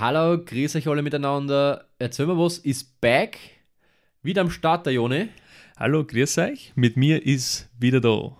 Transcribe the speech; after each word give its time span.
Hallo, 0.00 0.42
grüß 0.42 0.76
euch 0.76 0.88
alle 0.88 1.02
miteinander. 1.02 1.84
Erzähl 1.98 2.24
mal 2.24 2.38
was, 2.38 2.56
ist 2.56 3.02
back. 3.02 3.38
Wieder 4.22 4.40
am 4.40 4.50
Start, 4.50 4.86
der 4.86 4.94
Jone. 4.94 5.28
Hallo, 5.78 6.06
grüß 6.06 6.38
euch. 6.38 6.72
Mit 6.74 6.96
mir 6.96 7.26
ist 7.26 7.68
wieder 7.78 8.00
da. 8.00 8.34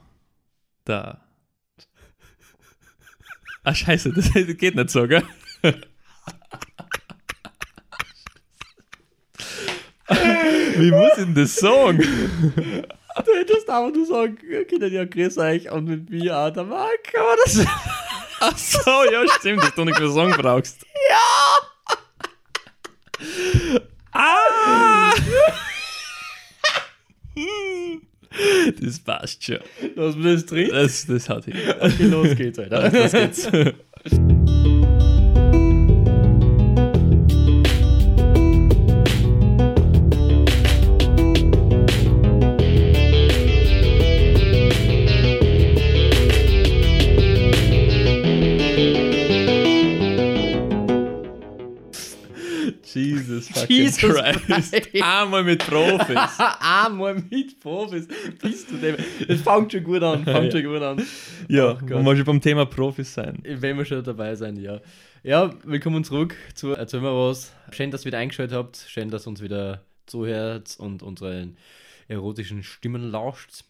Da. 0.86 1.20
Ah, 3.62 3.74
scheiße, 3.74 4.14
das 4.14 4.32
geht 4.32 4.74
nicht 4.74 4.88
so, 4.88 5.06
gell? 5.06 5.22
Wie 10.78 10.90
muss 10.90 11.10
ich 11.10 11.24
denn 11.24 11.34
das 11.34 11.56
sagen? 11.56 11.98
Du 11.98 13.34
hättest 13.34 13.68
aber 13.68 13.90
nur 13.90 14.06
sagen 14.06 14.38
können, 14.38 14.90
ja, 14.90 15.04
grüß 15.04 15.36
euch 15.36 15.70
und 15.70 15.84
mit 15.84 16.08
mir 16.08 16.38
auch 16.38 16.48
der 16.48 16.64
Marc, 16.64 17.14
aber 17.14 17.36
das... 17.44 17.66
Ach 18.42 18.56
so, 18.56 19.04
ja, 19.12 19.22
stimmt, 19.38 19.62
dass 19.62 19.74
du 19.74 19.84
nicht 19.84 20.00
mehr 20.00 20.08
sagen 20.08 20.32
brauchst. 20.32 20.86
Ja! 21.10 21.50
Ah! 24.12 25.12
Das 28.80 28.98
passt 29.00 29.44
schon. 29.44 29.58
Lass 29.96 30.16
mir 30.16 30.34
das 30.34 30.46
drin. 30.46 30.70
Das, 30.70 31.06
das 31.06 31.28
hat 31.28 31.44
hin. 31.46 31.54
Okay, 31.80 32.04
los 32.04 32.36
geht's, 32.36 32.58
Alter. 32.58 32.90
Los 32.90 33.12
geht's. 33.12 33.48
fucking 53.60 53.76
Jesus 53.76 53.98
Christ. 53.98 55.02
Einmal 55.02 55.44
mit 55.44 55.66
Profis. 55.66 56.16
Einmal 56.60 57.14
mit 57.30 57.60
Profis. 57.60 58.08
Bist 58.40 58.70
du 58.70 58.76
dem? 58.76 58.96
Das 59.26 59.40
fängt 59.40 59.72
schon 59.72 59.84
gut 59.84 60.02
an, 60.02 60.24
fängt 60.24 60.52
schon 60.52 60.64
gut 60.64 60.82
an. 60.82 61.04
Ja, 61.48 61.74
Gott. 61.74 61.90
man 61.90 62.04
muss 62.04 62.16
schon 62.16 62.26
beim 62.26 62.40
Thema 62.40 62.66
Profis 62.66 63.14
sein. 63.14 63.38
Wenn 63.44 63.76
wir 63.76 63.84
schon 63.84 64.02
dabei 64.02 64.34
sein, 64.34 64.56
ja. 64.56 64.80
Ja, 65.22 65.50
willkommen 65.64 66.02
zurück 66.02 66.34
zu 66.54 66.72
Erzähl 66.72 67.00
mal 67.00 67.12
was. 67.12 67.52
Schön, 67.72 67.90
dass 67.90 68.02
ihr 68.02 68.06
wieder 68.06 68.18
eingeschaltet 68.18 68.56
habt. 68.56 68.84
Schön, 68.88 69.10
dass 69.10 69.26
ihr 69.26 69.30
uns 69.30 69.42
wieder 69.42 69.82
zuhört 70.06 70.76
und 70.78 71.02
unseren 71.02 71.56
erotischen 72.08 72.62
Stimmen 72.62 73.10
lauscht. 73.10 73.64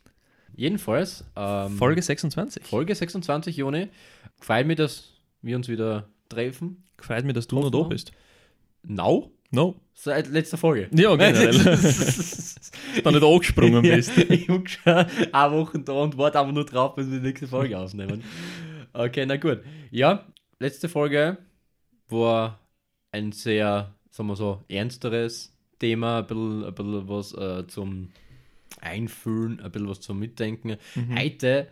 Jedenfalls, 0.54 1.24
ähm, 1.36 1.76
Folge 1.76 2.02
26. 2.02 2.64
Folge 2.64 2.94
26, 2.94 3.56
Jone. 3.56 3.88
Freut 4.40 4.66
mich, 4.66 4.76
dass 4.76 5.12
wir 5.42 5.56
uns 5.56 5.68
wieder 5.68 6.08
treffen. 6.28 6.84
Freut 6.98 7.24
mich, 7.24 7.34
dass 7.34 7.46
du 7.46 7.60
noch 7.60 7.70
da 7.70 7.82
bist. 7.82 8.12
Now? 8.82 9.30
No. 9.50 9.80
Seit 9.94 10.28
letzter 10.28 10.56
Folge. 10.56 10.88
Ja, 10.92 11.14
generell. 11.14 11.52
da 13.04 13.10
nicht 13.10 13.22
angesprungen 13.22 13.82
bist. 13.82 14.16
Ja, 14.16 14.24
ich 14.30 14.48
hab 14.48 14.68
schon 14.68 14.94
eine 15.32 15.52
Woche 15.52 15.78
da 15.80 15.92
und 15.92 16.16
warte 16.16 16.40
einfach 16.40 16.54
nur 16.54 16.64
drauf, 16.64 16.94
bis 16.94 17.10
wir 17.10 17.18
die 17.18 17.26
nächste 17.26 17.48
Folge 17.48 17.78
aufnehmen. 17.78 18.22
Okay, 18.92 19.26
na 19.26 19.36
gut. 19.36 19.60
Ja, 19.90 20.26
letzte 20.58 20.88
Folge 20.88 21.36
war 22.08 22.58
ein 23.12 23.32
sehr, 23.32 23.94
sagen 24.10 24.28
wir 24.28 24.36
so, 24.36 24.62
ernsteres 24.68 25.52
Thema, 25.78 26.20
ein 26.20 26.26
bisschen, 26.26 26.64
ein 26.64 26.74
bisschen 26.74 27.08
was 27.08 27.34
äh, 27.34 27.66
zum 27.66 28.10
Einfühlen, 28.80 29.60
ein 29.60 29.70
bisschen 29.70 29.88
was 29.88 30.00
zum 30.00 30.18
Mitdenken. 30.18 30.76
Heute 31.14 31.68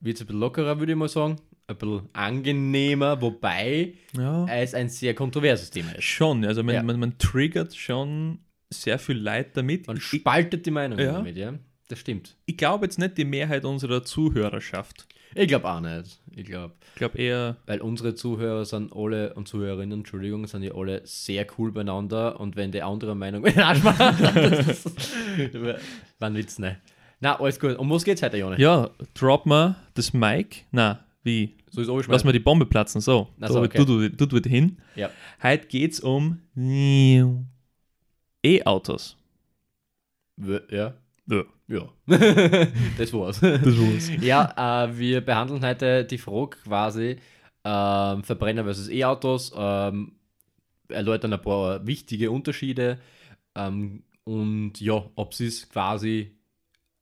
wird 0.00 0.16
es 0.16 0.22
ein 0.22 0.26
bisschen 0.26 0.40
lockerer, 0.40 0.78
würde 0.78 0.92
ich 0.92 0.98
mal 0.98 1.08
sagen. 1.08 1.36
Ein 1.68 1.76
bisschen 1.76 2.08
angenehmer, 2.12 3.20
wobei 3.22 3.94
Ja. 4.16 4.46
es 4.48 4.74
ein 4.74 4.88
sehr 4.88 5.14
kontroverses 5.14 5.70
Thema 5.70 5.92
ist. 5.92 6.04
Schon, 6.04 6.44
also 6.44 6.62
man, 6.62 6.74
Ja. 6.74 6.82
man, 6.82 6.98
man 6.98 7.18
triggert 7.18 7.74
schon 7.74 8.40
sehr 8.70 8.98
viel 8.98 9.16
Leid 9.18 9.56
damit. 9.56 9.86
Man 9.86 10.00
spaltet 10.00 10.66
die 10.66 10.70
Meinung 10.70 10.98
Ja. 10.98 11.12
damit, 11.12 11.36
ja. 11.36 11.54
Das 11.88 11.98
stimmt. 11.98 12.36
ich 12.46 12.56
glaube 12.56 12.86
jetzt 12.86 12.98
nicht 12.98 13.18
die 13.18 13.24
Mehrheit 13.26 13.64
unserer 13.66 14.02
Zuhörerschaft. 14.02 15.06
Ich 15.34 15.48
glaube 15.48 15.68
auch 15.70 15.80
nicht. 15.80 16.20
Ich 16.34 16.44
glaube, 16.44 16.74
Ich 16.92 16.96
glaube 16.96 17.16
eher, 17.18 17.56
weil 17.66 17.80
unsere 17.80 18.14
Zuhörer 18.14 18.64
sind 18.66 18.92
alle 18.94 19.32
und 19.34 19.46
Zuhörerinnen, 19.48 20.00
Entschuldigung, 20.00 20.46
sind 20.46 20.62
ja 20.62 20.74
alle 20.74 21.00
sehr 21.04 21.46
cool 21.58 21.70
beieinander 21.72 22.38
und 22.40 22.56
wenn 22.56 22.70
die 22.72 22.82
andere 22.82 23.14
Meinung. 23.14 23.42
Das 23.54 24.84
ist- 24.86 24.90
War 26.18 26.28
ein 26.28 26.34
Witz, 26.34 26.58
ne? 26.58 26.78
Na, 27.20 27.38
alles 27.40 27.60
gut. 27.60 27.78
Um 27.78 27.88
was 27.90 28.04
geht's 28.04 28.22
heute, 28.22 28.36
Jone? 28.38 28.56
ja, 28.58 28.90
drop 29.14 29.46
mal 29.46 29.76
das 29.94 30.12
Mic. 30.12 30.64
Na, 30.70 31.04
wie? 31.22 31.56
So 31.70 31.80
ist 31.80 32.08
Lass 32.08 32.24
mal 32.24 32.32
die 32.32 32.40
Bombe 32.40 32.66
platzen. 32.66 33.00
So, 33.00 33.28
da 33.38 33.48
so, 33.48 33.62
okay. 33.62 33.84
du, 33.84 34.08
du, 34.08 34.48
hin. 34.48 34.78
Ja. 34.96 35.10
Heute 35.42 35.66
geht 35.68 35.92
es 35.92 36.00
um 36.00 36.40
E-Autos. 38.44 39.16
Ja. 40.70 40.94
Ja, 41.26 41.44
Ja. 41.68 41.88
das 42.98 43.12
war's. 43.12 43.40
das 43.40 43.62
war's. 43.64 44.10
Ja, 44.20 44.84
äh, 44.86 44.98
wir 44.98 45.20
behandeln 45.20 45.64
heute 45.64 46.04
die 46.04 46.18
Frage 46.18 46.58
quasi 46.64 47.16
ähm, 47.64 48.24
Verbrenner 48.24 48.64
versus 48.64 48.88
E-Autos, 48.88 49.52
ähm, 49.56 50.16
erläutern 50.88 51.32
ein 51.32 51.40
paar 51.40 51.86
wichtige 51.86 52.30
Unterschiede 52.30 52.98
ähm, 53.54 54.02
und 54.24 54.80
ja, 54.80 55.04
ob 55.14 55.32
es 55.32 55.38
sich 55.38 55.68
quasi 55.68 56.36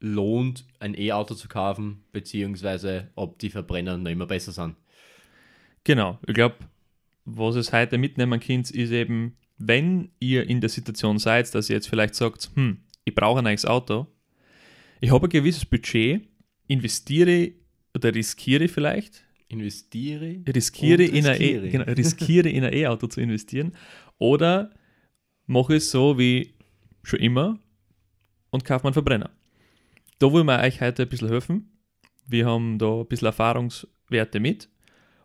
lohnt, 0.00 0.64
ein 0.78 0.94
E-Auto 0.98 1.34
zu 1.34 1.48
kaufen, 1.48 2.02
beziehungsweise 2.12 3.08
ob 3.14 3.38
die 3.38 3.50
Verbrenner 3.50 3.96
noch 3.98 4.10
immer 4.10 4.26
besser 4.26 4.52
sind. 4.52 4.76
Genau, 5.84 6.18
ich 6.26 6.34
glaube, 6.34 6.56
was 7.24 7.54
es 7.54 7.72
heute 7.72 7.98
mitnehmen 7.98 8.40
könnt, 8.40 8.70
ist 8.70 8.90
eben, 8.90 9.36
wenn 9.58 10.10
ihr 10.18 10.48
in 10.48 10.60
der 10.60 10.70
Situation 10.70 11.18
seid, 11.18 11.54
dass 11.54 11.68
ihr 11.70 11.76
jetzt 11.76 11.88
vielleicht 11.88 12.14
sagt, 12.14 12.50
hm, 12.54 12.78
ich 13.04 13.14
brauche 13.14 13.38
ein 13.38 13.44
neues 13.44 13.66
Auto, 13.66 14.06
ich 15.00 15.10
habe 15.10 15.26
ein 15.26 15.30
gewisses 15.30 15.64
Budget, 15.64 16.22
investiere 16.66 17.52
oder 17.94 18.14
riskiere 18.14 18.68
vielleicht, 18.68 19.24
Investiere. 19.48 20.36
riskiere 20.46 21.02
in 21.02 21.26
ein. 21.26 21.40
E- 21.40 21.70
genau, 21.70 21.84
riskiere 21.84 22.48
in 22.48 22.64
ein 22.64 22.72
E-Auto 22.72 23.08
zu 23.08 23.20
investieren 23.20 23.72
oder 24.18 24.70
mache 25.46 25.74
es 25.76 25.90
so 25.90 26.18
wie 26.18 26.54
schon 27.02 27.18
immer 27.18 27.58
und 28.50 28.64
kaufe 28.64 28.84
mir 28.84 28.88
einen 28.88 28.94
Verbrenner. 28.94 29.30
Da 30.20 30.30
wollen 30.30 30.44
wir 30.44 30.60
euch 30.60 30.82
heute 30.82 31.04
ein 31.04 31.08
bisschen 31.08 31.30
helfen. 31.30 31.70
Wir 32.26 32.44
haben 32.44 32.78
da 32.78 33.00
ein 33.00 33.06
bisschen 33.06 33.24
Erfahrungswerte 33.24 34.38
mit 34.38 34.68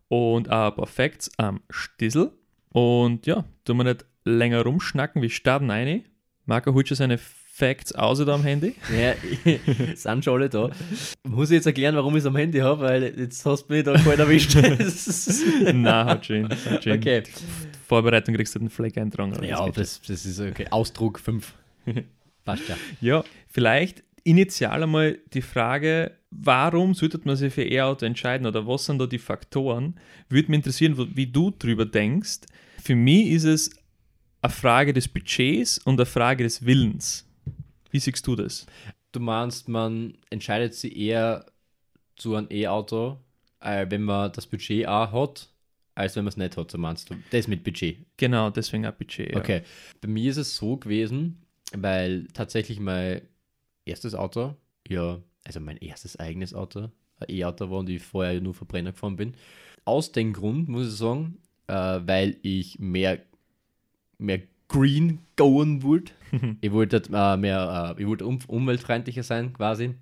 und 0.07 0.49
auch 0.49 0.71
ein 0.71 0.75
paar 0.77 0.87
Facts 0.87 1.29
am 1.35 1.59
Stissel. 1.69 2.31
Und 2.69 3.25
ja, 3.25 3.43
tun 3.65 3.75
wir 3.75 3.83
nicht 3.83 4.05
länger 4.23 4.61
rumschnacken, 4.61 5.21
wir 5.21 5.29
starten 5.29 5.69
eine. 5.69 6.05
Marco 6.45 6.73
holt 6.73 6.87
schon 6.87 6.95
seine 6.95 7.17
Facts 7.17 7.91
aus 7.91 8.19
da 8.19 8.33
am 8.33 8.43
Handy. 8.43 8.73
Ja, 8.97 9.15
sind 9.95 10.23
schon 10.23 10.33
alle 10.35 10.47
da. 10.47 10.69
Muss 11.27 11.49
ich 11.49 11.55
jetzt 11.55 11.65
erklären, 11.65 11.97
warum 11.97 12.15
ich 12.15 12.21
es 12.21 12.25
am 12.25 12.37
Handy 12.37 12.59
habe, 12.59 12.83
weil 12.83 13.19
jetzt 13.19 13.45
hast 13.45 13.67
du 13.67 13.73
mich 13.73 13.83
da 13.83 13.97
kalt 13.97 14.19
erwischt. 14.19 14.55
Nein, 15.73 15.85
hat 16.05 16.25
schön. 16.25 16.47
Hat 16.47 16.85
schön. 16.85 16.97
okay. 16.97 17.23
Vorbereitung 17.85 18.33
kriegst 18.33 18.55
du 18.55 18.59
den 18.59 18.69
Fleck 18.69 18.97
eintragen. 18.97 19.43
Ja, 19.43 19.69
das, 19.69 20.01
das 20.07 20.25
ist 20.25 20.39
okay. 20.39 20.67
Ausdruck 20.69 21.19
5. 21.19 21.53
Passt 22.45 22.69
ja. 22.69 22.77
Ja, 23.01 23.23
vielleicht 23.49 24.05
initial 24.25 24.83
einmal 24.83 25.19
die 25.33 25.41
Frage, 25.41 26.17
warum 26.31 26.93
sollte 26.93 27.21
man 27.23 27.37
sich 27.37 27.53
für 27.53 27.63
E-Auto 27.63 28.05
entscheiden 28.05 28.45
oder 28.45 28.67
was 28.67 28.85
sind 28.85 28.99
da 28.99 29.05
die 29.05 29.19
Faktoren? 29.19 29.97
Würde 30.27 30.49
mich 30.49 30.57
interessieren, 30.57 31.11
wie 31.15 31.27
du 31.27 31.51
drüber 31.51 31.85
denkst. 31.85 32.41
Für 32.83 32.95
mich 32.95 33.27
ist 33.27 33.45
es 33.45 33.69
eine 34.41 34.51
Frage 34.51 34.93
des 34.93 35.07
Budgets 35.07 35.77
und 35.77 35.99
eine 35.99 36.05
Frage 36.05 36.43
des 36.43 36.65
Willens. 36.65 37.25
Wie 37.91 37.99
siehst 37.99 38.25
du 38.27 38.35
das? 38.35 38.65
Du 39.11 39.19
meinst, 39.19 39.69
man 39.69 40.17
entscheidet 40.29 40.73
sich 40.73 40.97
eher 40.97 41.45
zu 42.17 42.35
einem 42.35 42.47
E-Auto, 42.49 43.19
äh, 43.61 43.85
wenn 43.89 44.03
man 44.03 44.31
das 44.33 44.47
Budget 44.47 44.87
auch 44.87 45.11
hat, 45.11 45.49
als 45.93 46.15
wenn 46.15 46.25
man 46.25 46.29
es 46.29 46.37
nicht 46.37 46.57
hat, 46.57 46.71
so 46.71 46.77
meinst 46.77 47.09
du. 47.09 47.15
Das 47.29 47.47
mit 47.47 47.63
Budget. 47.63 47.99
Genau, 48.17 48.49
deswegen 48.49 48.85
ein 48.85 48.93
Budget. 48.97 49.31
Ja. 49.31 49.37
Okay. 49.37 49.61
Bei 50.01 50.07
mir 50.07 50.29
ist 50.29 50.37
es 50.37 50.55
so 50.55 50.77
gewesen, 50.77 51.41
weil 51.73 52.27
tatsächlich 52.33 52.79
mein 52.79 53.21
erstes 53.85 54.15
Auto, 54.15 54.55
ja, 54.87 55.21
also 55.43 55.59
mein 55.59 55.77
erstes 55.77 56.17
eigenes 56.17 56.53
Auto, 56.53 56.91
ein 57.19 57.29
E-Auto 57.29 57.69
war 57.69 57.79
und 57.79 57.89
ich 57.89 58.03
vorher 58.03 58.41
nur 58.41 58.53
Verbrenner 58.53 58.91
gefahren 58.91 59.15
bin. 59.15 59.35
Aus 59.85 60.11
dem 60.11 60.33
Grund, 60.33 60.67
muss 60.67 60.87
ich 60.87 60.95
sagen, 60.95 61.37
äh, 61.67 61.73
weil 61.73 62.37
ich 62.41 62.79
mehr, 62.79 63.21
mehr 64.17 64.41
green 64.67 65.19
gehen 65.35 65.83
wollte. 65.83 66.13
ich 66.61 66.71
wollte 66.71 67.01
äh, 67.13 67.37
mehr, 67.37 67.95
äh, 67.97 68.01
ich 68.01 68.07
wollte 68.07 68.25
um, 68.25 68.39
umweltfreundlicher 68.47 69.23
sein 69.23 69.53
quasi. 69.53 69.95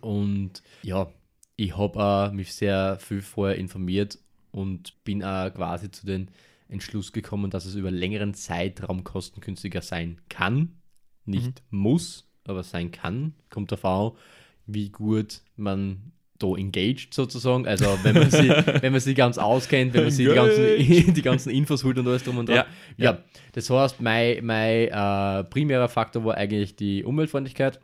Und 0.00 0.62
ja, 0.82 1.12
ich 1.56 1.76
habe 1.76 2.30
äh, 2.32 2.34
mich 2.34 2.54
sehr 2.54 2.98
viel 2.98 3.22
vorher 3.22 3.56
informiert 3.56 4.18
und 4.50 5.02
bin 5.04 5.22
auch 5.22 5.52
quasi 5.52 5.90
zu 5.90 6.06
den 6.06 6.30
Entschluss 6.68 7.12
gekommen, 7.12 7.50
dass 7.50 7.66
es 7.66 7.74
über 7.74 7.90
längeren 7.90 8.34
Zeitraum 8.34 9.04
kostengünstiger 9.04 9.82
sein 9.82 10.20
kann. 10.28 10.76
Nicht 11.24 11.62
muss, 11.70 12.28
aber 12.46 12.62
sein 12.62 12.90
kann. 12.90 13.34
Kommt 13.50 13.72
darauf 13.72 13.84
an, 13.84 14.18
wie 14.66 14.90
gut 14.90 15.42
man 15.56 16.12
da 16.38 16.56
engaged 16.56 17.14
sozusagen. 17.14 17.66
Also 17.66 17.86
wenn 18.02 18.14
man 18.14 18.30
sie, 18.30 18.48
wenn 18.82 18.92
man 18.92 19.00
sie 19.00 19.14
ganz 19.14 19.38
auskennt, 19.38 19.94
wenn 19.94 20.04
man 20.04 20.10
sie 20.10 20.26
die 20.26 20.34
ganzen, 20.34 20.64
die 21.14 21.22
ganzen 21.22 21.50
Infos 21.50 21.84
holt 21.84 21.98
und 21.98 22.06
alles 22.06 22.24
drum 22.24 22.38
und 22.38 22.48
dran. 22.48 22.56
Ja, 22.56 22.66
Ja, 22.96 23.12
ja. 23.12 23.18
das 23.52 23.70
heißt, 23.70 24.00
mein, 24.00 24.44
mein 24.44 24.88
äh, 24.88 25.44
primärer 25.44 25.88
Faktor 25.88 26.24
war 26.24 26.36
eigentlich 26.36 26.76
die 26.76 27.04
Umweltfreundlichkeit. 27.04 27.80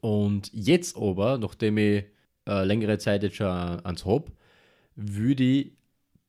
Und 0.00 0.50
jetzt 0.52 0.96
aber, 0.96 1.38
nachdem 1.38 1.78
ich 1.78 2.04
äh, 2.46 2.64
längere 2.64 2.98
Zeit 2.98 3.22
jetzt 3.22 3.36
schon 3.36 3.46
ans 3.46 4.04
habe, 4.04 4.32
würde 4.96 5.44
ich 5.44 5.72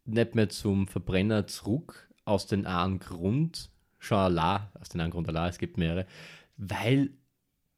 nicht 0.06 0.36
mehr 0.36 0.50
zum 0.50 0.88
Verbrenner 0.88 1.48
zurück, 1.48 2.10
aus 2.26 2.48
dem 2.48 2.66
einen 2.66 3.00
Grund, 3.00 3.70
schon 3.98 4.18
allein, 4.18 4.62
aus 4.80 4.90
dem 4.90 5.02
einen 5.02 5.12
Grund 5.12 5.28
allein, 5.28 5.50
es 5.50 5.58
gibt 5.58 5.78
mehrere, 5.78 6.06
weil 6.58 7.12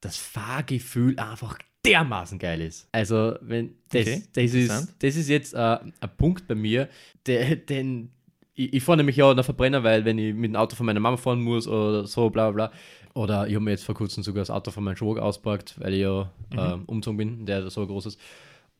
das 0.02 0.18
Fahrgefühl 0.18 1.18
einfach 1.18 1.58
dermaßen 1.86 2.38
geil 2.40 2.62
ist. 2.62 2.88
Also, 2.92 3.36
wenn 3.42 3.76
das, 3.90 4.02
Okay, 4.02 4.24
das, 4.34 4.54
ist, 4.54 4.96
das 5.00 5.16
ist 5.16 5.30
jetzt 5.30 5.54
äh, 5.54 5.58
ein 5.58 6.18
Punkt 6.18 6.48
bei 6.48 6.56
mir, 6.56 6.90
der, 7.26 7.56
den 7.56 8.12
ich, 8.54 8.74
ich 8.74 8.84
fahre 8.84 8.98
nämlich 8.98 9.16
ja 9.16 9.30
einen 9.32 9.44
Verbrenner, 9.44 9.84
weil 9.84 10.06
wenn 10.06 10.18
ich 10.18 10.34
mit 10.34 10.52
dem 10.52 10.56
Auto 10.56 10.76
von 10.76 10.86
meiner 10.86 11.00
Mama 11.00 11.18
fahren 11.18 11.42
muss 11.42 11.68
oder 11.68 12.06
so, 12.06 12.30
bla 12.30 12.52
bla 12.52 12.68
bla. 12.68 12.78
Oder 13.14 13.48
ich 13.48 13.56
habe 13.56 13.64
mir 13.64 13.72
jetzt 13.72 13.84
vor 13.84 13.96
kurzem 13.96 14.24
sogar 14.24 14.42
das 14.42 14.50
Auto 14.50 14.72
von 14.72 14.84
meinem 14.84 14.96
Schwager 14.96 15.24
auspackt, 15.24 15.80
weil 15.80 15.94
ich 15.94 16.02
ja 16.02 16.32
ähm, 16.56 16.84
umgezogen 16.86 17.18
bin, 17.18 17.46
der 17.46 17.70
so 17.70 17.86
groß 17.86 18.06
ist. 18.06 18.20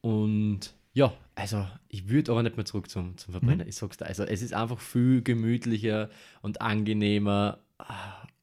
Und 0.02 0.74
ja, 0.94 1.14
also 1.36 1.66
ich 1.90 2.10
würde 2.10 2.32
aber 2.32 2.44
nicht 2.44 2.56
mehr 2.56 2.66
zurück 2.66 2.90
zum, 2.90 3.18
zum 3.18 3.34
Verbrenner. 3.34 3.66
Ich 3.68 3.76
sag's 3.76 3.98
dir. 3.98 4.06
Also 4.06 4.24
es 4.24 4.42
ist 4.42 4.54
einfach 4.54 4.80
viel 4.80 5.22
gemütlicher 5.22 6.10
und 6.42 6.62
angenehmer 6.62 7.60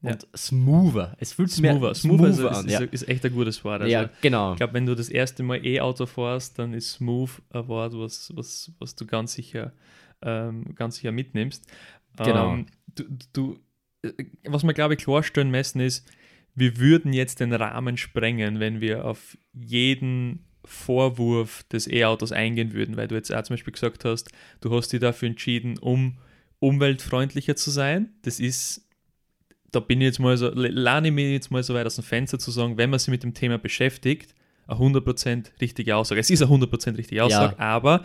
und 0.03 0.27
smoother. 0.37 1.17
Es 1.19 1.33
fühlt 1.33 1.51
sich 1.51 1.59
Smoother, 1.59 1.81
mehr 1.81 1.95
smoother, 1.95 2.33
smoother 2.33 2.57
an. 2.57 2.67
ist, 2.67 2.73
Ja, 2.73 2.81
ist 2.81 3.09
echt 3.09 3.25
ein 3.25 3.33
gutes 3.33 3.65
Wort. 3.65 3.83
Also, 3.83 3.93
ja 3.93 4.11
genau. 4.21 4.53
Ich 4.53 4.59
glaube, 4.59 4.75
wenn 4.75 4.87
du 4.87 4.95
das 4.95 5.09
erste 5.09 5.43
Mal 5.43 5.65
E-Auto 5.65 6.07
fährst, 6.07 6.59
dann 6.59 6.73
ist 6.73 6.93
smooth 6.93 7.31
ein 7.51 7.67
Wort, 7.69 7.95
was, 7.95 8.33
was, 8.35 8.73
was 8.79 8.95
du 8.95 9.07
ganz 9.07 9.33
sicher, 9.33 9.73
ähm, 10.23 10.75
ganz 10.77 10.97
sicher 10.97 11.11
mitnimmst. 11.11 11.67
Genau. 12.17 12.55
Ähm, 12.55 12.67
du, 12.95 13.05
du, 13.33 13.59
äh, 14.03 14.13
was 14.45 14.63
wir, 14.63 14.73
glaube 14.73 14.95
ich, 14.95 15.01
klarstellen 15.01 15.51
müssen, 15.51 15.81
ist, 15.81 16.09
wir 16.55 16.79
würden 16.79 17.13
jetzt 17.13 17.41
den 17.41 17.53
Rahmen 17.53 17.97
sprengen, 17.97 18.61
wenn 18.61 18.81
wir 18.81 19.05
auf 19.05 19.37
jeden 19.53 20.45
Vorwurf 20.65 21.65
des 21.65 21.89
E-Autos 21.91 22.31
eingehen 22.31 22.73
würden, 22.73 22.97
weil 22.97 23.09
du 23.09 23.15
jetzt 23.15 23.33
auch 23.33 23.43
zum 23.43 23.55
Beispiel 23.55 23.73
gesagt 23.73 24.05
hast, 24.05 24.31
du 24.61 24.75
hast 24.75 24.93
dich 24.93 25.01
dafür 25.01 25.29
entschieden, 25.29 25.79
um 25.79 26.19
umweltfreundlicher 26.61 27.57
zu 27.57 27.71
sein. 27.71 28.11
Das 28.23 28.41
ist 28.41 28.88
da 29.71 29.81
bin 29.81 30.01
ich 30.01 30.07
jetzt 30.07 30.19
mal 30.19 30.37
so, 30.37 30.51
lerne 30.55 31.09
ich 31.09 31.15
mich 31.15 31.31
jetzt 31.31 31.51
mal 31.51 31.63
so 31.63 31.75
weit 31.75 31.87
aus 31.87 31.97
dem 31.97 32.05
Fenster 32.05 32.39
zu 32.39 32.51
sagen, 32.51 32.79
wenn 32.79 32.91
man 32.91 32.99
sich 32.99 33.09
mit 33.09 33.23
dem 33.23 33.35
Thema 33.35 33.59
beschäftigt, 33.59 34.35
eine 34.67 34.79
100% 34.79 35.61
richtige 35.61 35.97
Aussage. 35.97 36.21
Es 36.21 36.31
ist 36.31 36.43
eine 36.43 36.53
100% 36.53 36.97
richtige 36.97 37.25
Aussage, 37.25 37.59
aber 37.59 38.03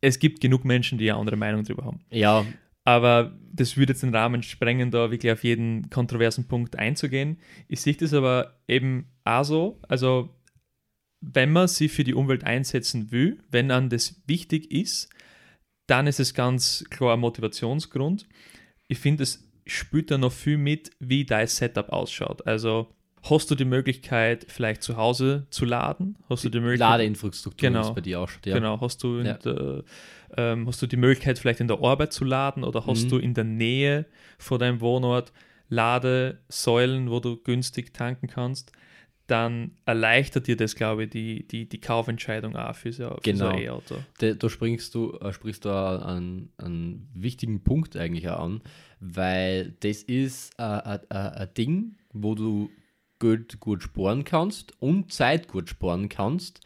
es 0.00 0.18
gibt 0.18 0.40
genug 0.40 0.64
Menschen, 0.64 0.98
die 0.98 1.10
eine 1.10 1.20
andere 1.20 1.36
Meinung 1.36 1.64
darüber 1.64 1.84
haben. 1.84 2.00
Ja, 2.10 2.44
Aber 2.84 3.38
das 3.52 3.76
würde 3.76 3.92
jetzt 3.92 4.02
den 4.02 4.14
Rahmen 4.14 4.42
sprengen, 4.42 4.90
da 4.90 5.10
wirklich 5.10 5.32
auf 5.32 5.44
jeden 5.44 5.88
kontroversen 5.90 6.48
Punkt 6.48 6.76
einzugehen. 6.78 7.38
Ich 7.68 7.80
sehe 7.80 7.94
das 7.94 8.12
aber 8.12 8.60
eben 8.66 9.06
auch 9.24 9.44
so, 9.44 9.80
also 9.88 10.30
wenn 11.20 11.52
man 11.52 11.68
sich 11.68 11.92
für 11.92 12.02
die 12.02 12.14
Umwelt 12.14 12.42
einsetzen 12.44 13.12
will, 13.12 13.38
wenn 13.50 13.70
einem 13.70 13.88
das 13.88 14.20
wichtig 14.26 14.72
ist, 14.72 15.08
dann 15.86 16.08
ist 16.08 16.18
es 16.18 16.34
ganz 16.34 16.84
klar 16.90 17.14
ein 17.14 17.20
Motivationsgrund. 17.20 18.26
Ich 18.88 18.98
finde, 18.98 19.22
es 19.22 19.48
spielt 19.66 20.10
da 20.10 20.18
noch 20.18 20.32
viel 20.32 20.58
mit, 20.58 20.90
wie 20.98 21.24
dein 21.24 21.46
Setup 21.46 21.88
ausschaut. 21.90 22.46
Also 22.46 22.88
hast 23.22 23.50
du 23.50 23.54
die 23.54 23.64
Möglichkeit, 23.64 24.46
vielleicht 24.48 24.82
zu 24.82 24.96
Hause 24.96 25.46
zu 25.50 25.64
laden? 25.64 26.16
Hast 26.28 26.44
du 26.44 26.48
die 26.48 26.58
Möglichkeit, 26.60 26.88
Ladeinfrastruktur 26.90 27.68
Genau. 27.68 27.80
ist 27.88 27.94
bei 27.94 28.00
dir 28.00 28.20
auch 28.20 28.28
schon. 28.28 28.40
Ja. 28.44 28.54
Genau, 28.54 28.80
hast 28.80 29.02
du, 29.04 29.20
Ja. 29.20 29.34
der, 29.34 29.84
ähm, 30.36 30.66
hast 30.66 30.82
du 30.82 30.86
die 30.86 30.96
Möglichkeit, 30.96 31.38
vielleicht 31.38 31.60
in 31.60 31.68
der 31.68 31.80
Arbeit 31.82 32.12
zu 32.12 32.24
laden 32.24 32.64
oder 32.64 32.86
hast 32.86 33.04
Mhm. 33.04 33.08
du 33.10 33.18
in 33.18 33.34
der 33.34 33.44
Nähe 33.44 34.06
von 34.38 34.58
deinem 34.58 34.80
Wohnort 34.80 35.32
Ladesäulen, 35.68 37.10
wo 37.10 37.20
du 37.20 37.36
günstig 37.36 37.92
tanken 37.94 38.26
kannst, 38.28 38.72
dann 39.28 39.72
erleichtert 39.86 40.46
dir 40.46 40.56
das, 40.56 40.74
glaube 40.74 41.04
ich, 41.04 41.10
die, 41.10 41.46
die, 41.46 41.68
die 41.68 41.80
Kaufentscheidung 41.80 42.56
auch 42.56 42.74
für 42.74 42.92
so, 42.92 43.16
Genau. 43.22 43.38
so 43.38 43.46
ein 43.46 43.58
E-Auto. 43.60 43.96
Da, 44.18 44.34
da 44.34 44.48
springst 44.50 44.94
du, 44.94 45.12
äh, 45.20 45.32
sprichst 45.32 45.64
du 45.64 45.70
einen, 45.70 46.50
einen 46.58 47.08
wichtigen 47.14 47.62
Punkt 47.62 47.96
eigentlich 47.96 48.28
auch 48.28 48.40
an, 48.44 48.60
weil 49.02 49.72
das 49.80 50.02
ist 50.02 50.52
äh, 50.58 50.62
ein 50.62 51.10
ein 51.10 51.48
Ding, 51.54 51.96
wo 52.12 52.34
du 52.34 52.70
Geld 53.18 53.58
gut 53.60 53.82
sparen 53.82 54.24
kannst 54.24 54.80
und 54.80 55.12
Zeit 55.12 55.48
gut 55.48 55.68
sparen 55.68 56.08
kannst, 56.08 56.60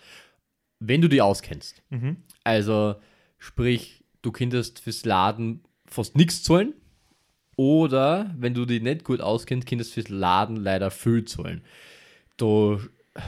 wenn 0.81 1.01
du 1.01 1.09
die 1.09 1.23
auskennst. 1.23 1.83
Mhm. 1.91 2.19
Also 2.45 2.97
sprich, 3.39 4.05
du 4.23 4.33
könntest 4.33 4.81
fürs 4.81 5.05
Laden 5.05 5.63
fast 5.87 6.17
nichts 6.17 6.43
zahlen 6.43 6.75
oder 7.57 8.35
wenn 8.39 8.55
du 8.55 8.67
die 8.67 8.81
nicht 8.81 9.05
gut 9.05 9.21
auskennst, 9.21 9.67
könntest 9.67 9.95
fürs 9.95 10.11
Laden 10.11 10.57
leider 10.57 10.91
viel 10.91 11.25
zahlen. 11.25 11.63
Da 12.37 12.79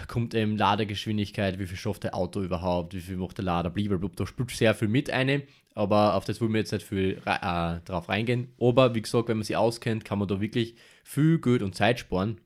kommt 0.09 0.35
eben 0.35 0.57
Ladegeschwindigkeit, 0.57 1.59
wie 1.59 1.67
viel 1.67 1.77
schafft 1.77 2.05
der 2.05 2.15
Auto 2.15 2.43
überhaupt, 2.43 2.95
wie 2.95 3.01
viel 3.01 3.17
macht 3.17 3.39
der 3.39 3.45
Lader, 3.45 3.71
blablabla. 3.71 4.11
Da 4.15 4.27
spielt 4.27 4.51
sehr 4.51 4.75
viel 4.75 4.89
mit 4.89 5.11
eine, 5.11 5.43
aber 5.75 6.15
auf 6.15 6.25
das 6.25 6.41
wollen 6.41 6.53
wir 6.53 6.61
jetzt 6.61 6.73
nicht 6.73 6.87
viel 6.87 7.21
äh, 7.25 7.81
drauf 7.85 8.09
reingehen. 8.09 8.53
Aber 8.61 8.95
wie 8.95 9.03
gesagt, 9.03 9.29
wenn 9.29 9.39
man 9.39 9.45
sich 9.45 9.57
auskennt, 9.57 10.05
kann 10.05 10.19
man 10.19 10.29
da 10.29 10.41
wirklich 10.41 10.75
viel 11.05 11.39
Geld 11.39 11.63
und 11.63 11.75
Zeit 11.75 12.01
sparen, 12.01 12.41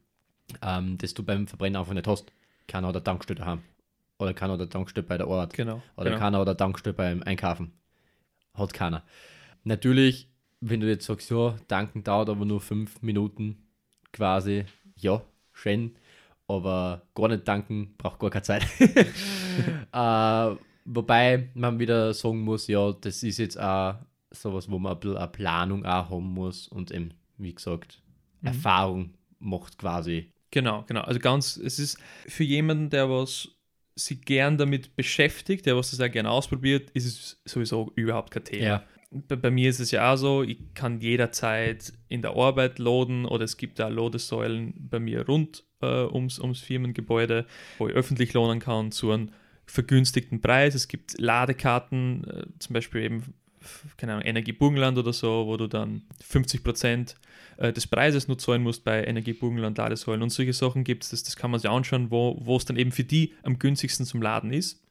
ähm, 0.63 0.99
das 0.99 1.15
du 1.15 1.23
beim 1.23 1.47
Verbrenner 1.47 1.81
einfach 1.81 1.95
nicht 1.95 2.07
hast. 2.07 2.33
Keiner 2.69 2.89
hat 2.89 2.97
eine 2.97 3.05
Tankstelle 3.05 3.41
daheim. 3.41 3.63
Oder 4.19 4.35
keiner 4.35 4.55
hat 4.55 4.61
eine 4.61 4.69
Tankstelle 4.69 5.07
bei 5.07 5.19
der 5.19 5.27
Arbeit. 5.27 5.55
Genau. 5.55 5.83
Oder 5.97 6.11
genau. 6.11 6.21
keiner 6.21 6.41
oder 6.41 6.57
Tankstelle 6.57 6.95
beim 6.95 7.23
Einkaufen. 7.23 7.73
Hat 8.55 8.73
keiner. 8.73 9.03
Natürlich, 9.65 10.29
wenn 10.61 10.81
du 10.81 10.89
jetzt 10.89 11.07
sagst, 11.07 11.31
ja, 11.31 11.57
tanken 11.69 12.05
dauert 12.05 12.29
aber 12.29 12.45
nur 12.45 12.61
fünf 12.61 13.03
Minuten 13.03 13.67
quasi, 14.13 14.65
ja, 14.97 15.23
schön, 15.53 15.97
aber 16.49 17.03
gar 17.15 17.29
nicht 17.29 17.45
tanken 17.45 17.95
braucht 17.99 18.19
gar 18.19 18.31
keine 18.31 18.43
Zeit. 18.43 18.67
äh, 19.93 20.57
wobei 20.85 21.51
man 21.55 21.79
wieder 21.79 22.13
sagen 22.15 22.41
muss, 22.41 22.67
ja, 22.67 22.93
das 22.93 23.23
ist 23.23 23.39
jetzt 23.39 23.59
auch 23.61 23.97
sowas, 24.31 24.71
wo 24.71 24.79
man 24.79 24.93
ein 24.93 25.01
bisschen 25.01 25.17
eine 25.17 25.29
Planung 25.29 25.85
auch 25.85 26.11
haben 26.11 26.35
muss 26.35 26.69
und 26.69 26.91
eben, 26.91 27.15
wie 27.37 27.55
gesagt, 27.55 28.03
Mhm. 28.43 28.49
Erfahrung 28.49 29.15
macht 29.39 29.79
quasi. 29.79 30.33
Genau, 30.51 30.85
genau. 30.87 31.01
Also 31.03 31.19
ganz, 31.19 31.57
es 31.57 31.79
ist 31.79 31.99
für 32.27 32.45
jemanden, 32.45 32.91
der 32.91 33.09
was 33.09 33.49
sich 33.95 34.23
gern 34.23 34.59
damit 34.59 34.97
beschäftigt, 34.97 35.67
der 35.67 35.77
was 35.77 35.91
das 35.91 36.01
auch 36.01 36.11
gerne 36.11 36.31
ausprobiert, 36.31 36.91
ist 36.91 37.07
es 37.07 37.43
sowieso 37.45 37.93
überhaupt 37.95 38.31
kein 38.31 38.45
Thema. 38.45 38.65
Ja. 38.65 38.85
Bei, 39.11 39.37
bei 39.37 39.51
mir 39.51 39.69
ist 39.69 39.81
es 39.81 39.91
ja 39.91 40.13
auch 40.13 40.17
so, 40.17 40.43
ich 40.43 40.59
kann 40.75 41.01
jederzeit 41.01 41.93
in 42.09 42.23
der 42.23 42.35
Arbeit 42.37 42.79
loaden 42.79 43.27
oder 43.27 43.45
es 43.45 43.57
gibt 43.57 43.79
da 43.79 43.89
Ladesäulen 43.89 44.75
bei 44.91 44.99
mir 44.99 45.27
rund 45.27 45.65
äh, 45.83 46.05
ums, 46.05 46.39
ums 46.39 46.61
Firmengebäude, 46.61 47.47
wo 47.79 47.89
ich 47.89 47.95
öffentlich 47.95 48.33
lohnen 48.33 48.61
kann 48.61 48.93
zu 48.93 49.11
einem 49.11 49.31
vergünstigten 49.67 50.41
Preis. 50.41 50.75
Es 50.75 50.89
gibt 50.89 51.19
Ladekarten, 51.19 52.25
äh, 52.25 52.47
zum 52.59 52.75
Beispiel 52.75 53.03
eben, 53.03 53.35
keine 53.97 54.13
Ahnung, 54.13 54.25
Energie 54.25 54.53
Burgenland 54.53 54.99
oder 54.99 55.13
so, 55.13 55.47
wo 55.47 55.57
du 55.57 55.67
dann 55.67 56.03
50 56.25 56.65
Prozent 56.65 57.17
äh, 57.59 57.73
des 57.73 57.87
Preises 57.87 58.29
nur 58.29 58.39
zahlen 58.39 58.63
musst 58.63 58.85
bei 58.85 59.05
Energie 59.05 59.33
Burgenland 59.33 59.79
Ladesäulen 59.79 60.23
und 60.23 60.31
solche 60.31 60.53
Sachen 60.53 60.85
gibt 60.85 61.05
es, 61.05 61.11
das, 61.11 61.23
das 61.23 61.37
kann 61.37 61.51
man 61.51 61.61
sich 61.61 61.71
anschauen, 61.71 62.11
wo 62.11 62.57
es 62.57 62.65
dann 62.65 62.77
eben 62.77 62.93
für 62.93 63.05
die 63.05 63.35
am 63.43 63.59
günstigsten 63.59 64.07
zum 64.07 64.23
Laden 64.23 64.53
ist. 64.53 64.83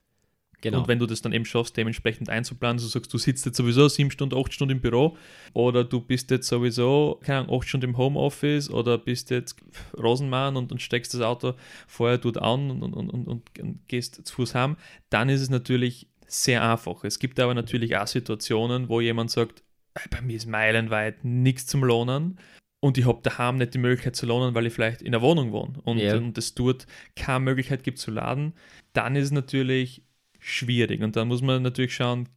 Genau. 0.62 0.80
Und 0.80 0.88
wenn 0.88 1.00
du 1.00 1.08
das 1.08 1.22
dann 1.22 1.34
eben 1.34 1.46
schaffst, 1.46 1.76
dementsprechend 1.76 2.30
einzuplanen, 2.30 2.78
du 2.78 2.86
sagst, 2.86 3.12
du 3.12 3.18
sitzt 3.18 3.46
jetzt 3.46 3.58
sowieso 3.58 3.88
sieben 3.90 4.12
Stunden, 4.12 4.38
acht 4.38 4.54
Stunden 4.54 4.76
im 4.76 4.82
Büro 4.82 5.18
oder 5.54 5.84
du 5.84 6.00
bist 6.00 6.30
jetzt 6.30 6.48
sowieso, 6.48 7.20
keine 7.24 7.40
Ahnung, 7.40 7.60
acht 7.60 7.68
Stunden 7.68 7.90
im 7.90 7.98
Homeoffice 7.98 8.70
oder 8.70 9.00
bist 9.00 9.32
jetzt 9.32 9.56
Rosenmann 9.98 10.56
und, 10.56 10.72
und 10.72 10.82
steckst 10.82 11.14
das 11.16 11.22
Auto 11.22 11.56
vorher 11.88 12.20
dort 12.20 12.38
an 12.38 12.70
und, 12.70 12.84
und, 12.84 13.10
und, 13.10 13.28
und, 13.28 13.88
gehst 13.88 14.26
zu 14.26 14.34
Fuß 14.36 14.54
heim, 14.54 14.78
dann 15.10 15.30
ist 15.30 15.42
es 15.42 15.50
natürlich 15.50 16.08
sehr 16.28 16.64
einfach. 16.64 17.04
Es 17.04 17.18
gibt 17.18 17.40
aber 17.40 17.56
natürlich 17.56 17.98
auch 17.98 18.08
Situationen, 18.08 18.88
wo 18.88 19.02
jemand 19.02 19.32
sagt, 19.32 19.64
"Ey, 19.96 20.04
bei 20.12 20.22
mir 20.22 20.38
ist 20.38 20.46
meilenweit 20.46 21.26
nichts 21.26 21.66
zum 21.66 21.84
Lohnen 21.84 22.40
und 22.80 22.98
ich 22.98 23.06
habe 23.06 23.20
daheim 23.24 23.58
nicht 23.58 23.74
die 23.74 23.80
Möglichkeit 23.80 24.16
zu 24.16 24.26
lohnen, 24.28 24.54
weil 24.54 24.68
ich 24.68 24.74
vielleicht 24.74 25.02
in 25.02 25.12
der 25.12 25.22
Wohnung 25.22 25.52
wohne 25.52 25.80
und, 25.84 26.00
und 26.18 26.38
es 26.38 26.54
dort 26.54 26.86
keine 27.16 27.40
Möglichkeit 27.42 27.84
gibt 27.84 27.98
zu 27.98 28.12
laden, 28.12 28.54
dann 28.94 29.16
ist 29.16 29.26
es 29.26 29.32
natürlich 29.32 30.04
schwierig. 30.42 31.02
Und 31.02 31.16
dann 31.16 31.30
muss 31.30 31.42
man 31.42 31.62
natürlich 31.62 31.96
schauen, 31.96 32.28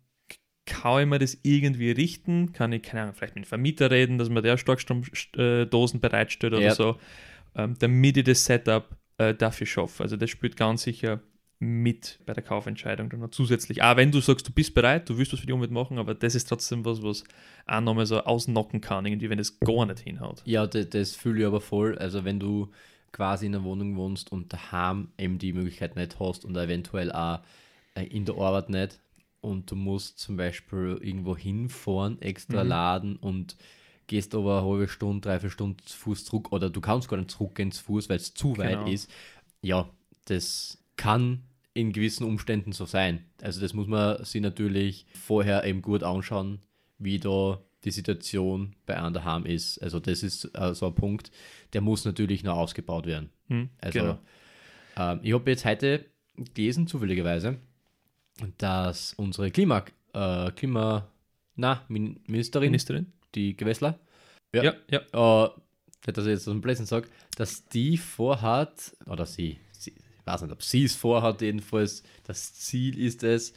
kann 0.66 1.02
ich 1.02 1.06
mir 1.08 1.18
das 1.18 1.38
irgendwie 1.42 1.90
richten? 1.90 2.52
Kann 2.52 2.72
ich, 2.72 2.82
keine 2.82 3.02
Ahnung, 3.02 3.14
vielleicht 3.14 3.34
mit 3.34 3.44
dem 3.44 3.48
Vermieter 3.48 3.90
reden, 3.90 4.18
dass 4.18 4.28
man 4.28 4.42
der 4.42 4.56
Starkstromdosen 4.56 6.00
bereitstellt 6.00 6.52
oder 6.52 6.62
Ja. 6.62 6.74
so, 6.74 6.96
ähm, 7.56 7.74
damit 7.78 8.16
ich 8.16 8.24
das 8.24 8.44
Setup 8.44 8.96
äh, 9.18 9.34
dafür 9.34 9.66
schaffe. 9.66 10.02
Also 10.02 10.16
das 10.16 10.30
spielt 10.30 10.56
ganz 10.56 10.82
sicher 10.82 11.20
mit 11.60 12.18
bei 12.26 12.32
der 12.32 12.42
Kaufentscheidung 12.42 13.08
dann 13.08 13.20
noch 13.20 13.30
zusätzlich. 13.30 13.82
Auch 13.82 13.96
wenn 13.96 14.10
du 14.10 14.20
sagst, 14.20 14.48
du 14.48 14.52
bist 14.52 14.74
bereit, 14.74 15.08
du 15.08 15.16
willst 15.16 15.32
was 15.32 15.40
für 15.40 15.46
die 15.46 15.52
Umwelt 15.52 15.70
machen, 15.70 15.98
aber 15.98 16.14
das 16.14 16.34
ist 16.34 16.48
trotzdem 16.48 16.84
was, 16.84 17.02
was 17.02 17.24
auch 17.66 17.80
nochmal 17.80 18.06
so 18.06 18.20
ausnocken 18.20 18.80
kann, 18.80 19.06
irgendwie, 19.06 19.30
wenn 19.30 19.38
das 19.38 19.58
gar 19.60 19.86
nicht 19.86 20.00
hinhaut. 20.00 20.42
Ja, 20.44 20.66
das, 20.66 20.90
das 20.90 21.14
fühle 21.14 21.40
ich 21.40 21.46
aber 21.46 21.60
voll. 21.60 21.96
Also 21.98 22.24
wenn 22.24 22.40
du 22.40 22.70
quasi 23.12 23.46
in 23.46 23.54
einer 23.54 23.64
Wohnung 23.64 23.96
wohnst 23.96 24.32
und 24.32 24.52
daheim 24.52 25.08
eben 25.16 25.38
die 25.38 25.52
Möglichkeit 25.52 25.94
nicht 25.94 26.18
hast 26.18 26.44
und 26.44 26.56
eventuell 26.56 27.12
auch 27.12 27.38
äh, 27.38 27.42
in 28.02 28.24
der 28.24 28.36
Arbeit 28.36 28.70
nicht 28.70 29.00
und 29.40 29.70
du 29.70 29.76
musst 29.76 30.18
zum 30.18 30.36
Beispiel 30.36 30.98
irgendwo 31.00 31.36
hinfahren, 31.36 32.20
extra 32.20 32.62
Mhm. 32.64 32.68
laden 32.68 33.16
und 33.16 33.56
gehst 34.06 34.34
aber 34.34 34.58
eine 34.60 34.68
halbe 34.68 34.88
Stunde, 34.88 35.20
dreiviertel 35.28 35.50
Stunde 35.50 35.84
zu 35.84 35.96
Fuß 35.96 36.24
zurück 36.24 36.52
oder 36.52 36.70
du 36.70 36.80
kannst 36.80 37.08
gar 37.08 37.16
nicht 37.16 37.30
zurückgehen 37.30 37.70
zu 37.72 37.82
Fuß, 37.84 38.08
weil 38.08 38.16
es 38.16 38.34
zu 38.34 38.58
weit 38.58 38.78
Genau. 38.80 38.90
ist. 38.90 39.10
Ja, 39.62 39.88
das 40.26 40.78
kann 40.96 41.42
in 41.72 41.92
gewissen 41.92 42.24
Umständen 42.24 42.72
so 42.72 42.84
sein. 42.84 43.24
Also 43.42 43.60
das 43.60 43.72
muss 43.72 43.86
man 43.86 44.22
sich 44.24 44.40
natürlich 44.40 45.06
vorher 45.14 45.64
eben 45.64 45.82
gut 45.82 46.02
anschauen, 46.02 46.60
wie 46.98 47.18
da 47.18 47.60
die 47.84 47.90
Situation 47.90 48.74
bei 48.86 48.94
daheim 48.94 49.44
ist. 49.46 49.78
Also 49.82 50.00
das 50.00 50.22
ist 50.22 50.50
äh, 50.54 50.74
so 50.74 50.86
ein 50.86 50.94
Punkt, 50.94 51.30
der 51.72 51.80
muss 51.80 52.04
natürlich 52.04 52.42
noch 52.44 52.56
ausgebaut 52.56 53.06
werden. 53.06 53.30
Hm, 53.48 53.68
Also 53.80 53.98
genau. 53.98 54.18
ähm, 54.96 55.20
ich 55.22 55.32
habe 55.32 55.50
jetzt 55.50 55.64
heute 55.64 56.04
gelesen, 56.36 56.86
zufälligerweise, 56.86 57.58
dass 58.58 59.14
unsere 59.14 59.50
Klima, 59.50 59.84
äh, 60.12 60.50
Klima, 60.52 61.08
na, 61.56 61.84
Min 61.88 62.20
Ministerin, 62.26 62.70
Ministerin? 62.70 63.12
die 63.34 63.56
Gewessler, 63.56 63.98
Ja, 64.54 64.62
Ja. 64.64 64.74
ja. 64.90 65.46
äh, 65.46 66.12
dass 66.12 66.24
ich 66.26 66.30
jetzt 66.32 66.44
so 66.44 66.50
einen 66.50 66.60
Blödsinn 66.60 66.86
sage, 66.86 67.08
dass 67.36 67.64
die 67.66 67.96
vorhat, 67.96 68.94
oder 69.06 69.26
sie, 69.26 69.58
sie, 69.72 69.90
ich 69.90 70.26
weiß 70.26 70.42
nicht, 70.42 70.52
ob 70.52 70.62
sie 70.62 70.84
es 70.84 70.94
vorhat, 70.94 71.40
jedenfalls, 71.42 72.02
das 72.24 72.54
Ziel 72.54 72.98
ist 72.98 73.22
es, 73.22 73.54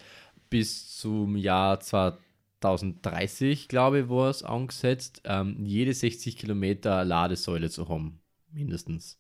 bis 0.50 0.96
zum 0.98 1.36
Jahr 1.36 1.80
2030, 1.80 3.68
glaube 3.68 4.00
ich, 4.02 4.10
war 4.10 4.30
es 4.30 4.44
angesetzt, 4.44 5.22
ähm, 5.26 5.66
jede 5.66 5.94
60 5.94 6.38
Kilometer 6.38 7.04
Ladesäule 7.04 7.70
zu 7.70 7.90
haben, 7.90 8.20
mindestens. 8.52 9.20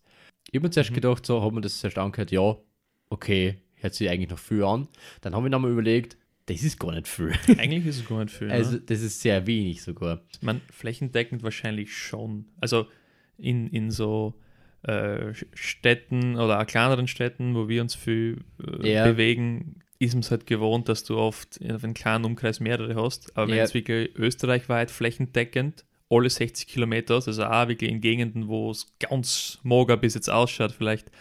Ich 0.49 0.55
habe 0.55 0.67
mir 0.67 0.71
zuerst 0.71 0.91
Mhm. 0.91 0.95
gedacht, 0.95 1.25
so, 1.25 1.41
habe 1.41 1.53
mir 1.55 1.61
das 1.61 1.77
zuerst 1.79 1.97
angehört, 1.97 2.31
ja, 2.31 2.55
okay, 3.09 3.57
hört 3.79 3.93
sich 3.93 4.09
eigentlich 4.09 4.29
noch 4.29 4.39
viel 4.39 4.63
an. 4.63 4.87
Dann 5.21 5.35
habe 5.35 5.47
ich 5.47 5.51
nochmal 5.51 5.71
überlegt, 5.71 6.17
das 6.47 6.63
ist 6.63 6.79
gar 6.79 6.93
nicht 6.93 7.07
viel. 7.07 7.33
Eigentlich 7.57 7.85
ist 7.85 7.97
es 7.99 8.05
gar 8.07 8.23
nicht 8.23 8.35
viel. 8.35 8.49
Also, 8.49 8.73
ne? 8.73 8.81
das 8.85 9.01
ist 9.01 9.21
sehr 9.21 9.45
wenig 9.47 9.81
sogar. 9.83 10.21
Man, 10.41 10.61
flächendeckend 10.71 11.43
wahrscheinlich 11.43 11.95
schon. 11.95 12.45
Also 12.61 12.87
in, 13.37 13.67
in 13.67 13.91
so 13.91 14.33
äh, 14.83 15.33
Städten 15.53 16.37
oder 16.37 16.61
auch 16.61 16.65
kleineren 16.65 17.07
Städten, 17.07 17.53
wo 17.55 17.67
wir 17.67 17.81
uns 17.81 17.95
viel 17.95 18.43
äh, 18.81 18.93
Ja. 18.93 19.03
bewegen, 19.05 19.79
ist 19.99 20.15
es 20.15 20.31
halt 20.31 20.45
gewohnt, 20.45 20.87
dass 20.89 21.03
du 21.03 21.17
oft 21.17 21.57
in 21.57 21.71
einem 21.71 21.93
kleinen 21.93 22.23
Umkreis 22.23 22.59
mehrere 22.59 22.95
hast. 22.95 23.35
Aber 23.35 23.49
wenn 23.49 23.57
Ja. 23.57 23.63
es 23.63 23.73
wirklich 23.73 24.15
österreichweit 24.15 24.89
flächendeckend 24.91 25.83
alle 26.09 26.29
60 26.29 26.67
Kilometer 26.67 27.15
also 27.15 27.43
auch 27.43 27.67
wirklich 27.67 27.91
in 27.91 27.99
Gegenden, 27.99 28.47
wo 28.47 28.71
es 28.71 28.93
ganz 28.99 29.59
mager 29.63 29.97
bis 29.97 30.13
jetzt 30.13 30.29
ausschaut, 30.29 30.71
vielleicht 30.71 31.11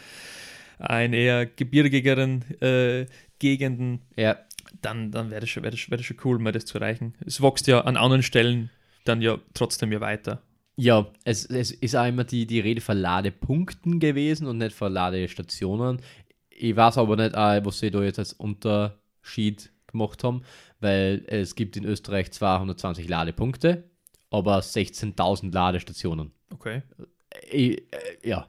in 0.79 1.13
eher 1.13 1.47
gebirgigeren 1.47 2.43
äh, 2.61 3.07
Gegenden, 3.39 4.01
Ja, 4.17 4.37
dann, 4.83 5.11
dann 5.11 5.31
wäre 5.31 5.41
das, 5.41 5.51
schon- 5.51 5.63
wär 5.63 5.71
das, 5.71 5.91
wär 5.91 5.97
das 5.99 6.07
schon 6.07 6.17
cool, 6.25 6.39
mal 6.39 6.53
das 6.53 6.67
zu 6.67 6.79
erreichen. 6.79 7.15
Es 7.25 7.41
wächst 7.43 7.67
ja 7.67 7.81
an 7.83 7.97
anderen 7.97 8.23
Stellen 8.23 8.71
dann 9.05 9.23
ja 9.23 9.39
trotzdem 9.55 9.93
ja 9.93 10.01
weiter. 10.01 10.43
Ja, 10.77 11.07
es, 11.25 11.47
es 11.47 11.71
ist 11.71 11.95
auch 11.97 12.07
immer 12.07 12.25
die, 12.25 12.47
die 12.47 12.61
Rede 12.61 12.81
von 12.83 12.99
Ladepunkten 12.99 13.99
gewesen 14.01 14.47
und 14.47 14.59
nicht 14.59 14.75
von 14.75 14.93
Ladestationen. 14.93 16.01
Ich 16.51 16.77
weiß 16.77 16.99
aber 16.99 17.17
nicht, 17.17 17.35
was 17.35 17.79
sie 17.79 17.91
da 17.91 18.03
jetzt 18.03 18.19
als 18.19 18.33
Unterschied 18.35 19.71
gemacht 19.87 20.25
haben, 20.25 20.43
weil 20.81 21.25
es 21.29 21.55
gibt 21.55 21.77
in 21.77 21.85
Österreich 21.85 22.31
220 22.33 23.09
Ladepunkte, 23.09 23.85
aber 24.31 24.59
16.000 24.61 25.53
Ladestationen. 25.53 26.33
Okay. 26.53 26.83
Ich, 27.51 27.79
äh, 27.93 28.29
ja, 28.29 28.49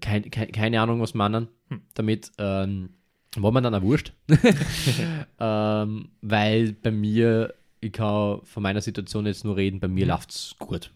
kein, 0.00 0.30
kein, 0.30 0.52
keine 0.52 0.80
Ahnung, 0.80 1.00
was 1.00 1.14
meinen 1.14 1.48
Hm. 1.68 1.80
damit. 1.94 2.30
Ähm, 2.38 2.90
war 3.36 3.50
mir 3.52 3.62
dann 3.62 3.74
auch 3.74 3.82
wurscht. 3.82 4.12
ähm, 5.40 6.08
weil 6.22 6.72
bei 6.82 6.90
mir, 6.90 7.52
ich 7.80 7.92
kann 7.92 8.40
von 8.44 8.62
meiner 8.62 8.80
Situation 8.80 9.26
jetzt 9.26 9.44
nur 9.44 9.56
reden, 9.56 9.80
bei 9.80 9.88
mir 9.88 10.02
Hm. 10.02 10.08
läuft 10.10 10.30
es 10.30 10.54
gut. 10.58 10.90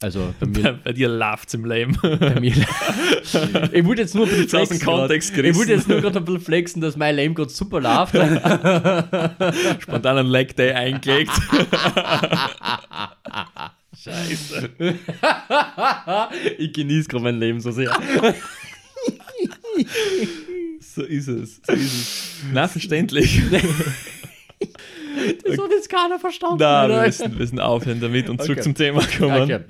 Also 0.00 0.34
bei 0.40 0.46
Bei, 0.46 0.60
mir, 0.62 0.72
bei 0.82 0.92
dir 0.92 1.08
läuft's 1.08 1.54
im 1.54 1.64
Leben. 1.64 1.96
bei 2.02 2.40
mir 2.40 2.52
ich 3.72 3.84
wollte 3.84 4.02
jetzt 4.02 4.14
nur 4.16 4.24
ein 4.24 4.30
bisschen 4.30 4.46
Ist 4.46 4.54
aus 4.54 4.68
dem 4.68 4.78
flexen 4.78 4.78
grad. 4.86 4.98
Kontext 5.00 5.30
Ich 5.30 5.36
gerissen. 5.36 5.58
wollte 5.60 5.72
jetzt 5.72 5.88
nur 5.88 6.00
gerade 6.00 6.18
ein 6.18 6.24
bisschen 6.24 6.40
flexen, 6.40 6.80
dass 6.82 6.96
mein 6.96 7.14
Leben 7.14 7.34
gerade 7.34 7.50
super 7.50 7.80
läuft. 7.80 8.14
Spontan 9.82 10.18
einen 10.18 10.28
Leg 10.28 10.56
Day 10.56 10.72
eingelegt. 10.72 11.30
Scheiße. 14.02 14.70
ich 16.58 16.72
genieße 16.72 17.08
gerade 17.08 17.24
mein 17.24 17.38
Leben 17.38 17.60
so 17.60 17.70
sehr. 17.70 17.90
So 20.80 21.02
ist 21.02 21.28
es. 21.28 21.60
So 21.66 21.72
ist 21.72 21.94
es. 21.94 22.32
Na, 22.52 22.68
verständlich. 22.68 23.40
Das 23.50 23.62
hat 25.58 25.70
jetzt 25.70 25.88
keiner 25.88 26.18
verstanden. 26.18 26.58
Na, 26.60 26.88
wir 26.88 27.02
müssen, 27.02 27.32
wir 27.32 27.38
müssen 27.38 27.58
aufhören 27.58 28.00
damit 28.00 28.28
und 28.28 28.40
zurück 28.42 28.58
Okay. 28.58 28.62
zum 28.62 28.74
Thema 28.74 29.02
kommen. 29.18 29.42
Okay. 29.42 29.60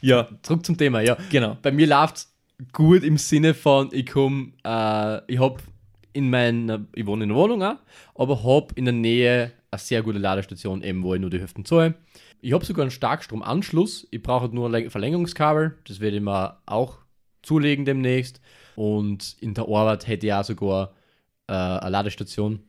Ja, 0.00 0.28
Zurück 0.42 0.64
zum 0.64 0.78
Thema, 0.78 1.00
ja. 1.00 1.16
genau. 1.30 1.56
Bei 1.60 1.72
mir 1.72 1.86
läuft 1.86 2.26
gut 2.72 3.02
im 3.02 3.18
Sinne 3.18 3.54
von, 3.54 3.88
ich 3.92 4.06
komme, 4.06 4.52
äh, 4.64 5.20
ich 5.32 5.40
habe 5.40 5.56
in 6.12 6.30
meiner, 6.30 6.86
ich 6.94 7.06
wohne 7.06 7.24
in 7.24 7.30
der 7.30 7.38
Wohnung 7.38 7.62
auch, 7.62 7.76
aber 8.14 8.42
habe 8.44 8.68
in 8.76 8.84
der 8.84 8.94
Nähe 8.94 9.52
eine 9.70 9.78
sehr 9.78 10.02
gute 10.02 10.18
Ladestation, 10.18 10.82
eben 10.82 11.02
wo 11.02 11.14
ich 11.14 11.20
nur 11.20 11.30
die 11.30 11.40
Hälfte 11.40 11.62
zahle. 11.64 11.94
Ich 12.42 12.52
habe 12.52 12.64
sogar 12.64 12.82
einen 12.82 12.90
Starkstromanschluss, 12.90 14.06
ich 14.10 14.22
brauche 14.22 14.42
halt 14.42 14.52
nur 14.54 14.68
ein 14.68 14.72
Läng- 14.72 14.90
Verlängerungskabel, 14.90 15.76
das 15.84 16.00
werde 16.00 16.16
ich 16.16 16.22
mir 16.22 16.58
auch 16.66 16.98
zulegen 17.42 17.84
demnächst. 17.84 18.40
Und 18.76 19.36
in 19.40 19.54
der 19.54 19.64
Arbeit 19.64 20.06
hätte 20.06 20.26
ich 20.26 20.32
auch 20.32 20.44
sogar 20.44 20.94
äh, 21.48 21.52
eine 21.52 21.90
Ladestation, 21.90 22.60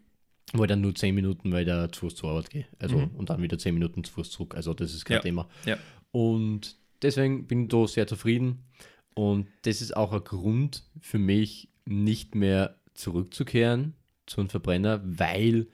wo 0.54 0.64
ich 0.64 0.68
dann 0.68 0.82
nur 0.82 0.94
10 0.96 1.14
Minuten 1.16 1.52
weiter 1.54 1.92
zu 1.92 2.02
Fuß 2.02 2.16
zur 2.16 2.32
Arbeit 2.32 2.50
gehe. 2.50 2.66
Also, 2.80 2.98
Mhm. 2.98 3.12
und 3.16 3.30
dann 3.30 3.42
wieder 3.42 3.58
10 3.58 3.74
Minuten 3.74 4.04
zu 4.04 4.12
Fuß 4.14 4.32
zurück. 4.32 4.56
Also, 4.56 4.74
das 4.74 4.94
ist 4.94 5.06
kein 5.06 5.18
Ja. 5.18 5.22
Thema. 5.22 5.48
Ja. 5.66 5.78
Und 6.12 6.76
deswegen 7.02 7.48
bin 7.48 7.64
ich 7.64 7.68
da 7.70 7.88
sehr 7.88 8.08
zufrieden. 8.08 8.66
Und 9.14 9.48
das 9.64 9.82
ist 9.82 9.96
auch 9.96 10.12
ein 10.12 10.24
Grund 10.24 10.84
für 11.00 11.20
mich, 11.20 11.70
nicht 11.86 12.36
mehr 12.36 12.76
zurückzukehren 12.94 13.94
zu 14.26 14.42
einem 14.42 14.50
Verbrenner, 14.50 15.02
weil 15.04 15.68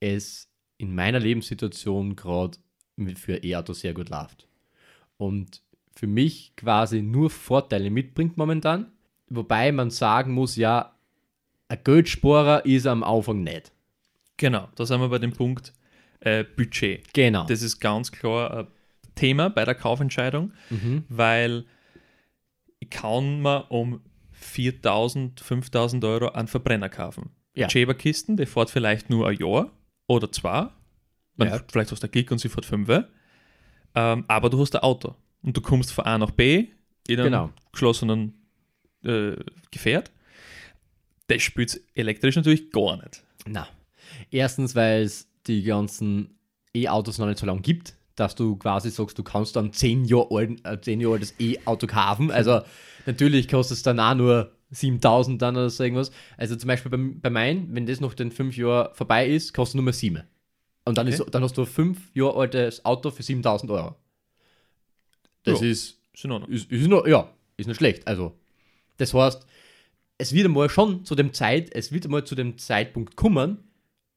es 0.00 0.48
in 0.78 0.94
meiner 0.94 1.20
Lebenssituation 1.20 2.16
gerade 2.16 2.58
für 3.08 3.42
E-Auto 3.42 3.72
sehr 3.72 3.94
gut 3.94 4.08
läuft. 4.08 4.48
Und 5.16 5.62
für 5.94 6.06
mich 6.06 6.54
quasi 6.56 7.02
nur 7.02 7.30
Vorteile 7.30 7.90
mitbringt 7.90 8.36
momentan. 8.36 8.92
Wobei 9.28 9.72
man 9.72 9.90
sagen 9.90 10.32
muss, 10.32 10.56
ja, 10.56 10.94
ein 11.68 11.78
Geldsparer 11.84 12.64
ist 12.66 12.86
am 12.86 13.02
Anfang 13.02 13.42
nicht. 13.42 13.72
Genau, 14.36 14.68
da 14.74 14.84
sind 14.84 15.00
wir 15.00 15.08
bei 15.08 15.18
dem 15.18 15.32
Punkt 15.32 15.72
äh, 16.20 16.44
Budget. 16.44 17.12
Genau. 17.14 17.46
Das 17.46 17.62
ist 17.62 17.80
ganz 17.80 18.12
klar 18.12 18.56
ein 18.56 18.66
Thema 19.14 19.50
bei 19.50 19.64
der 19.64 19.74
Kaufentscheidung, 19.74 20.52
mhm. 20.70 21.04
weil 21.08 21.64
ich 22.78 22.90
kann 22.90 23.40
mir 23.42 23.70
um 23.70 24.00
4.000, 24.34 25.42
5.000 25.42 26.06
Euro 26.06 26.28
einen 26.32 26.48
Verbrenner 26.48 26.88
kaufen. 26.88 27.30
Ja. 27.54 27.68
Schäberkisten, 27.70 28.36
die 28.36 28.46
fährt 28.46 28.70
vielleicht 28.70 29.10
nur 29.10 29.28
ein 29.28 29.38
Jahr 29.38 29.70
oder 30.06 30.32
zwei. 30.32 30.68
Man, 31.36 31.48
Ja. 31.48 31.60
Vielleicht 31.70 31.90
hast 31.90 32.02
du 32.02 32.06
einen 32.06 32.12
Klick 32.12 32.30
und 32.30 32.38
sie 32.38 32.48
fährt 32.48 32.66
fünf. 32.66 32.88
Ähm, 33.94 34.24
aber 34.28 34.50
du 34.50 34.60
hast 34.60 34.74
ein 34.74 34.82
Auto 34.82 35.14
und 35.42 35.56
du 35.56 35.60
kommst 35.60 35.92
von 35.92 36.04
A 36.04 36.18
nach 36.18 36.30
B 36.30 36.68
in 37.08 37.18
einem 37.20 37.24
Genau. 37.26 37.50
geschlossenen 37.72 38.34
äh, 39.04 39.36
Gefährt. 39.70 40.10
Das 41.28 41.42
spielt 41.42 41.80
elektrisch 41.94 42.36
natürlich 42.36 42.70
gar 42.70 42.96
nicht. 42.98 43.22
Na. 43.46 43.66
Erstens, 44.30 44.74
weil 44.74 45.02
es 45.02 45.28
die 45.46 45.62
ganzen 45.62 46.38
E-Autos 46.74 47.18
noch 47.18 47.26
nicht 47.26 47.38
so 47.38 47.46
lange 47.46 47.60
gibt, 47.62 47.94
dass 48.16 48.34
du 48.34 48.56
quasi 48.56 48.90
sagst, 48.90 49.18
du 49.18 49.22
kannst 49.22 49.56
dann 49.56 49.72
10 49.72 50.04
Jahre, 50.04 50.42
äh, 50.64 50.80
10 50.80 51.00
Jahre 51.00 51.14
altes 51.14 51.34
E-Auto 51.38 51.86
kaufen. 51.86 52.30
Also 52.30 52.60
natürlich 53.06 53.48
kostet 53.48 53.78
es 53.78 53.82
dann 53.82 53.98
auch 54.00 54.14
nur 54.14 54.52
7000 54.70 55.40
dann 55.40 55.56
oder 55.56 55.70
so 55.70 55.82
irgendwas. 55.82 56.10
Also 56.36 56.56
zum 56.56 56.68
Beispiel 56.68 56.90
bei, 56.90 56.98
bei 57.20 57.30
meinem, 57.30 57.74
wenn 57.74 57.86
das 57.86 58.00
noch 58.00 58.14
den 58.14 58.30
5 58.30 58.56
Jahren 58.56 58.94
vorbei 58.94 59.28
ist, 59.28 59.52
kostet 59.54 59.76
nur 59.76 59.84
mehr 59.84 59.92
7. 59.92 60.22
Und 60.84 60.98
dann, 60.98 61.06
Okay. 61.06 61.14
ist, 61.16 61.24
dann 61.34 61.42
hast 61.42 61.56
du 61.56 61.62
ein 61.62 61.66
5 61.66 62.14
Jahre 62.14 62.40
altes 62.40 62.84
Auto 62.84 63.10
für 63.10 63.22
7000 63.22 63.70
Euro. 63.70 63.94
Das 65.44 65.60
Ja. 65.60 65.66
ist 65.66 65.98
Ist 66.14 66.24
ist, 66.48 66.70
ist 66.70 66.88
noch, 66.88 67.06
ja, 67.06 67.28
ist 67.56 67.66
nicht 67.66 67.76
schlecht. 67.76 68.06
Also, 68.06 68.36
das 68.98 69.14
heißt, 69.14 69.46
es 70.18 70.32
wird 70.32 70.46
einmal 70.46 70.68
schon 70.68 71.04
zu 71.04 71.14
dem 71.14 71.32
Zeit, 71.32 71.74
es 71.74 71.90
wird 71.92 72.04
einmal 72.04 72.24
zu 72.24 72.34
dem 72.34 72.58
Zeitpunkt 72.58 73.16
kommen, 73.16 73.58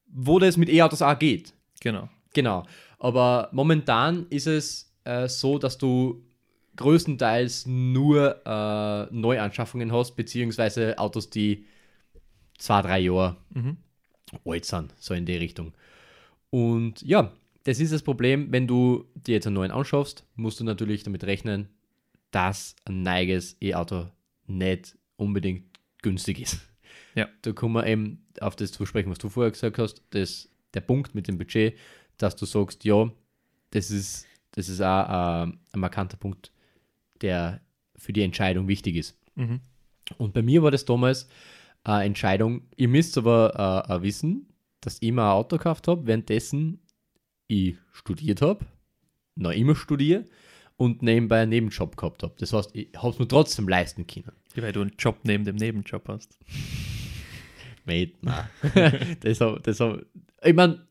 wo 0.06 0.38
das 0.38 0.56
mit 0.56 0.68
E-Autos 0.68 1.02
auch 1.02 1.18
geht. 1.18 1.52
Genau. 1.80 2.08
Genau. 2.32 2.64
Aber 2.98 3.48
momentan 3.52 4.26
ist 4.30 4.46
es 4.46 4.92
äh, 5.04 5.28
so, 5.28 5.58
dass 5.58 5.78
du 5.78 6.22
größtenteils 6.76 7.66
nur 7.66 8.42
äh, 8.46 9.06
Neuanschaffungen 9.14 9.92
hast, 9.92 10.14
beziehungsweise 10.16 10.98
Autos, 10.98 11.30
die 11.30 11.64
zwei, 12.58 12.82
drei 12.82 12.98
Jahre 13.00 13.36
Mhm. 13.54 13.78
alt 14.44 14.64
sind, 14.64 14.94
so 14.98 15.14
in 15.14 15.24
die 15.24 15.36
Richtung. 15.36 15.72
Und 16.50 17.02
ja, 17.02 17.32
das 17.64 17.80
ist 17.80 17.92
das 17.92 18.02
Problem, 18.02 18.52
wenn 18.52 18.66
du 18.66 19.06
dir 19.14 19.34
jetzt 19.34 19.46
einen 19.46 19.54
neuen 19.54 19.70
anschaffst, 19.70 20.24
musst 20.36 20.60
du 20.60 20.64
natürlich 20.64 21.02
damit 21.02 21.24
rechnen, 21.24 21.68
dass 22.30 22.76
ein 22.84 23.02
neues 23.02 23.56
E-Auto 23.60 24.06
nicht 24.46 24.96
unbedingt 25.16 25.64
günstig 26.02 26.40
ist. 26.40 26.60
Ja. 27.14 27.28
Da 27.42 27.52
kommen 27.52 27.74
wir 27.74 27.86
eben 27.86 28.26
auf 28.40 28.56
das 28.56 28.72
zu 28.72 28.86
sprechen, 28.86 29.10
was 29.10 29.18
du 29.18 29.28
vorher 29.28 29.50
gesagt 29.50 29.78
hast, 29.78 30.02
dass 30.10 30.48
der 30.74 30.82
Punkt 30.82 31.14
mit 31.14 31.28
dem 31.28 31.38
Budget, 31.38 31.76
dass 32.18 32.36
du 32.36 32.44
sagst, 32.44 32.84
ja, 32.84 33.10
das 33.70 33.90
ist, 33.90 34.26
das 34.52 34.68
ist 34.68 34.80
auch 34.80 35.08
äh, 35.08 35.42
ein 35.46 35.80
markanter 35.80 36.16
Punkt, 36.16 36.52
der 37.22 37.60
für 37.96 38.12
die 38.12 38.22
Entscheidung 38.22 38.68
wichtig 38.68 38.96
ist. 38.96 39.18
Mhm. 39.34 39.60
Und 40.18 40.34
bei 40.34 40.42
mir 40.42 40.62
war 40.62 40.70
das 40.70 40.84
damals 40.84 41.28
eine 41.82 42.04
Entscheidung, 42.04 42.62
ihr 42.76 42.88
müsst 42.88 43.16
aber 43.16 43.86
äh, 43.88 43.92
auch 43.92 44.02
wissen, 44.02 44.46
dass 44.86 44.98
ich 45.00 45.10
mir 45.10 45.22
ein 45.22 45.30
Auto 45.30 45.56
gekauft 45.56 45.88
habe, 45.88 46.06
währenddessen 46.06 46.80
ich 47.48 47.74
studiert 47.92 48.40
habe, 48.40 48.64
noch 49.34 49.50
immer 49.50 49.74
studiere 49.74 50.24
und 50.76 51.02
nebenbei 51.02 51.40
einen 51.40 51.50
Nebenjob 51.50 51.96
gehabt 51.96 52.22
habe. 52.22 52.34
Das 52.38 52.52
heißt, 52.52 52.70
ich 52.72 52.90
habe 52.96 53.08
es 53.08 53.18
mir 53.18 53.26
trotzdem 53.26 53.68
leisten 53.68 54.06
können. 54.06 54.30
Weil 54.54 54.72
du 54.72 54.82
einen 54.82 54.92
Job 54.96 55.18
neben 55.24 55.44
dem 55.44 55.56
Nebenjob 55.56 56.06
hast. 56.06 56.38
Mate, 57.84 58.12
nein. 58.22 58.46
das 59.20 59.40
hab, 59.40 59.60
das 59.64 59.80
hab, 59.80 60.02
ich 60.44 60.54
meine, 60.54 60.86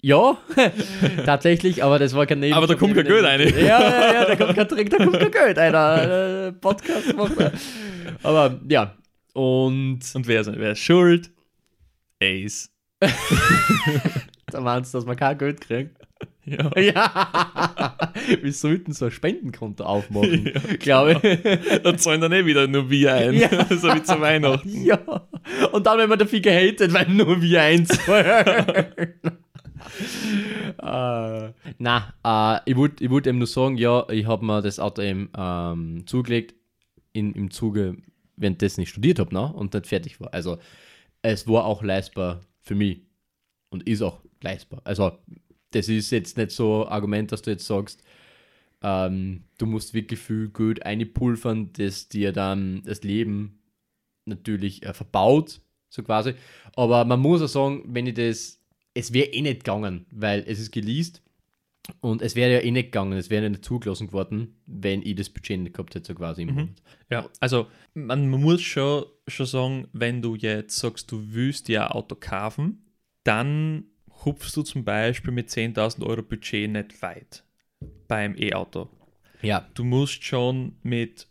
ja, 0.00 0.38
tatsächlich, 1.26 1.84
aber 1.84 1.98
das 1.98 2.14
war 2.14 2.24
kein 2.24 2.40
Nebenjob. 2.40 2.56
Aber 2.56 2.66
da 2.66 2.74
kommt 2.78 2.94
kein 2.94 3.04
Geld 3.04 3.22
rein. 3.22 3.40
Ja, 3.40 3.66
ja, 3.66 4.12
ja, 4.14 4.24
da 4.24 4.36
kommt 4.36 4.56
kein 4.56 4.68
Trick, 4.68 4.88
da 4.88 4.96
kommt 4.96 5.18
kein 5.18 5.30
Geld 5.30 5.58
einer. 5.58 6.46
Äh, 6.46 6.52
Podcast 6.52 7.14
macht 7.14 7.38
er. 7.38 7.52
Aber 8.22 8.58
ja, 8.66 8.96
und 9.34 10.00
Und 10.14 10.26
wer 10.26 10.40
ist, 10.40 10.50
wer 10.56 10.72
ist 10.72 10.78
schuld? 10.78 11.30
Ace. 12.22 12.70
da 14.46 14.60
meinst 14.60 14.92
du, 14.92 14.98
dass 14.98 15.06
man 15.06 15.16
kein 15.16 15.38
Geld 15.38 15.60
kriegt? 15.60 15.96
Ja. 16.44 16.70
Ja, 16.76 18.12
wir 18.42 18.52
sollten 18.52 18.92
so 18.92 19.06
ein 19.06 19.10
Spendenkonto 19.10 19.82
aufmachen, 19.82 20.52
glaube 20.78 21.20
ich. 21.20 21.82
Da 21.82 21.96
zahlen 21.96 22.20
dann 22.20 22.32
eh 22.32 22.46
wieder 22.46 22.68
nur 22.68 22.88
wir 22.88 23.14
ein. 23.14 23.34
Ja. 23.34 23.48
so 23.68 23.92
wie 23.92 24.02
zu 24.02 24.20
Weihnachten. 24.20 24.84
Ja, 24.84 25.00
und 25.72 25.86
dann, 25.86 25.98
wenn 25.98 26.08
man 26.08 26.20
dafür 26.20 26.38
gehatet, 26.38 26.92
weil 26.92 27.08
nur 27.08 27.42
wir 27.42 27.62
eins 27.62 27.90
äh, 30.78 31.52
na, 31.78 32.14
äh, 32.24 32.70
ich 32.70 32.76
wollte 32.76 33.02
ich 33.02 33.10
wollt 33.10 33.26
eben 33.26 33.38
nur 33.38 33.46
sagen, 33.46 33.76
ja, 33.76 34.08
ich 34.08 34.26
habe 34.26 34.44
mir 34.44 34.62
das 34.62 34.78
Auto 34.78 35.02
eben 35.02 35.30
ähm, 35.36 36.06
zugelegt 36.06 36.54
in, 37.12 37.32
im 37.34 37.50
Zuge, 37.50 37.96
währenddessen 38.36 38.82
ich 38.82 38.90
studiert 38.90 39.18
habe, 39.18 39.34
ne? 39.34 39.52
und 39.52 39.74
nicht 39.74 39.86
fertig 39.86 40.20
war. 40.20 40.32
Also 40.32 40.58
es 41.22 41.48
war 41.48 41.64
auch 41.64 41.82
leistbar 41.82 42.40
für 42.66 42.74
mich 42.74 43.00
und 43.70 43.88
ist 43.88 44.02
auch 44.02 44.20
leistbar. 44.42 44.82
Also 44.84 45.18
das 45.70 45.88
ist 45.88 46.10
jetzt 46.10 46.36
nicht 46.36 46.50
so 46.50 46.84
ein 46.84 46.92
Argument, 46.92 47.32
dass 47.32 47.42
du 47.42 47.50
jetzt 47.50 47.66
sagst, 47.66 48.02
ähm, 48.82 49.44
du 49.58 49.66
musst 49.66 49.94
wirklich 49.94 50.20
viel 50.20 50.48
Geld 50.48 50.84
einpulvern, 50.84 51.72
das 51.72 52.08
dir 52.08 52.32
dann 52.32 52.82
das 52.84 53.02
Leben 53.02 53.62
natürlich 54.26 54.82
äh, 54.84 54.92
verbaut, 54.92 55.60
so 55.88 56.02
quasi. 56.02 56.34
Aber 56.74 57.04
man 57.04 57.20
muss 57.20 57.40
auch 57.40 57.48
sagen, 57.48 57.84
wenn 57.86 58.06
ich 58.06 58.14
das, 58.14 58.60
es 58.94 59.12
wäre 59.12 59.28
eh 59.28 59.42
nicht 59.42 59.64
gegangen, 59.64 60.06
weil 60.10 60.44
es 60.46 60.58
ist 60.58 60.72
geleast 60.72 61.22
und 62.00 62.20
es 62.20 62.34
wäre 62.34 62.52
ja 62.52 62.60
eh 62.60 62.70
nicht 62.70 62.86
gegangen, 62.86 63.16
es 63.16 63.30
wäre 63.30 63.44
ja 63.44 63.48
nicht 63.48 63.64
zugelassen 63.64 64.08
geworden, 64.08 64.56
wenn 64.66 65.02
ich 65.02 65.14
das 65.14 65.30
Budget 65.30 65.60
nicht 65.60 65.74
gehabt 65.74 65.94
hätte, 65.94 66.06
so 66.06 66.14
quasi 66.14 66.42
im 66.42 66.54
Monat. 66.54 66.82
Ja, 67.10 67.30
also 67.40 67.68
man 67.94 68.28
muss 68.28 68.60
schon, 68.62 69.04
schon 69.28 69.46
sagen, 69.46 69.88
wenn 69.92 70.22
du 70.22 70.34
jetzt 70.34 70.76
sagst, 70.78 71.10
du 71.10 71.22
willst 71.34 71.68
dir 71.68 71.86
ein 71.86 71.92
Auto 71.92 72.14
kaufen, 72.18 72.84
dann 73.24 73.84
hupfst 74.24 74.56
du 74.56 74.62
zum 74.62 74.84
Beispiel 74.84 75.32
mit 75.32 75.48
10.000 75.48 76.04
Euro 76.06 76.22
Budget 76.22 76.70
nicht 76.70 77.02
weit 77.02 77.44
beim 78.08 78.34
E-Auto. 78.36 78.88
Ja, 79.42 79.66
Du 79.74 79.84
musst 79.84 80.24
schon 80.24 80.76
mit 80.82 81.28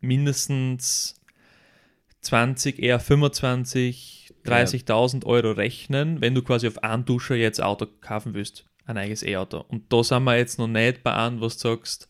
mindestens 0.00 1.20
20, 2.20 2.78
eher 2.78 3.00
25, 3.00 4.32
30.000 4.44 5.24
Euro 5.26 5.52
rechnen, 5.52 6.20
wenn 6.20 6.34
du 6.34 6.42
quasi 6.42 6.68
auf 6.68 6.82
einen 6.82 7.04
Duscher 7.04 7.34
jetzt 7.34 7.60
ein 7.60 7.66
Auto 7.66 7.86
kaufen 8.00 8.34
willst, 8.34 8.66
ein 8.86 8.96
eigenes 8.96 9.22
E-Auto. 9.22 9.64
Und 9.68 9.92
da 9.92 10.02
sind 10.04 10.24
wir 10.24 10.36
jetzt 10.36 10.58
noch 10.58 10.68
nicht 10.68 11.02
bei 11.02 11.14
einem, 11.14 11.40
was 11.40 11.56
du 11.58 11.68
sagst. 11.70 12.06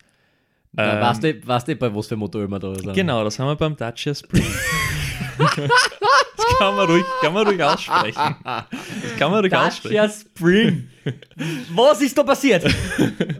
ähm, 0.77 0.85
ähm, 0.89 1.01
weißt, 1.01 1.23
du, 1.23 1.47
weißt 1.47 1.67
du, 1.69 1.75
bei 1.77 1.95
was 1.95 2.07
für 2.07 2.15
Motor 2.17 2.47
wir 2.49 2.59
da 2.59 2.75
sind? 2.75 2.93
Genau, 2.93 3.23
das 3.23 3.39
haben 3.39 3.47
wir 3.47 3.55
beim 3.55 3.75
Dacia 3.75 4.13
Spring. 4.13 4.43
das 5.37 6.57
kann 6.59 6.75
man 6.75 6.89
ruhig, 6.89 7.05
kann 7.21 7.33
man 7.33 7.47
ruhig 7.47 7.63
aussprechen. 7.63 8.35
Das 8.43 9.15
kann 9.17 9.31
man 9.31 9.41
ruhig 9.41 9.55
aussprechen. 9.55 9.95
Dacia 9.95 10.09
Spring. 10.09 10.89
Was 11.69 12.01
ist 12.01 12.17
da 12.17 12.23
passiert? 12.23 12.63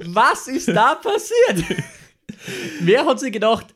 Was 0.05 0.47
ist 0.47 0.67
da 0.67 0.95
passiert? 0.95 1.81
Wer 2.81 3.05
hat 3.05 3.19
sich 3.19 3.31
gedacht, 3.31 3.73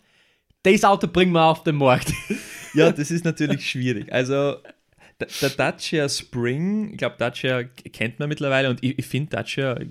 das 0.63 0.84
Auto 0.84 1.08
bringen 1.08 1.32
wir 1.32 1.43
auf 1.43 1.63
den 1.63 1.75
Markt? 1.75 2.12
Ja, 2.73 2.91
das 2.91 3.10
ist 3.12 3.25
natürlich 3.25 3.67
schwierig. 3.69 4.12
Also 4.13 4.58
der, 5.19 5.49
Dacia 5.49 6.08
Spring, 6.08 6.91
ich 6.91 6.97
glaube, 6.97 7.15
Dacia 7.17 7.63
kennt 7.63 8.19
man 8.19 8.29
mittlerweile 8.29 8.69
und 8.69 8.84
ich, 8.84 8.97
ich 8.99 9.05
finde 9.05 9.32
Dacia 9.32 9.73
äh, 9.73 9.88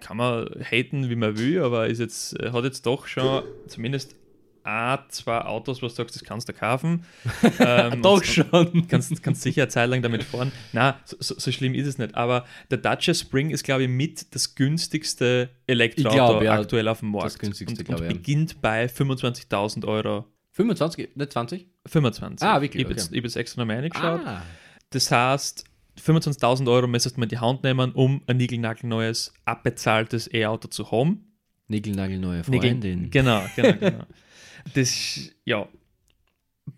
kann 0.00 0.16
man 0.16 0.48
haten, 0.62 1.10
wie 1.10 1.16
man 1.16 1.36
will, 1.36 1.62
aber 1.62 1.88
ist 1.88 1.98
jetzt, 1.98 2.36
hat 2.40 2.64
jetzt 2.64 2.86
doch 2.86 3.06
schon 3.06 3.42
zumindest 3.66 4.16
ein, 4.64 4.98
zwei 5.08 5.40
Autos, 5.42 5.82
was 5.82 5.92
du 5.94 6.02
sagst, 6.02 6.14
das 6.16 6.24
kannst 6.24 6.48
du 6.48 6.52
kaufen. 6.52 7.04
Ähm, 7.58 8.02
Doch 8.02 8.22
schon. 8.24 8.86
kannst, 8.88 9.22
kannst 9.22 9.42
sicher 9.42 9.62
eine 9.62 9.68
Zeit 9.68 9.88
lang 9.90 10.02
damit 10.02 10.22
fahren. 10.24 10.50
Na, 10.72 10.98
so, 11.04 11.16
so, 11.38 11.52
schlimm 11.52 11.74
ist 11.74 11.86
es 11.86 11.98
nicht. 11.98 12.14
Aber 12.14 12.44
der 12.70 12.78
Dacia 12.78 13.12
Spring 13.14 13.50
ist, 13.50 13.64
glaube 13.64 13.82
ich, 13.84 13.88
mit 13.88 14.34
das 14.34 14.54
günstigste 14.54 15.50
Elektroauto 15.66 16.16
glaub, 16.16 16.42
ja, 16.42 16.54
aktuell 16.58 16.88
auf 16.88 17.00
dem 17.00 17.10
Markt. 17.10 17.26
das 17.26 17.38
günstigste, 17.38 17.84
und, 17.84 18.00
und 18.00 18.02
ich, 18.06 18.08
beginnt 18.14 18.60
bei 18.60 18.86
25.000 18.86 19.86
Euro. 19.86 20.24
25, 20.52 21.16
nicht 21.16 21.32
20? 21.32 21.66
25. 21.86 22.46
Ah, 22.48 22.60
wirklich? 22.60 22.80
Ich 22.82 22.84
habe 22.86 22.94
jetzt, 22.94 23.08
Okay. 23.08 23.18
hab 23.18 23.24
jetzt 23.24 23.36
extra 23.36 23.60
nochmal 23.62 23.76
reingeschaut. 23.80 24.20
Ah. 24.26 24.42
Das 24.90 25.10
heißt, 25.10 25.64
25.000 26.02 26.70
Euro 26.70 26.86
müsstest 26.86 27.16
du 27.16 27.20
mal 27.20 27.24
in 27.24 27.30
die 27.30 27.38
Hand 27.38 27.62
nehmen, 27.62 27.92
um 27.92 28.22
ein 28.26 28.36
niegelnagelneues, 28.38 29.32
abbezahltes 29.44 30.32
E-Auto 30.32 30.68
zu 30.68 30.90
haben. 30.90 31.26
Nigelnagelneue 31.68 32.42
Nigel- 32.48 32.60
Freundin. 32.70 33.10
Genau, 33.10 33.42
genau, 33.54 33.72
genau. 33.80 34.04
Das, 34.74 35.30
ja. 35.44 35.68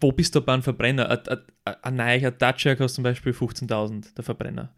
Wo 0.00 0.10
bist 0.12 0.34
du 0.34 0.40
bei 0.40 0.52
einem 0.54 0.62
Verbrenner? 0.62 1.08
Ein- 1.10 1.38
Ein 1.64 1.76
ein- 1.82 1.96
neuer 2.20 2.30
Dacia 2.30 2.74
kostet 2.74 2.96
zum 2.96 3.04
Beispiel 3.04 3.32
15.000, 3.32 4.14
der 4.16 4.24
Verbrenner. 4.24 4.74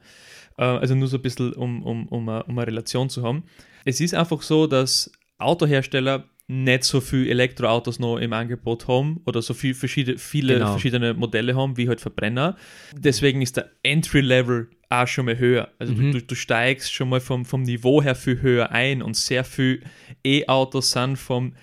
Äh, 0.58 0.64
Also 0.64 0.94
nur 0.94 1.08
so 1.08 1.16
ein 1.18 1.22
bisschen, 1.22 1.52
um, 1.54 1.82
um, 1.82 2.08
um, 2.08 2.28
eine, 2.28 2.44
um 2.44 2.58
eine 2.58 2.66
Relation 2.66 3.08
zu 3.08 3.22
haben. 3.22 3.44
Es 3.84 4.00
ist 4.00 4.14
einfach 4.14 4.42
so, 4.42 4.66
dass 4.66 5.10
Autohersteller 5.38 6.28
nicht 6.46 6.84
so 6.84 7.00
viel 7.00 7.28
Elektroautos 7.30 7.98
noch 7.98 8.18
im 8.18 8.32
Angebot 8.34 8.86
haben 8.86 9.20
oder 9.24 9.40
so 9.40 9.54
viel 9.54 9.72
verschiedene, 9.74 10.18
viele 10.18 10.54
Genau. 10.54 10.72
verschiedene 10.72 11.14
Modelle 11.14 11.56
haben, 11.56 11.76
wie 11.78 11.88
halt 11.88 12.02
Verbrenner. 12.02 12.56
Deswegen 12.94 13.40
ist 13.40 13.56
der 13.56 13.70
Entry-Level 13.82 14.68
auch 14.90 15.06
schon 15.08 15.24
mal 15.24 15.38
höher. 15.38 15.70
Also 15.78 15.94
Mhm. 15.94 16.12
du, 16.12 16.22
du 16.22 16.34
steigst 16.34 16.92
schon 16.92 17.08
mal 17.08 17.20
vom, 17.20 17.46
vom 17.46 17.62
Niveau 17.62 18.02
her 18.02 18.14
viel 18.14 18.42
höher 18.42 18.70
ein 18.72 19.00
und 19.00 19.16
sehr 19.16 19.42
viel 19.44 19.82
E-Autos 20.22 20.90
sind 20.90 21.16
vom 21.16 21.54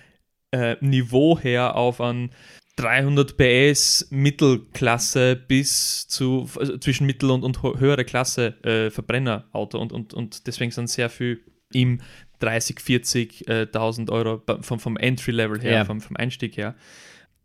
äh, 0.52 0.76
Niveau 0.80 1.38
her 1.38 1.76
auf 1.76 2.00
an 2.00 2.30
300 2.76 3.36
PS 3.36 4.06
Mittelklasse 4.10 5.36
bis 5.36 6.08
zu 6.08 6.48
also 6.58 6.78
zwischen 6.78 7.06
Mittel- 7.06 7.30
und, 7.30 7.42
und 7.44 7.62
höhere 7.62 8.04
Klasse 8.04 8.54
äh, 8.64 8.90
Verbrennerauto 8.90 9.78
und, 9.78 9.92
und, 9.92 10.14
und 10.14 10.46
deswegen 10.46 10.70
sind 10.70 10.88
sehr 10.88 11.10
viel 11.10 11.40
im 11.72 12.00
30, 12.38 12.80
40 12.80 13.48
äh, 13.48 13.52
1000 13.62 14.10
Euro 14.10 14.42
vom, 14.62 14.80
vom 14.80 14.96
Entry-Level 14.96 15.60
her, 15.60 15.72
Ja. 15.72 15.84
vom, 15.84 16.00
vom 16.00 16.16
Einstieg 16.16 16.56
her. 16.56 16.74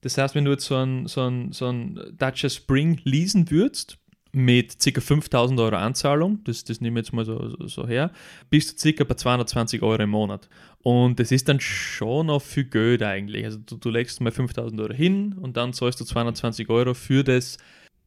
Das 0.01 0.17
heißt, 0.17 0.35
wenn 0.35 0.45
du 0.45 0.51
jetzt 0.51 0.65
so 0.65 0.75
ein, 0.75 1.07
so 1.07 1.21
ein, 1.21 1.51
so 1.51 1.67
ein 1.67 1.99
Dacia 2.17 2.49
Spring 2.49 2.99
leasen 3.03 3.49
würdest, 3.51 3.97
mit 4.37 4.77
ca. 4.79 5.01
5000 5.01 5.59
Euro 5.59 5.75
Anzahlung, 5.75 6.43
das, 6.43 6.63
das 6.63 6.79
nehme 6.79 6.99
ich 6.99 7.07
jetzt 7.07 7.13
mal 7.13 7.25
so, 7.25 7.55
so, 7.65 7.87
her, 7.87 8.11
bist 8.49 8.83
du 8.85 8.93
ca. 8.93 9.03
bei 9.03 9.15
220 9.15 9.81
Euro 9.81 10.03
im 10.03 10.11
Monat. 10.11 10.47
Und 10.83 11.19
das 11.19 11.31
ist 11.31 11.49
dann 11.49 11.59
schon 11.59 12.27
noch 12.27 12.41
viel 12.41 12.65
Geld 12.65 13.01
eigentlich. 13.01 13.45
Also 13.45 13.57
du, 13.57 13.77
du 13.77 13.89
legst 13.89 14.21
mal 14.21 14.31
5000 14.31 14.79
Euro 14.79 14.93
hin 14.93 15.33
und 15.33 15.57
dann 15.57 15.73
zahlst 15.73 15.99
du 15.99 16.05
220 16.05 16.69
Euro 16.69 16.93
für 16.93 17.23
das, 17.23 17.57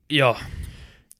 ja, 0.08 0.36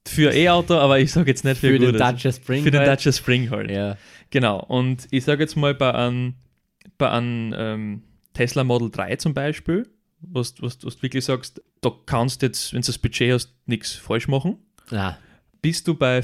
für 0.07 0.33
E-Auto, 0.33 0.75
aber 0.75 0.99
ich 0.99 1.11
sage 1.11 1.29
jetzt 1.29 1.43
nicht 1.43 1.57
für, 1.57 1.67
Für 1.67 1.79
den. 1.79 1.97
Dacia 1.97 2.31
Spring. 2.31 2.63
Für 2.63 2.71
den 2.71 2.79
halt. 2.79 2.89
Dacia 2.89 3.11
Spring 3.11 3.49
halt. 3.51 3.69
Ja. 3.69 3.97
Genau, 4.29 4.63
und 4.63 5.07
ich 5.11 5.25
sage 5.25 5.43
jetzt 5.43 5.57
mal 5.57 5.75
bei 5.75 5.93
einem, 5.93 6.35
bei 6.97 7.11
einem 7.11 7.53
ähm, 7.55 8.03
Tesla 8.33 8.63
Model 8.63 8.89
3 8.89 9.17
zum 9.17 9.33
Beispiel, 9.33 9.87
was, 10.21 10.55
was, 10.61 10.83
was 10.83 10.95
du 10.95 11.01
wirklich 11.03 11.25
sagst, 11.25 11.61
da 11.81 11.91
kannst 12.05 12.41
du 12.41 12.45
jetzt, 12.45 12.73
wenn 12.73 12.81
du 12.81 12.87
das 12.87 12.97
Budget 12.97 13.33
hast, 13.33 13.53
nichts 13.65 13.91
falsch 13.93 14.27
machen. 14.27 14.57
Na, 14.91 15.17
Bist 15.61 15.87
du 15.87 15.95
bei, 15.95 16.21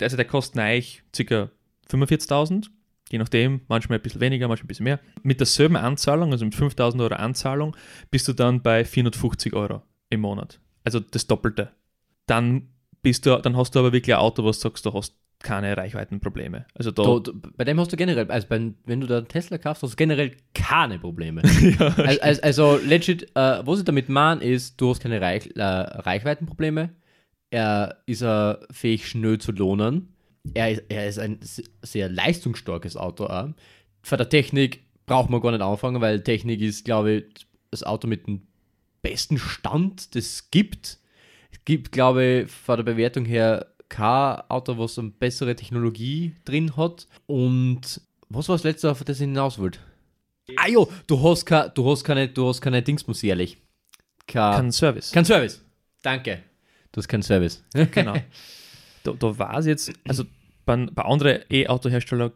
also 0.00 0.16
der 0.16 0.24
kostet 0.24 0.58
eigentlich 0.58 1.02
ca. 1.12 1.50
45.000, 1.90 2.68
je 3.10 3.18
nachdem, 3.18 3.60
manchmal 3.68 3.98
ein 3.98 4.02
bisschen 4.02 4.20
weniger, 4.20 4.48
manchmal 4.48 4.64
ein 4.64 4.68
bisschen 4.68 4.84
mehr. 4.84 5.00
Mit 5.22 5.40
derselben 5.40 5.76
Anzahlung, 5.76 6.32
also 6.32 6.44
mit 6.44 6.54
5.000 6.54 7.00
Euro 7.02 7.14
Anzahlung, 7.14 7.76
bist 8.10 8.28
du 8.28 8.32
dann 8.32 8.62
bei 8.62 8.84
450 8.84 9.52
Euro 9.54 9.82
im 10.10 10.20
Monat. 10.20 10.60
Also 10.84 11.00
das 11.00 11.26
Doppelte. 11.26 11.70
Dann 12.26 12.68
bist 13.02 13.26
du, 13.26 13.36
dann 13.36 13.56
hast 13.56 13.74
du 13.74 13.80
aber 13.80 13.92
wirklich 13.92 14.14
ein 14.14 14.20
Auto, 14.20 14.44
was 14.44 14.58
du 14.58 14.68
sagst, 14.68 14.86
da 14.86 14.92
hast 14.94 15.14
keine 15.42 15.76
Reichweitenprobleme. 15.76 16.66
Also 16.74 16.92
da, 16.92 17.02
Da, 17.02 17.18
da, 17.18 17.32
bei 17.56 17.64
dem 17.64 17.78
hast 17.78 17.92
du 17.92 17.96
generell, 17.96 18.30
also 18.30 18.46
bei, 18.48 18.72
wenn 18.86 19.00
du 19.00 19.06
da 19.06 19.18
einen 19.18 19.28
Tesla 19.28 19.58
kaufst, 19.58 19.82
hast 19.82 19.92
du 19.92 19.96
generell 19.96 20.36
keine 20.54 20.98
Probleme. 20.98 21.42
ja, 21.78 21.88
also, 21.88 22.20
also, 22.22 22.42
also 22.42 22.76
legit, 22.86 23.24
äh, 23.34 23.66
was 23.66 23.80
ich 23.80 23.84
damit 23.84 24.08
meine, 24.08 24.42
ist, 24.42 24.80
du 24.80 24.90
hast 24.90 25.00
keine 25.00 25.20
Reich, 25.20 25.50
äh, 25.56 25.62
Reichweitenprobleme. 25.62 26.90
Er 27.52 27.98
ist 28.06 28.22
äh, 28.22 28.56
fähig, 28.70 29.06
schnell 29.06 29.36
zu 29.38 29.52
lohnen. 29.52 30.14
Er 30.54 30.70
ist, 30.72 30.82
er 30.88 31.06
ist 31.06 31.18
ein 31.18 31.38
se- 31.42 31.64
sehr 31.82 32.08
leistungsstarkes 32.08 32.96
Auto. 32.96 33.26
Auch. 33.26 33.50
Von 34.02 34.18
der 34.18 34.28
Technik 34.28 34.80
braucht 35.06 35.28
man 35.28 35.40
gar 35.42 35.52
nicht 35.52 35.60
anfangen, 35.60 36.00
weil 36.00 36.22
Technik 36.22 36.60
ist, 36.62 36.84
glaube 36.86 37.12
ich, 37.12 37.46
das 37.70 37.82
Auto 37.82 38.08
mit 38.08 38.26
dem 38.26 38.42
besten 39.02 39.38
Stand, 39.38 40.14
das 40.14 40.24
es 40.24 40.50
gibt. 40.50 40.98
Es 41.50 41.62
gibt, 41.66 41.92
glaube 41.92 42.24
ich, 42.46 42.50
von 42.50 42.76
der 42.78 42.84
Bewertung 42.84 43.26
her 43.26 43.66
kein 43.90 44.40
Auto, 44.48 44.78
was 44.78 44.98
eine 44.98 45.10
bessere 45.10 45.54
Technologie 45.54 46.34
drin 46.46 46.74
hat. 46.78 47.06
Und 47.26 48.00
was 48.30 48.48
war 48.48 48.56
das 48.56 48.64
letzte, 48.64 48.90
auf 48.90 49.04
das 49.04 49.18
ich 49.18 49.26
hinaus 49.26 49.58
wollte? 49.58 49.78
Ah 50.56 50.68
jo, 50.68 50.90
du 51.06 51.22
hast, 51.22 51.44
kein, 51.44 51.70
du 51.74 51.88
hast 51.90 52.02
keine, 52.02 52.28
du 52.28 52.48
hast 52.48 52.62
keine 52.62 52.82
Dingsmus 52.82 53.20
jährlich. 53.20 53.58
Kein, 54.26 54.54
kein 54.54 54.72
Service. 54.72 55.12
kein 55.12 55.24
Service. 55.26 55.62
Danke. 56.02 56.42
Du 56.92 56.98
hast 56.98 57.08
keinen 57.08 57.22
Service. 57.22 57.64
genau. 57.90 58.14
Da, 59.02 59.12
da 59.12 59.38
war 59.38 59.58
es 59.58 59.66
jetzt, 59.66 59.92
also 60.06 60.24
bei, 60.64 60.76
bei 60.76 61.02
anderen 61.02 61.42
E-Auto-Herstellern 61.50 62.32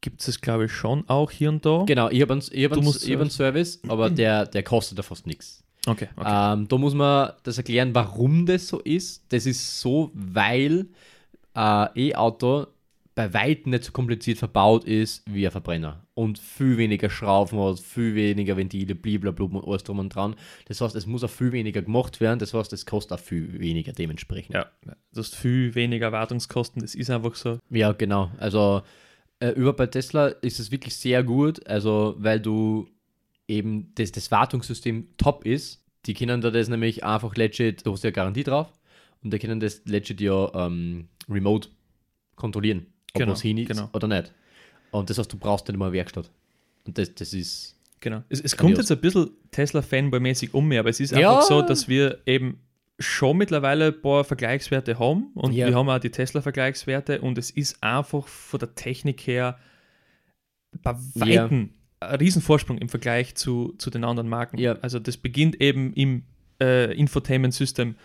gibt 0.00 0.26
es 0.26 0.40
glaube 0.40 0.66
ich, 0.66 0.72
schon 0.72 1.08
auch 1.08 1.30
hier 1.30 1.50
und 1.50 1.64
da. 1.64 1.84
genau, 1.86 2.08
ich 2.10 2.20
habe 2.22 2.32
einen, 2.32 2.42
hab 2.42 2.72
einen, 2.72 2.86
hab 2.86 3.20
einen 3.20 3.30
Service, 3.30 3.80
aber 3.86 4.10
der, 4.10 4.46
der 4.46 4.62
kostet 4.62 4.98
da 4.98 5.02
fast 5.02 5.26
nichts. 5.26 5.62
Okay, 5.86 6.08
okay. 6.16 6.52
Ähm, 6.52 6.68
da 6.68 6.78
muss 6.78 6.94
man 6.94 7.32
das 7.42 7.56
erklären, 7.56 7.94
warum 7.94 8.44
das 8.44 8.68
so 8.68 8.80
ist. 8.80 9.24
Das 9.30 9.46
ist 9.46 9.80
so, 9.80 10.10
weil 10.14 10.86
ein 11.54 11.88
E-Auto 11.94 12.66
bei 13.14 13.34
weitem 13.34 13.70
nicht 13.70 13.84
so 13.84 13.92
kompliziert 13.92 14.38
verbaut 14.38 14.84
ist 14.84 15.22
wie 15.26 15.46
ein 15.46 15.50
Verbrenner 15.50 16.06
und 16.14 16.38
viel 16.38 16.76
weniger 16.76 17.10
Schrauben 17.10 17.58
hat, 17.58 17.80
viel 17.80 18.14
weniger 18.14 18.56
Ventile, 18.56 18.94
blablabla 18.94 19.46
und 19.46 19.66
alles 19.66 19.82
drum 19.82 19.98
und 19.98 20.14
dran. 20.14 20.36
Das 20.66 20.80
heißt, 20.80 20.94
es 20.94 21.06
muss 21.06 21.24
auch 21.24 21.30
viel 21.30 21.52
weniger 21.52 21.82
gemacht 21.82 22.20
werden, 22.20 22.38
das 22.38 22.54
heißt, 22.54 22.72
es 22.72 22.86
kostet 22.86 23.18
auch 23.18 23.22
viel 23.22 23.58
weniger 23.58 23.92
dementsprechend. 23.92 24.54
ja, 24.54 24.66
du 25.12 25.20
hast 25.20 25.34
viel 25.34 25.74
weniger 25.74 26.12
Wartungskosten, 26.12 26.82
das 26.82 26.94
ist 26.94 27.10
einfach 27.10 27.34
so. 27.34 27.58
Ja, 27.68 27.92
genau. 27.92 28.30
Also 28.38 28.82
äh, 29.40 29.50
über 29.50 29.72
bei 29.72 29.86
Tesla 29.86 30.28
ist 30.28 30.60
es 30.60 30.70
wirklich 30.70 30.94
sehr 30.96 31.22
gut, 31.24 31.66
also 31.66 32.14
weil 32.18 32.40
du 32.40 32.88
eben 33.48 33.92
das, 33.96 34.12
das 34.12 34.30
Wartungssystem 34.30 35.08
top 35.16 35.44
ist. 35.44 35.84
Die 36.06 36.14
können 36.14 36.40
da 36.40 36.50
das 36.50 36.68
nämlich 36.68 37.04
einfach 37.04 37.34
legit, 37.36 37.84
du 37.84 37.92
hast 37.92 38.04
ja 38.04 38.10
Garantie 38.10 38.44
drauf 38.44 38.72
und 39.22 39.32
die 39.32 39.38
können 39.38 39.60
das 39.60 39.82
legit 39.84 40.20
ja 40.20 40.50
ähm, 40.54 41.08
remote 41.28 41.68
kontrollieren, 42.36 42.86
ob 43.14 43.18
Genau, 43.20 43.32
was 43.32 43.42
hin 43.42 43.58
ist 43.58 43.68
genau. 43.68 43.88
oder 43.92 44.08
nicht. 44.08 44.32
Und 44.90 45.08
das 45.10 45.18
heißt, 45.18 45.32
du 45.32 45.36
brauchst 45.38 45.68
nicht 45.68 45.76
mal 45.76 45.86
eine 45.86 45.92
Werkstatt. 45.94 46.30
Und 46.86 46.96
das, 46.98 47.14
das 47.14 47.32
ist 47.32 47.76
Genau. 48.02 48.22
Es, 48.30 48.40
es 48.40 48.56
kommt 48.56 48.78
jetzt 48.78 48.90
ein 48.90 48.98
bisschen 49.00 49.30
Tesla-Fanboy-mäßig 49.50 50.54
um 50.54 50.66
mir, 50.66 50.80
aber 50.80 50.88
es 50.88 51.00
ist 51.00 51.12
Ja. 51.12 51.32
einfach 51.34 51.42
so, 51.42 51.60
dass 51.60 51.86
wir 51.86 52.18
eben 52.24 52.58
schon 52.98 53.36
mittlerweile 53.36 53.88
ein 53.88 54.00
paar 54.00 54.24
Vergleichswerte 54.24 54.98
haben 54.98 55.30
und 55.34 55.52
Ja. 55.52 55.66
wir 55.68 55.74
haben 55.74 55.88
auch 55.90 55.98
die 55.98 56.10
Tesla-Vergleichswerte 56.10 57.20
und 57.20 57.36
es 57.36 57.50
ist 57.50 57.82
einfach 57.82 58.26
von 58.26 58.58
der 58.58 58.74
Technik 58.74 59.26
her 59.26 59.58
bei 60.82 60.92
Ja. 60.92 61.42
Weitem 61.44 61.70
ein 62.00 62.18
Riesenvorsprung 62.20 62.78
im 62.78 62.88
Vergleich 62.88 63.34
zu, 63.34 63.74
zu 63.76 63.90
den 63.90 64.04
anderen 64.04 64.28
Marken. 64.30 64.56
Ja. 64.58 64.72
Also 64.80 64.98
das 64.98 65.18
beginnt 65.18 65.60
eben 65.60 65.92
im 65.92 66.24
äh, 66.62 66.94
Infotainment-System 66.96 67.96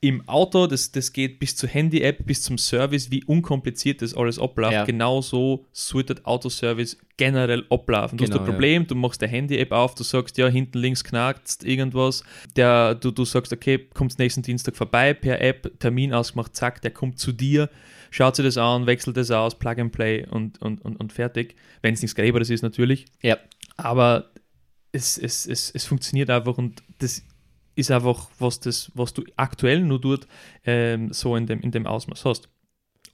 im 0.00 0.28
Auto, 0.28 0.68
das, 0.68 0.92
das 0.92 1.12
geht 1.12 1.40
bis 1.40 1.56
zur 1.56 1.68
Handy-App, 1.68 2.24
bis 2.24 2.42
zum 2.42 2.56
Service, 2.56 3.10
wie 3.10 3.24
unkompliziert 3.24 4.00
das 4.00 4.14
alles 4.14 4.38
abläuft. 4.38 4.72
Ja. 4.72 4.84
Genau 4.84 5.20
so 5.22 5.66
sollte 5.72 6.14
der 6.14 6.28
Autoservice 6.28 6.96
generell 7.16 7.64
ablaufen. 7.68 8.16
Du 8.16 8.22
hast 8.22 8.30
Genau, 8.30 8.42
ein 8.42 8.46
ja. 8.46 8.52
Problem, 8.52 8.86
du 8.86 8.94
machst 8.94 9.20
der 9.20 9.28
Handy-App 9.28 9.72
auf, 9.72 9.96
du 9.96 10.04
sagst, 10.04 10.38
ja, 10.38 10.46
hinten 10.46 10.78
links 10.78 11.02
knackt 11.02 11.64
irgendwas. 11.64 12.22
Der, 12.54 12.94
du, 12.94 13.10
du 13.10 13.24
sagst, 13.24 13.52
okay, 13.52 13.88
kommt 13.92 14.16
nächsten 14.20 14.42
Dienstag 14.42 14.76
vorbei 14.76 15.14
per 15.14 15.40
App, 15.40 15.80
Termin 15.80 16.12
ausgemacht, 16.14 16.54
zack, 16.54 16.80
der 16.80 16.92
kommt 16.92 17.18
zu 17.18 17.32
dir, 17.32 17.68
schaut 18.10 18.36
sich 18.36 18.44
das 18.44 18.56
an, 18.56 18.86
wechselt 18.86 19.16
das 19.16 19.32
aus, 19.32 19.58
Plug 19.58 19.78
and 19.78 19.90
Play 19.90 20.24
und, 20.30 20.62
und, 20.62 20.80
und, 20.84 20.94
und 20.94 21.12
fertig. 21.12 21.56
Wenn 21.82 21.94
es 21.94 22.02
nichts 22.02 22.14
Gräberes 22.14 22.50
ist, 22.50 22.62
natürlich. 22.62 23.06
ja, 23.20 23.36
Aber 23.76 24.30
es, 24.92 25.18
es, 25.18 25.44
es, 25.44 25.72
es 25.72 25.84
funktioniert 25.84 26.30
einfach 26.30 26.56
und 26.56 26.82
das 26.98 27.24
ist 27.78 27.90
einfach, 27.90 28.28
was, 28.38 28.58
das, 28.60 28.90
was 28.94 29.14
du 29.14 29.22
aktuell 29.36 29.80
nur 29.80 30.00
dort 30.00 30.26
ähm, 30.64 31.12
so 31.12 31.36
in 31.36 31.46
dem, 31.46 31.60
in 31.60 31.70
dem 31.70 31.86
Ausmaß 31.86 32.24
hast. 32.24 32.48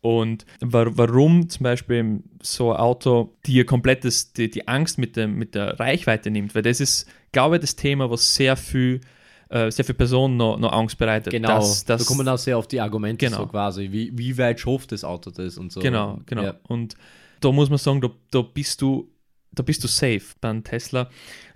Und 0.00 0.44
wa 0.60 0.86
warum 0.90 1.48
zum 1.48 1.64
Beispiel 1.64 2.22
so 2.42 2.72
ein 2.72 2.78
Auto 2.78 3.36
dir 3.46 3.64
komplett 3.64 4.04
das, 4.04 4.32
die, 4.32 4.50
die 4.50 4.66
Angst 4.68 4.98
mit, 4.98 5.16
dem, 5.16 5.36
mit 5.36 5.54
der 5.54 5.78
Reichweite 5.78 6.30
nimmt, 6.30 6.54
weil 6.54 6.62
das 6.62 6.80
ist, 6.80 7.08
glaube 7.32 7.56
ich, 7.56 7.60
das 7.60 7.76
Thema, 7.76 8.10
was 8.10 8.34
sehr 8.34 8.56
viel, 8.56 9.00
äh, 9.48 9.70
sehr 9.70 9.84
viele 9.84 9.96
Personen 9.96 10.36
noch, 10.36 10.58
noch 10.58 10.72
Angst 10.72 10.98
bereitet. 10.98 11.30
genau. 11.30 11.48
Dass, 11.48 11.84
dass, 11.84 12.02
da 12.02 12.06
kommen 12.06 12.28
auch 12.28 12.38
sehr 12.38 12.58
auf 12.58 12.66
die 12.66 12.80
Argumente 12.80 13.24
Genau. 13.24 13.38
so 13.38 13.46
quasi, 13.46 13.92
wie, 13.92 14.16
wie 14.16 14.36
weit 14.38 14.60
schafft 14.60 14.92
das 14.92 15.04
Auto 15.04 15.30
das 15.30 15.56
und 15.58 15.72
so. 15.72 15.80
Genau, 15.80 16.20
genau. 16.26 16.42
Ja. 16.42 16.54
Und 16.68 16.96
da 17.40 17.52
muss 17.52 17.68
man 17.68 17.78
sagen, 17.78 18.00
da, 18.00 18.10
da 18.30 18.42
bist 18.42 18.82
du, 18.82 19.10
da 19.52 19.62
bist 19.62 19.84
du 19.84 19.88
safe 19.88 20.34
beim 20.40 20.64
Tesla, 20.64 21.08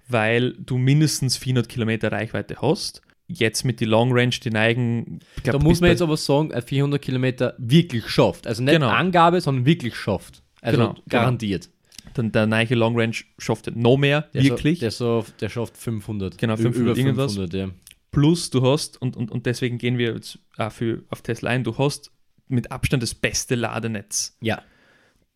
weil 0.09 0.53
du 0.55 0.79
mindestens 0.79 1.37
400 1.37 1.69
Kilometer 1.69 2.11
Reichweite 2.13 2.57
hast. 2.63 3.03
Jetzt 3.31 3.65
mit 3.65 3.81
die 3.81 3.85
Long 3.85 4.11
Range, 4.13 4.31
die 4.43 4.51
neigen. 4.51 5.19
glaub, 5.43 5.59
Da 5.59 5.63
muss 5.63 5.81
man 5.83 5.91
jetzt 5.91 6.01
aber 6.01 6.17
sagen, 6.17 6.53
ein 6.53 6.63
400 6.63 7.01
Kilometer 7.03 7.55
wirklich 7.59 8.09
schafft. 8.09 8.47
Also 8.47 8.63
nicht 8.63 8.73
Genau. 8.73 8.89
Angabe, 8.89 9.41
sondern 9.41 9.67
wirklich 9.67 9.95
schafft. 9.97 10.43
Also 10.63 10.79
Genau, 10.79 10.93
genau. 10.95 11.05
garantiert. 11.09 11.69
dann 12.15 12.33
der 12.33 12.47
neue 12.47 12.75
Long 12.75 12.99
Range 12.99 13.15
schafft 13.39 13.71
noch 13.77 13.97
mehr, 13.99 14.23
Der 14.35 14.43
wirklich. 14.45 14.79
So, 14.79 14.81
der, 14.81 14.91
so, 14.91 15.25
der 15.41 15.49
schafft 15.51 15.77
500. 15.77 16.39
Genau, 16.39 16.55
Ü- 16.55 16.57
500 16.63 16.77
über 16.81 16.97
irgendwas. 16.99 17.35
500, 17.35 17.55
ja. 17.55 17.71
Plus 18.11 18.49
du 18.51 18.63
hast, 18.63 19.01
und, 19.01 19.15
und, 19.17 19.31
und 19.31 19.45
deswegen 19.45 19.77
gehen 19.77 19.99
wir 19.99 20.15
jetzt 20.15 20.39
auch 20.57 20.73
für, 20.73 21.05
auf 21.11 21.21
Tesla 21.23 21.51
ein, 21.51 21.63
du 21.65 21.77
hast 21.77 22.11
mit 22.49 22.73
Abstand 22.73 23.03
das 23.03 23.15
beste 23.15 23.55
Ladenetz. 23.55 24.37
Ja, 24.41 24.63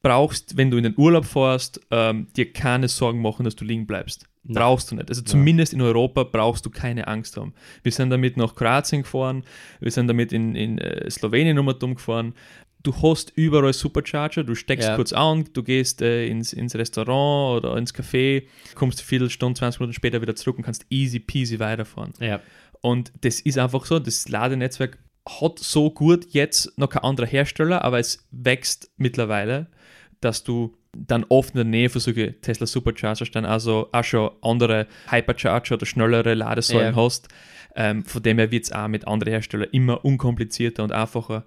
brauchst, 0.02 0.56
wenn 0.56 0.70
du 0.70 0.78
in 0.78 0.82
den 0.84 0.94
Urlaub 0.96 1.26
fährst, 1.26 1.80
ähm, 1.90 2.26
dir 2.36 2.52
keine 2.52 2.88
Sorgen 2.88 3.20
machen, 3.20 3.44
dass 3.44 3.54
du 3.54 3.64
liegen 3.64 3.86
bleibst. 3.86 4.26
Brauchst 4.44 4.90
du 4.90 4.96
nicht. 4.96 5.08
Also 5.08 5.22
Ja. 5.22 5.26
zumindest 5.26 5.72
in 5.72 5.80
Europa 5.80 6.24
brauchst 6.24 6.66
du 6.66 6.70
keine 6.70 7.06
Angst 7.06 7.36
haben. 7.36 7.54
Wir 7.82 7.92
sind 7.92 8.10
damit 8.10 8.36
nach 8.36 8.54
Kroatien 8.54 9.02
gefahren, 9.02 9.44
wir 9.80 9.90
sind 9.90 10.08
damit 10.08 10.32
in, 10.32 10.54
in 10.56 10.78
äh, 10.78 11.08
Slowenien 11.10 11.54
nochmal 11.56 11.74
dumm 11.78 11.94
gefahren. 11.94 12.34
Du 12.82 12.92
hast 13.00 13.32
überall 13.36 13.72
Supercharger, 13.72 14.42
du 14.42 14.56
steckst 14.56 14.88
Ja. 14.88 14.96
kurz 14.96 15.12
an, 15.12 15.44
du 15.52 15.62
gehst 15.62 16.02
äh, 16.02 16.26
ins, 16.26 16.52
ins 16.52 16.74
Restaurant 16.74 17.58
oder 17.64 17.76
ins 17.76 17.94
Café, 17.94 18.42
kommst 18.74 18.98
eine 18.98 19.06
Viertelstunde, 19.06 19.56
20 19.58 19.78
Minuten 19.78 19.94
später 19.94 20.20
wieder 20.20 20.34
zurück 20.34 20.56
und 20.58 20.64
kannst 20.64 20.86
easy 20.90 21.20
peasy 21.20 21.60
weiterfahren. 21.60 22.12
ja. 22.18 22.40
Und 22.80 23.12
das 23.20 23.38
ist 23.38 23.58
einfach 23.58 23.84
so, 23.84 24.00
das 24.00 24.28
Ladenetzwerk 24.28 24.98
hat 25.40 25.60
so 25.60 25.92
gut 25.92 26.26
jetzt 26.34 26.76
noch 26.76 26.88
kein 26.88 27.04
anderer 27.04 27.26
Hersteller, 27.28 27.84
aber 27.84 28.00
es 28.00 28.26
wächst 28.32 28.90
mittlerweile, 28.96 29.68
dass 30.20 30.42
du 30.42 30.76
dann 30.96 31.24
oft 31.28 31.50
in 31.50 31.56
der 31.56 31.64
Nähe 31.64 31.88
von 31.88 32.00
solchen 32.00 32.40
Tesla 32.42 32.66
Superchargers 32.66 33.30
dann 33.30 33.44
also 33.44 33.88
auch 33.92 34.04
schon 34.04 34.30
andere 34.42 34.86
Hypercharger 35.08 35.74
oder 35.74 35.86
schnellere 35.86 36.34
Ladesäulen 36.34 36.94
Ja. 36.94 37.02
hast. 37.02 37.28
Ähm, 37.74 38.04
von 38.04 38.22
dem 38.22 38.38
her 38.38 38.50
wird 38.50 38.64
es 38.64 38.72
auch 38.72 38.88
mit 38.88 39.08
anderen 39.08 39.32
Herstellern 39.32 39.68
immer 39.72 40.04
unkomplizierter 40.04 40.84
und 40.84 40.92
einfacher. 40.92 41.44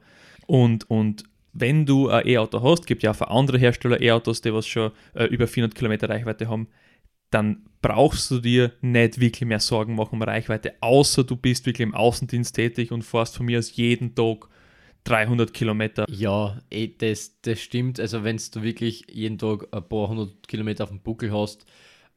Und, 0.47 0.89
und 0.89 1.23
wenn 1.53 1.85
du 1.85 2.09
ein 2.09 2.27
E-Auto 2.27 2.61
hast, 2.63 2.87
gibt 2.87 3.03
ja 3.03 3.11
auch 3.11 3.15
für 3.15 3.29
andere 3.29 3.57
Hersteller 3.59 4.01
E-Autos, 4.01 4.41
die 4.41 4.53
was 4.53 4.67
schon 4.67 4.91
äh, 5.13 5.25
über 5.25 5.47
400 5.47 5.75
Kilometer 5.75 6.09
Reichweite 6.09 6.49
haben, 6.49 6.67
dann 7.29 7.65
brauchst 7.81 8.31
du 8.31 8.39
dir 8.39 8.71
nicht 8.81 9.19
wirklich 9.19 9.47
mehr 9.47 9.59
Sorgen 9.59 9.95
machen 9.95 10.15
um 10.15 10.21
Reichweite, 10.21 10.73
außer 10.81 11.23
du 11.23 11.35
bist 11.35 11.65
wirklich 11.65 11.85
im 11.85 11.93
Außendienst 11.93 12.55
tätig 12.55 12.91
und 12.91 13.03
fährst 13.03 13.37
von 13.37 13.45
mir 13.45 13.59
aus 13.59 13.75
jeden 13.75 14.15
Tag 14.15 14.47
300 15.05 15.53
Kilometer. 15.53 16.05
Ja, 16.09 16.59
eh, 16.69 16.89
das, 16.97 17.39
das 17.41 17.61
stimmt. 17.61 17.99
Also 17.99 18.23
wenn 18.23 18.37
du 18.37 18.63
wirklich 18.63 19.05
jeden 19.09 19.37
Tag 19.37 19.67
ein 19.71 19.87
paar 19.87 20.09
hundert 20.09 20.47
Kilometer 20.47 20.83
auf 20.83 20.89
dem 20.89 20.99
Buckel 20.99 21.31
hast, 21.31 21.65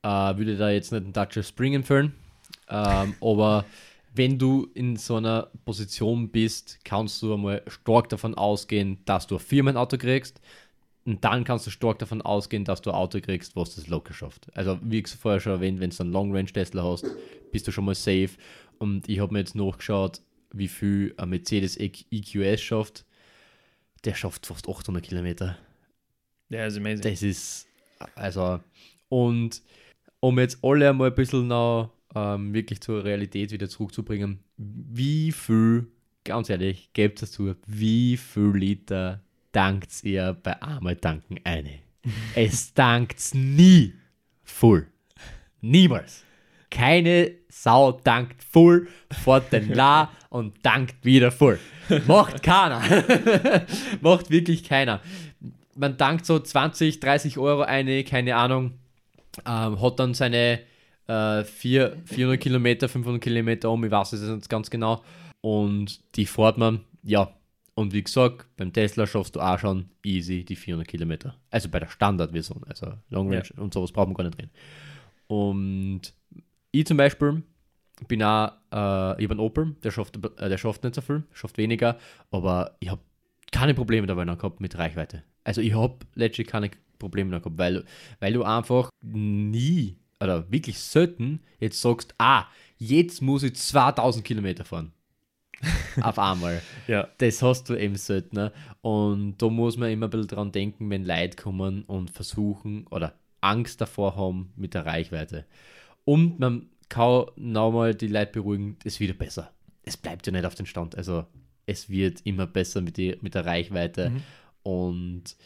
äh, 0.03 0.09
würde 0.09 0.57
da 0.57 0.71
jetzt 0.71 0.91
nicht 0.91 1.05
einen 1.05 1.13
Dutcher 1.13 1.43
Spring 1.43 1.75
empfehlen. 1.75 2.15
Ähm, 2.69 3.15
aber 3.21 3.65
wenn 4.15 4.39
du 4.39 4.69
in 4.75 4.97
so 4.97 5.17
einer 5.17 5.49
Position 5.65 6.31
bist, 6.31 6.79
kannst 6.85 7.23
du 7.23 7.35
einmal 7.35 7.63
stark 7.69 8.09
davon 8.09 8.35
ausgehen, 8.35 8.99
dass 9.05 9.27
du 9.27 9.37
ein 9.37 9.41
Firmenauto 9.41 9.99
kriegst. 9.99 10.41
Und 11.05 11.25
dann 11.25 11.45
kannst 11.45 11.67
du 11.67 11.71
stark 11.71 11.99
davon 12.01 12.21
ausgehen, 12.21 12.65
dass 12.65 12.83
du 12.83 12.91
ein 12.91 12.97
Auto 12.97 13.21
kriegst, 13.21 13.57
was 13.57 13.75
das 13.75 13.87
locker 13.87 14.13
schafft. 14.13 14.49
Also, 14.55 14.79
wie 14.83 14.99
ich 14.99 15.09
vorher 15.09 15.41
schon 15.41 15.53
erwähnt, 15.53 15.81
wenn 15.81 15.91
du 15.91 16.03
einen 16.03 16.13
Long 16.13 16.35
Range 16.35 16.53
Tesla 16.53 16.83
hast, 16.83 17.07
bist 17.51 17.67
du 17.67 17.73
schon 17.73 17.87
mal 17.87 17.95
safe. 17.95 18.31
Und 18.79 19.09
ich 19.09 19.21
habe 19.21 19.33
mir 19.33 19.39
jetzt 19.39 19.55
nachgeschaut, 19.55 20.21
wie 20.53 20.69
viel 20.69 21.15
ein 21.17 21.31
Mercedes 21.31 21.77
EQS 21.77 22.61
schafft. 22.61 23.05
Der 24.05 24.15
schafft 24.15 24.47
fast 24.47 24.69
800 24.69 25.05
Kilometer. 25.05 25.59
Ja, 26.49 26.67
ist 26.67 26.77
amazing. 26.77 27.03
Das 27.03 27.23
ist, 27.23 27.69
also, 28.15 28.61
und 29.09 29.63
um 30.21 30.39
jetzt 30.39 30.59
alle 30.63 30.89
einmal 30.89 31.11
ein 31.11 31.15
bisschen 31.15 31.49
noch 31.49 31.93
ähm, 32.15 32.55
wirklich 32.55 32.81
zur 32.81 33.05
Realität 33.05 33.53
wieder 33.53 33.69
zurückzubringen, 33.69 34.41
wie 34.57 35.33
viel, 35.33 35.87
ganz 36.25 36.49
ehrlich, 36.49 36.91
gebt 36.93 37.23
es 37.23 37.33
zu, 37.33 37.55
wie 37.67 38.17
viel 38.17 38.53
Liter 38.55 39.23
dankt 39.53 39.91
ihr 40.05 40.37
bei 40.43 40.61
einmal 40.63 40.97
tanken 40.97 41.41
eine. 41.45 41.81
es 42.35 42.73
dankt 42.73 43.35
nie 43.35 43.95
voll. 44.43 44.87
Niemals. 45.61 46.25
Keine 46.71 47.33
Sau 47.49 47.93
dankt 47.93 48.45
voll, 48.45 48.89
fährt 49.11 49.53
den 49.53 49.73
La 49.75 50.11
und 50.31 50.55
dankt 50.63 51.05
wieder 51.05 51.31
voll. 51.31 51.59
Macht 52.07 52.43
keiner. 52.43 52.83
Macht 54.01 54.31
wirklich 54.31 54.65
keiner. 54.65 55.01
Man 55.75 55.97
dankt 55.97 56.27
so 56.27 56.39
20, 56.39 57.01
30 57.01 57.39
Euro 57.39 57.63
eine, 57.63 58.05
keine 58.05 58.37
Ahnung, 58.37 58.75
ähm, 59.47 59.81
hat 59.81 59.99
dann 59.99 60.15
seine 60.15 60.61
äh, 61.07 61.45
4, 61.45 61.97
400 62.05 62.41
Kilometer, 62.41 62.89
500 62.89 63.23
Kilometer 63.23 63.71
um, 63.71 63.85
ich 63.85 63.91
weiß 63.91 64.13
es 64.13 64.29
jetzt 64.29 64.51
ganz 64.51 64.71
genau. 64.71 65.03
Und 65.41 66.01
die 66.17 66.27
fährt 66.27 66.59
man, 66.59 66.81
ja. 67.03 67.33
Und 67.75 67.93
wie 67.93 68.03
gesagt, 68.03 68.47
beim 68.57 68.73
Tesla 68.73 69.07
schaffst 69.07 69.37
du 69.37 69.41
auch 69.41 69.59
schon 69.59 69.89
easy 70.05 70.45
die 70.45 70.57
400 70.57 70.89
Kilometer. 70.89 71.37
Also 71.51 71.69
bei 71.69 71.79
der 71.79 71.89
Standardversion, 71.89 72.65
also 72.69 72.93
Long 73.09 73.33
Range 73.33 73.49
und 73.57 73.73
sowas 73.73 73.93
braucht 73.93 74.09
man 74.09 74.15
gar 74.15 74.25
nicht 74.25 74.37
drin. 74.37 74.51
Und 75.29 76.13
ich 76.81 76.87
zum 76.87 76.97
Beispiel 76.97 77.43
bin 78.07 78.23
auch, 78.23 78.53
äh, 78.71 79.19
ich 79.19 79.25
habe 79.25 79.31
einen 79.31 79.41
Opel, 79.41 79.77
der 79.83 79.91
schafft, 79.91 80.17
äh, 80.17 80.49
der 80.49 80.59
schafft 80.59 80.85
nicht 80.85 80.95
so 80.95 81.01
viel, 81.01 81.25
schafft 81.33 81.59
weniger, 81.59 81.99
aber 82.31 82.77
ich 82.81 82.91
habe 82.91 83.01
keine 83.51 83.75
Probleme 83.75 84.07
dabei 84.07 84.25
noch 84.25 84.39
gehabt 84.39 84.61
mit 84.61 84.77
Reichweite. 84.79 85.25
Also 85.45 85.61
ich 85.61 85.75
habe 85.75 85.99
letztlich 86.15 86.47
keine 86.47 86.71
Probleme 86.99 87.31
noch 87.31 87.43
gehabt, 87.43 87.59
weil, 87.59 87.85
weil 88.21 88.33
du 88.33 88.45
einfach 88.45 88.91
nie 89.03 89.97
oder 90.21 90.51
wirklich 90.51 90.79
selten 90.79 91.41
jetzt 91.61 91.81
sagst, 91.81 92.15
ah, 92.19 92.45
jetzt 92.77 93.23
muss 93.23 93.43
ich 93.43 93.55
2000 93.55 94.25
Kilometer 94.25 94.65
fahren. 94.65 94.93
Auf 96.03 96.19
einmal. 96.19 96.63
Ja. 96.87 97.09
Das 97.19 97.43
hast 97.43 97.69
du 97.69 97.75
eben 97.75 97.97
seltener. 97.97 98.53
Und 98.81 99.39
da 99.39 99.49
muss 99.49 99.77
man 99.77 99.91
immer 99.91 100.07
ein 100.07 100.11
bisschen 100.11 100.29
dran 100.29 100.53
denken, 100.53 100.89
wenn 100.91 101.05
Leute 101.05 101.37
kommen 101.37 101.83
und 101.85 102.11
versuchen 102.11 102.87
oder 102.89 103.15
Angst 103.41 103.81
davor 103.81 104.17
haben 104.17 104.53
mit 104.57 104.75
der 104.75 104.87
Reichweite. 104.87 105.47
Und 106.09 106.39
man 106.39 106.71
kann 106.89 107.27
nochmal 107.37 107.95
die 107.95 108.07
Leute 108.07 108.33
beruhigen, 108.33 108.79
es 108.83 108.99
wird 108.99 109.19
besser. 109.19 109.53
Es 109.83 109.99
bleibt 109.99 110.27
ja 110.27 110.33
nicht 110.33 110.47
auf 110.47 110.55
den 110.55 110.65
Stand. 110.65 110.97
Also 110.97 111.27
es 111.67 111.91
wird 111.91 112.23
immer 112.25 112.47
besser 112.47 112.81
mit, 112.81 112.97
die, 112.97 113.19
mit 113.21 113.35
der 113.35 113.45
Reichweite. 113.45 114.09
Mhm. 114.09 114.23
Und 114.63 115.37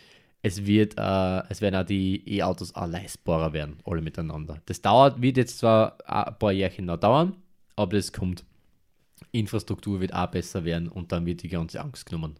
es 0.40 0.64
wird, 0.64 0.94
äh, 0.96 1.42
es 1.48 1.62
werden 1.62 1.74
auch 1.74 1.84
die 1.84 2.22
E-Autos 2.38 2.76
auch 2.76 2.86
leistbarer 2.86 3.52
werden, 3.52 3.78
alle 3.84 4.02
miteinander. 4.02 4.62
Das 4.66 4.80
dauert, 4.80 5.20
wird 5.20 5.36
jetzt 5.36 5.58
zwar 5.58 5.98
ein 6.08 6.38
paar 6.38 6.52
Jährchen 6.52 6.84
noch 6.84 6.98
dauern, 6.98 7.34
aber 7.74 7.96
das 7.96 8.12
kommt. 8.12 8.44
Infrastruktur 9.32 10.00
wird 10.00 10.14
auch 10.14 10.28
besser 10.28 10.64
werden 10.64 10.86
und 10.86 11.10
dann 11.10 11.26
wird 11.26 11.42
die 11.42 11.48
ganze 11.48 11.80
Angst 11.80 12.06
genommen. 12.06 12.38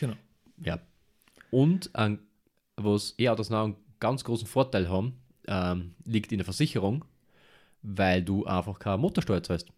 Genau. 0.00 0.16
Ja. 0.62 0.80
Und 1.50 1.90
ähm, 1.96 2.18
was 2.76 3.14
E-Autos 3.18 3.48
noch 3.48 3.64
einen 3.64 3.76
ganz 4.00 4.22
großen 4.22 4.46
Vorteil 4.46 4.90
haben, 4.90 5.14
ähm, 5.48 5.94
liegt 6.04 6.30
in 6.30 6.38
der 6.38 6.44
Versicherung, 6.44 7.06
weil 7.86 8.22
du 8.22 8.44
einfach 8.46 8.78
keine 8.78 8.98
Motorsteuer 8.98 9.42
zahlst. 9.42 9.68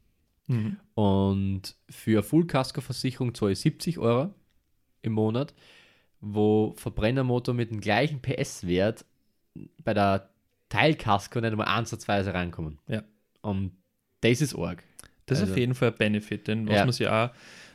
Mhm. 0.46 0.76
Und 0.94 1.74
für 1.90 2.12
eine 2.18 2.22
Full-Kasko-Versicherung 2.22 3.34
zahle 3.34 3.52
ich 3.52 3.58
70 3.60 3.98
Euro 3.98 4.32
im 5.02 5.12
Monat, 5.12 5.52
wo 6.20 6.72
Verbrennermotor 6.76 7.52
mit 7.52 7.70
dem 7.70 7.80
gleichen 7.80 8.22
PS-Wert 8.22 9.04
bei 9.82 9.92
der 9.92 10.30
Teilkasko 10.68 11.40
nicht 11.40 11.50
einmal 11.50 11.68
ansatzweise 11.68 12.32
reinkommen. 12.32 12.78
Ja. 12.88 13.02
Und 13.42 13.72
das 14.20 14.40
ist 14.40 14.54
arg. 14.56 14.82
Das 15.26 15.38
ist 15.38 15.42
Also- 15.42 15.52
auf 15.54 15.58
jeden 15.58 15.74
Fall 15.74 15.90
ein 15.90 15.98
Benefit, 15.98 16.46
denn 16.48 16.66
was 16.68 16.74
Ja. 16.76 16.84
man 16.84 16.92
sich 16.92 17.08
auch 17.08 17.30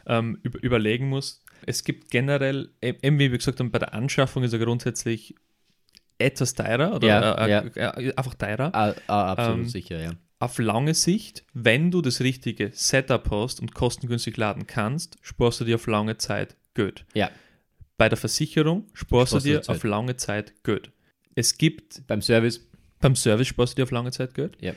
ähm, 0.07 0.39
über, 0.41 0.61
überlegen 0.63 1.09
muss, 1.09 1.43
es 1.67 1.83
gibt 1.83 2.09
generell, 2.09 2.71
e- 2.81 2.95
eben 3.03 3.19
wie 3.19 3.29
wir 3.31 3.37
gesagt 3.37 3.59
haben, 3.59 3.69
bei 3.69 3.77
der 3.79 3.93
Anschaffung 3.93 4.41
ist 4.43 4.51
er 4.53 4.57
grundsätzlich 4.59 5.35
etwas 6.21 6.53
teurer 6.53 6.95
oder 6.95 7.07
Ja, 7.07 7.45
äh, 7.45 7.49
ja. 7.49 7.59
äh, 7.61 8.07
äh, 8.09 8.15
einfach 8.15 8.35
teurer. 8.35 8.69
Ah, 8.73 8.93
ah, 9.07 9.31
absolut 9.33 9.59
Ähm, 9.59 9.67
sicher, 9.69 10.01
ja. 10.01 10.11
Auf 10.39 10.57
lange 10.57 10.93
Sicht, 10.95 11.43
wenn 11.53 11.91
du 11.91 12.01
das 12.01 12.21
richtige 12.21 12.71
Setup 12.73 13.29
hast 13.29 13.59
und 13.59 13.73
kostengünstig 13.75 14.37
laden 14.37 14.65
kannst, 14.65 15.17
sparst 15.21 15.61
du 15.61 15.65
dir 15.65 15.75
auf 15.75 15.85
lange 15.87 16.17
Zeit 16.17 16.55
Geld. 16.73 17.05
Ja. 17.13 17.29
Bei 17.97 18.09
der 18.09 18.17
Versicherung 18.17 18.87
sparst 18.93 19.33
du 19.33 19.35
Sparst 19.37 19.45
du 19.45 19.49
dir 19.49 19.61
Zeit. 19.61 19.75
auf 19.75 19.83
lange 19.83 20.15
Zeit 20.15 20.53
Geld. 20.63 20.91
Es 21.35 21.57
gibt 21.57 22.05
Beim 22.07 22.21
Service, 22.21 22.67
beim 22.99 23.15
Service 23.15 23.47
sparst 23.47 23.73
du 23.73 23.75
dir 23.77 23.83
auf 23.83 23.91
lange 23.91 24.11
Zeit 24.11 24.33
Geld. 24.33 24.57
Ja. 24.59 24.73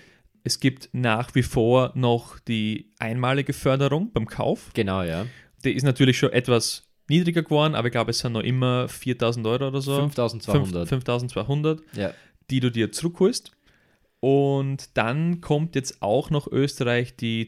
Es 0.46 0.60
gibt 0.60 0.90
nach 0.92 1.34
wie 1.34 1.42
vor 1.42 1.92
noch 1.94 2.38
die 2.40 2.92
einmalige 2.98 3.54
Förderung 3.54 4.12
beim 4.12 4.26
Kauf. 4.26 4.70
genau, 4.74 5.02
ja. 5.02 5.24
Die 5.64 5.72
ist 5.72 5.84
natürlich 5.84 6.18
schon 6.18 6.30
etwas 6.32 6.86
niedriger 7.08 7.42
geworden, 7.42 7.74
aber 7.74 7.88
ich 7.88 7.92
glaube, 7.92 8.10
es 8.12 8.18
sind 8.18 8.32
noch 8.32 8.42
immer 8.42 8.88
4000 8.88 9.46
Euro 9.46 9.68
oder 9.68 9.80
so. 9.80 9.96
5200. 9.96 10.88
5200, 10.88 11.80
Ja. 11.96 12.12
die 12.50 12.60
du 12.60 12.70
dir 12.70 12.92
zurückholst. 12.92 13.52
Und 14.20 14.96
dann 14.96 15.40
kommt 15.42 15.74
jetzt 15.74 16.00
auch 16.00 16.30
noch 16.30 16.46
Österreich 16.50 17.14
die 17.16 17.46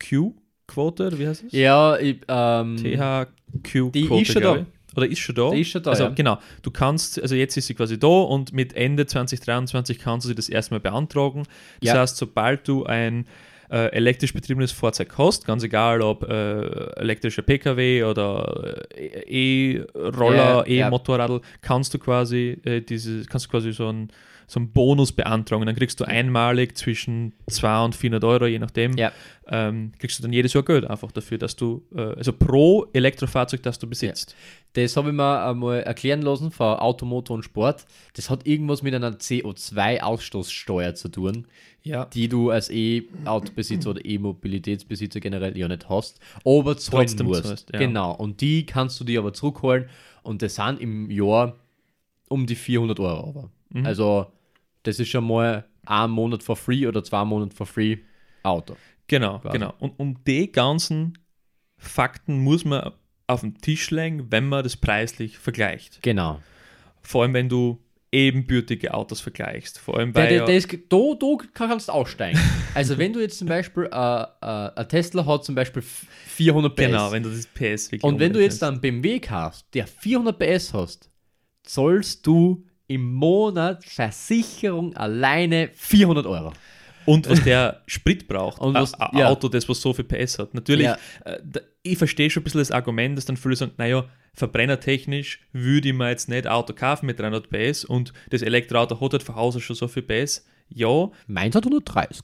THQ-Quote, 0.00 1.18
wie 1.18 1.26
heißt 1.28 1.44
es? 1.44 1.52
Ja, 1.52 1.96
ich, 1.98 2.20
ähm, 2.28 2.76
THQ-Quote, 2.76 3.90
Die 3.92 4.22
ist 4.22 4.32
schon 4.32 4.42
da. 4.42 4.66
Oder 4.96 5.08
ist 5.08 5.18
schon 5.18 5.34
da? 5.34 5.50
Die 5.50 5.60
ist 5.62 5.68
schon 5.70 5.82
da, 5.82 5.90
Also 5.90 6.04
ja. 6.04 6.10
genau, 6.10 6.38
du 6.62 6.70
kannst, 6.70 7.20
also 7.20 7.34
jetzt 7.34 7.56
ist 7.56 7.66
sie 7.66 7.74
quasi 7.74 7.98
da 7.98 8.06
und 8.06 8.52
mit 8.52 8.74
Ende 8.74 9.06
2023 9.06 9.98
kannst 9.98 10.24
du 10.24 10.28
sie 10.28 10.34
das 10.36 10.48
erstmal 10.48 10.78
beantragen. 10.80 11.42
Das 11.80 11.94
Ja. 11.94 12.00
heißt, 12.00 12.16
sobald 12.16 12.68
du 12.68 12.84
ein 12.84 13.26
äh, 13.70 13.86
elektrisch 13.92 14.32
betriebenes 14.32 14.72
Fahrzeug 14.72 15.12
hast, 15.18 15.46
ganz 15.46 15.62
egal 15.62 16.02
ob 16.02 16.22
äh, 16.28 16.62
elektrischer 17.00 17.42
Pkw 17.42 18.04
oder 18.04 18.84
äh, 18.94 19.80
E-Roller, 19.82 20.64
Ja, 20.68 20.74
ja. 20.74 20.86
E-Motorradl, 20.86 21.40
kannst 21.60 21.94
du 21.94 21.98
quasi 21.98 22.58
äh, 22.64 22.80
diese, 22.80 23.24
kannst 23.24 23.46
du 23.46 23.50
quasi 23.50 23.72
so 23.72 23.88
einen 23.88 24.08
so 24.46 24.60
einen 24.60 24.72
Bonus 24.72 25.10
beantragen. 25.10 25.64
Dann 25.64 25.74
kriegst 25.74 25.98
du 26.00 26.04
einmalig 26.04 26.76
zwischen 26.76 27.32
200 27.48 27.84
und 27.86 27.96
400 27.96 28.24
Euro, 28.24 28.46
je 28.46 28.58
nachdem, 28.58 28.94
Ja. 28.98 29.10
ähm, 29.48 29.92
kriegst 29.98 30.18
du 30.18 30.22
dann 30.22 30.34
jedes 30.34 30.52
Jahr 30.52 30.62
Geld 30.62 30.84
einfach 30.84 31.10
dafür, 31.12 31.38
dass 31.38 31.56
du, 31.56 31.82
äh, 31.96 32.00
also 32.02 32.34
pro 32.34 32.84
Elektrofahrzeug, 32.92 33.62
das 33.62 33.78
du 33.78 33.86
besitzt. 33.88 34.36
Das 34.74 34.98
habe 34.98 35.08
ich 35.08 35.14
mir 35.14 35.44
einmal 35.46 35.80
erklären 35.84 36.20
lassen 36.20 36.50
von 36.50 36.76
Automotor 36.76 37.36
und 37.36 37.42
Sport. 37.42 37.86
Das 38.16 38.28
hat 38.28 38.46
irgendwas 38.46 38.82
mit 38.82 38.94
einer 38.94 39.12
CO2-Ausstoßsteuer 39.12 40.94
zu 40.94 41.08
tun, 41.08 41.46
Ja. 41.86 42.06
die 42.06 42.28
du 42.28 42.50
als 42.50 42.70
E-Autobesitzer 42.70 43.90
oder 43.90 44.04
E-Mobilitätsbesitzer 44.04 45.20
generell 45.20 45.56
ja 45.56 45.68
nicht 45.68 45.88
hast, 45.88 46.18
aber 46.44 46.76
zahlen 46.78 47.06
Trotzdem 47.06 47.26
musst. 47.26 47.44
zahlst, 47.44 47.70
ja. 47.72 47.78
Genau. 47.78 48.14
Und 48.14 48.40
die 48.40 48.64
kannst 48.64 48.98
du 49.00 49.04
dir 49.04 49.18
aber 49.20 49.34
zurückholen 49.34 49.88
und 50.22 50.40
das 50.40 50.54
sind 50.54 50.80
im 50.80 51.10
Jahr 51.10 51.56
um 52.28 52.46
die 52.46 52.54
400 52.54 52.98
Euro. 53.00 53.28
Aber. 53.28 53.50
Mhm. 53.68 53.86
Also, 53.86 54.26
das 54.82 54.98
ist 54.98 55.08
schon 55.08 55.26
mal 55.26 55.64
ein 55.86 56.10
Monat 56.10 56.42
for 56.42 56.56
free 56.56 56.86
oder 56.86 57.04
zwei 57.04 57.24
Monate 57.24 57.54
for 57.54 57.66
free 57.66 57.98
Auto. 58.42 58.76
Genau, 59.06 59.38
Quasi. 59.40 59.58
genau. 59.58 59.74
Und, 59.78 59.98
und 59.98 60.26
die 60.26 60.50
ganzen 60.50 61.18
Fakten 61.76 62.38
muss 62.38 62.64
man 62.64 62.92
auf 63.26 63.40
den 63.40 63.58
Tisch 63.58 63.90
legen, 63.90 64.30
wenn 64.30 64.48
man 64.48 64.62
das 64.62 64.76
preislich 64.76 65.38
vergleicht. 65.38 66.00
Genau. 66.02 66.40
Vor 67.02 67.22
allem, 67.22 67.34
wenn 67.34 67.48
du 67.48 67.78
ebenbürtige 68.14 68.94
Autos 68.94 69.20
vergleichst. 69.20 69.78
Vor 69.78 69.98
allem 69.98 70.12
Der, 70.12 70.22
bei. 70.22 70.28
der, 70.28 70.44
der 70.46 70.56
ist, 70.56 70.72
da, 70.88 70.96
da 71.18 71.36
kannst 71.52 71.88
du 71.88 71.92
aussteigen. 71.92 72.38
Also 72.74 72.98
wenn 72.98 73.12
du 73.12 73.20
jetzt 73.20 73.38
zum 73.38 73.46
Beispiel, 73.46 73.84
äh, 73.84 73.88
äh, 73.92 74.26
ein 74.40 74.88
Tesla 74.88 75.24
hat 75.24 75.44
zum 75.44 75.54
Beispiel 75.54 75.80
400 75.82 76.74
PS. 76.74 76.80
genau, 76.86 77.12
wenn 77.12 77.22
du 77.22 77.30
das 77.30 77.46
PS 77.46 77.92
wirklich 77.92 78.02
und 78.02 78.18
wenn 78.18 78.32
du 78.32 78.42
jetzt 78.42 78.62
einen 78.64 78.80
BMW 78.80 79.20
hast, 79.28 79.66
der 79.74 79.86
400 79.86 80.36
PS 80.36 80.74
hast, 80.74 81.08
zahlst 81.62 82.26
du 82.26 82.64
im 82.88 83.12
Monat 83.12 83.84
Versicherung 83.84 84.96
alleine 84.96 85.70
400 85.74 86.26
Euro. 86.26 86.52
Und 87.06 87.28
was 87.28 87.42
der 87.44 87.82
Sprit 87.86 88.26
braucht. 88.28 88.60
Und 88.60 88.74
was- 88.74 88.94
ein 88.94 89.18
ja. 89.18 89.28
Auto, 89.28 89.48
das 89.48 89.68
was 89.68 89.80
so 89.80 89.92
viel 89.92 90.04
PS 90.04 90.38
hat. 90.38 90.54
Natürlich, 90.54 90.86
Ja. 90.86 90.98
äh, 91.24 91.38
ich 91.82 91.98
verstehe 91.98 92.30
schon 92.30 92.40
ein 92.40 92.44
bisschen 92.44 92.60
das 92.60 92.70
Argument, 92.70 93.16
dass 93.18 93.24
dann 93.26 93.36
viele 93.36 93.56
sagen, 93.56 93.72
naja, 93.76 94.04
verbrennertechnisch 94.32 95.40
würde 95.52 95.88
ich 95.88 95.94
mir 95.94 96.08
jetzt 96.10 96.28
nicht 96.28 96.46
ein 96.46 96.52
Auto 96.52 96.72
kaufen 96.72 97.06
mit 97.06 97.18
300 97.20 97.48
PS 97.50 97.84
und 97.84 98.12
das 98.30 98.42
Elektroauto 98.42 99.00
hat 99.00 99.12
halt 99.12 99.22
von 99.22 99.34
Hause 99.36 99.60
schon 99.60 99.76
so 99.76 99.88
viel 99.88 100.02
PS. 100.02 100.44
Ja, 100.68 101.10
Meins 101.26 101.54
hat 101.54 101.64
130. 101.64 102.22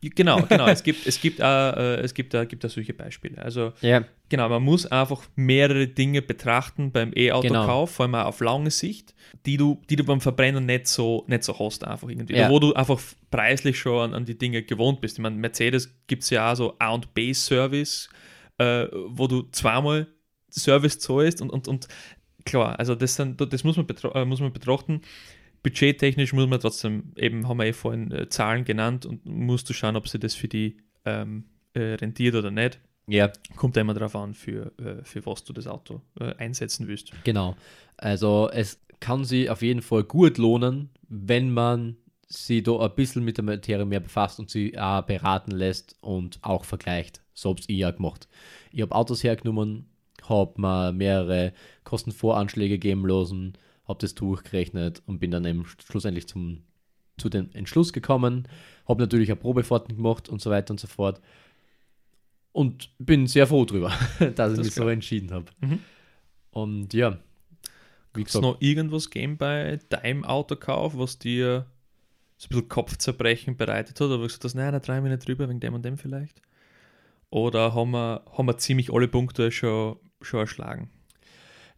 genau, 0.00 0.42
genau. 0.48 0.66
es 0.68 0.82
gibt, 0.82 1.06
es 1.06 1.20
gibt, 1.20 1.42
auch, 1.42 1.76
äh, 1.76 1.96
es 2.00 2.14
gibt, 2.14 2.34
auch, 2.34 2.46
gibt 2.46 2.64
auch 2.64 2.70
solche 2.70 2.94
Beispiele. 2.94 3.38
Also 3.38 3.72
Ja. 3.80 4.04
Genau, 4.30 4.48
man 4.50 4.62
muss 4.62 4.84
einfach 4.84 5.22
mehrere 5.36 5.86
Dinge 5.86 6.20
betrachten 6.20 6.92
beim 6.92 7.12
E-Auto-Kauf, 7.16 7.92
vor 7.92 8.04
allem 8.04 8.14
auch 8.14 8.26
auf 8.26 8.40
lange 8.40 8.70
Sicht, 8.70 9.14
die 9.46 9.56
du, 9.56 9.80
die 9.88 9.96
du 9.96 10.04
beim 10.04 10.20
Verbrenner 10.20 10.60
nicht 10.60 10.86
so, 10.86 11.24
nicht 11.28 11.44
so 11.44 11.58
hast, 11.58 11.82
einfach 11.84 12.08
irgendwie. 12.08 12.34
Oder 12.34 12.50
wo 12.50 12.58
du 12.58 12.74
einfach 12.74 13.00
preislich 13.30 13.78
schon 13.78 14.10
an, 14.10 14.14
an 14.14 14.24
die 14.26 14.36
Dinge 14.36 14.62
gewohnt 14.62 15.00
bist. 15.00 15.16
Ich 15.16 15.22
meine, 15.22 15.36
Mercedes 15.36 15.96
gibt 16.06 16.24
es 16.24 16.30
ja 16.30 16.52
auch 16.52 16.56
so 16.56 16.74
A- 16.78 16.92
und 16.92 17.14
B-Service, 17.14 18.10
äh, 18.58 18.86
wo 19.06 19.26
du 19.26 19.42
zweimal 19.50 20.08
Service 20.50 20.98
zahlst 20.98 21.40
und, 21.40 21.50
und, 21.50 21.66
und 21.66 21.88
klar, 22.44 22.78
also 22.78 22.94
das, 22.94 23.14
sind, 23.14 23.40
das 23.40 23.64
muss, 23.64 23.76
man 23.76 23.86
äh, 24.14 24.24
muss 24.24 24.40
man 24.40 24.52
betrachten. 24.52 25.00
Budgettechnisch 25.68 26.32
muss 26.32 26.48
man 26.48 26.60
trotzdem, 26.60 27.12
eben 27.16 27.46
haben 27.46 27.58
wir 27.58 27.66
eh 27.66 27.72
vorhin 27.72 28.10
äh, 28.10 28.28
Zahlen 28.28 28.64
genannt 28.64 29.04
und 29.04 29.26
musst 29.26 29.68
du 29.68 29.74
schauen, 29.74 29.96
ob 29.96 30.08
sie 30.08 30.18
das 30.18 30.34
für 30.34 30.48
die 30.48 30.78
ähm, 31.04 31.44
äh, 31.74 31.94
rentiert 31.94 32.34
oder 32.34 32.50
nicht. 32.50 32.80
Ja, 33.06 33.30
Kommt 33.56 33.76
immer 33.76 33.94
darauf 33.94 34.16
an, 34.16 34.34
für, 34.34 34.72
äh, 34.78 35.04
für 35.04 35.24
was 35.26 35.44
du 35.44 35.52
das 35.52 35.66
Auto 35.66 36.00
äh, 36.20 36.34
einsetzen 36.36 36.88
willst. 36.88 37.12
genau. 37.24 37.54
Also 37.96 38.48
es 38.52 38.80
kann 39.00 39.24
sich 39.24 39.50
auf 39.50 39.60
jeden 39.60 39.82
Fall 39.82 40.04
gut 40.04 40.38
lohnen, 40.38 40.90
wenn 41.08 41.52
man 41.52 41.96
sich 42.28 42.62
da 42.62 42.78
ein 42.78 42.94
bisschen 42.94 43.24
mit 43.24 43.36
der 43.36 43.44
Materie 43.44 43.84
mehr 43.84 44.00
befasst 44.00 44.38
und 44.38 44.50
sie 44.50 44.78
auch 44.78 45.02
beraten 45.02 45.50
lässt 45.50 45.96
und 46.00 46.38
auch 46.42 46.64
vergleicht. 46.64 47.22
So 47.34 47.50
habe 47.50 47.60
ich 47.66 47.76
ja 47.76 47.90
gemacht. 47.90 48.28
Ich 48.72 48.82
habe 48.82 48.94
Autos 48.94 49.24
hergenommen, 49.24 49.86
habe 50.28 50.60
mir 50.60 50.92
mehrere 50.92 51.52
Kostenvoranschläge 51.84 52.78
geben 52.78 53.06
lassen, 53.06 53.54
habe 53.88 53.98
das 54.00 54.14
durchgerechnet 54.14 55.02
und 55.06 55.18
bin 55.18 55.30
dann 55.30 55.44
eben 55.46 55.64
schlussendlich 55.64 56.28
zum, 56.28 56.62
zu 57.16 57.28
dem 57.28 57.50
Entschluss 57.54 57.92
gekommen. 57.92 58.46
Habe 58.86 59.00
natürlich 59.00 59.30
eine 59.30 59.40
Probefahrten 59.40 59.96
gemacht 59.96 60.28
und 60.28 60.40
so 60.40 60.50
weiter 60.50 60.72
und 60.72 60.78
so 60.78 60.86
fort. 60.86 61.20
Und 62.52 62.90
bin 62.98 63.26
sehr 63.26 63.46
froh 63.46 63.64
drüber, 63.64 63.88
dass 64.18 64.52
ich 64.52 64.58
Das 64.58 64.58
mich 64.58 64.74
so 64.74 64.88
entschieden 64.88 65.32
habe. 65.32 65.46
Mhm. 65.60 65.78
Und 66.50 66.92
ja, 66.92 67.18
wie 68.14 68.22
Ist 68.22 68.40
noch 68.40 68.60
irgendwas 68.60 69.10
geben 69.10 69.36
bei 69.36 69.78
deinem 69.88 70.24
Autokauf, 70.24 70.96
was 70.98 71.18
dir 71.18 71.66
so 72.36 72.46
ein 72.46 72.48
bisschen 72.48 72.68
Kopfzerbrechen 72.68 73.56
bereitet 73.56 74.00
hat? 74.00 74.08
Oder 74.08 74.22
gesagt 74.22 74.44
hast, 74.44 74.54
nein, 74.54 74.72
da 74.72 74.80
wir 75.04 75.10
nicht 75.10 75.26
drüber, 75.26 75.48
wegen 75.48 75.60
dem 75.60 75.74
und 75.74 75.84
dem 75.84 75.98
vielleicht? 75.98 76.42
Oder 77.30 77.74
haben 77.74 77.90
wir, 77.92 78.24
haben 78.36 78.46
wir 78.46 78.58
ziemlich 78.58 78.92
alle 78.92 79.08
Punkte 79.08 79.52
schon, 79.52 79.96
schon 80.20 80.40
erschlagen? 80.40 80.90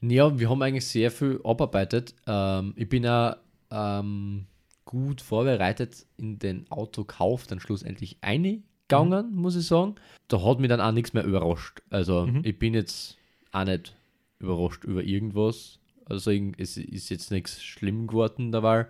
Ja, 0.03 0.39
wir 0.39 0.49
haben 0.49 0.63
eigentlich 0.63 0.87
sehr 0.87 1.11
viel 1.11 1.41
abarbeitet. 1.45 2.15
Ähm, 2.27 2.73
ich 2.77 2.89
bin 2.89 3.07
auch 3.07 3.37
ähm, 3.71 4.47
gut 4.85 5.21
vorbereitet 5.21 6.07
in 6.17 6.39
den 6.39 6.71
Autokauf 6.71 7.47
dann 7.47 7.61
schlussendlich 7.61 8.17
eingegangen, 8.23 9.35
muss 9.35 9.57
ich 9.57 9.67
sagen. 9.67 9.97
Da 10.29 10.43
hat 10.43 10.59
mich 10.59 10.69
dann 10.69 10.81
auch 10.81 10.93
nichts 10.93 11.13
mehr 11.13 11.25
überrascht. 11.25 11.83
Also 11.91 12.27
Mhm. 12.27 12.41
ich 12.45 12.59
bin 12.59 12.75
jetzt 12.75 13.19
auch 13.53 13.65
nicht 13.65 13.95
überrascht 14.39 14.85
über 14.85 15.03
irgendwas. 15.05 15.79
Also 16.07 16.31
es 16.57 16.77
ist 16.77 17.09
jetzt 17.11 17.31
nichts 17.31 17.63
schlimm 17.63 18.07
geworden 18.07 18.51
dabei. 18.53 18.87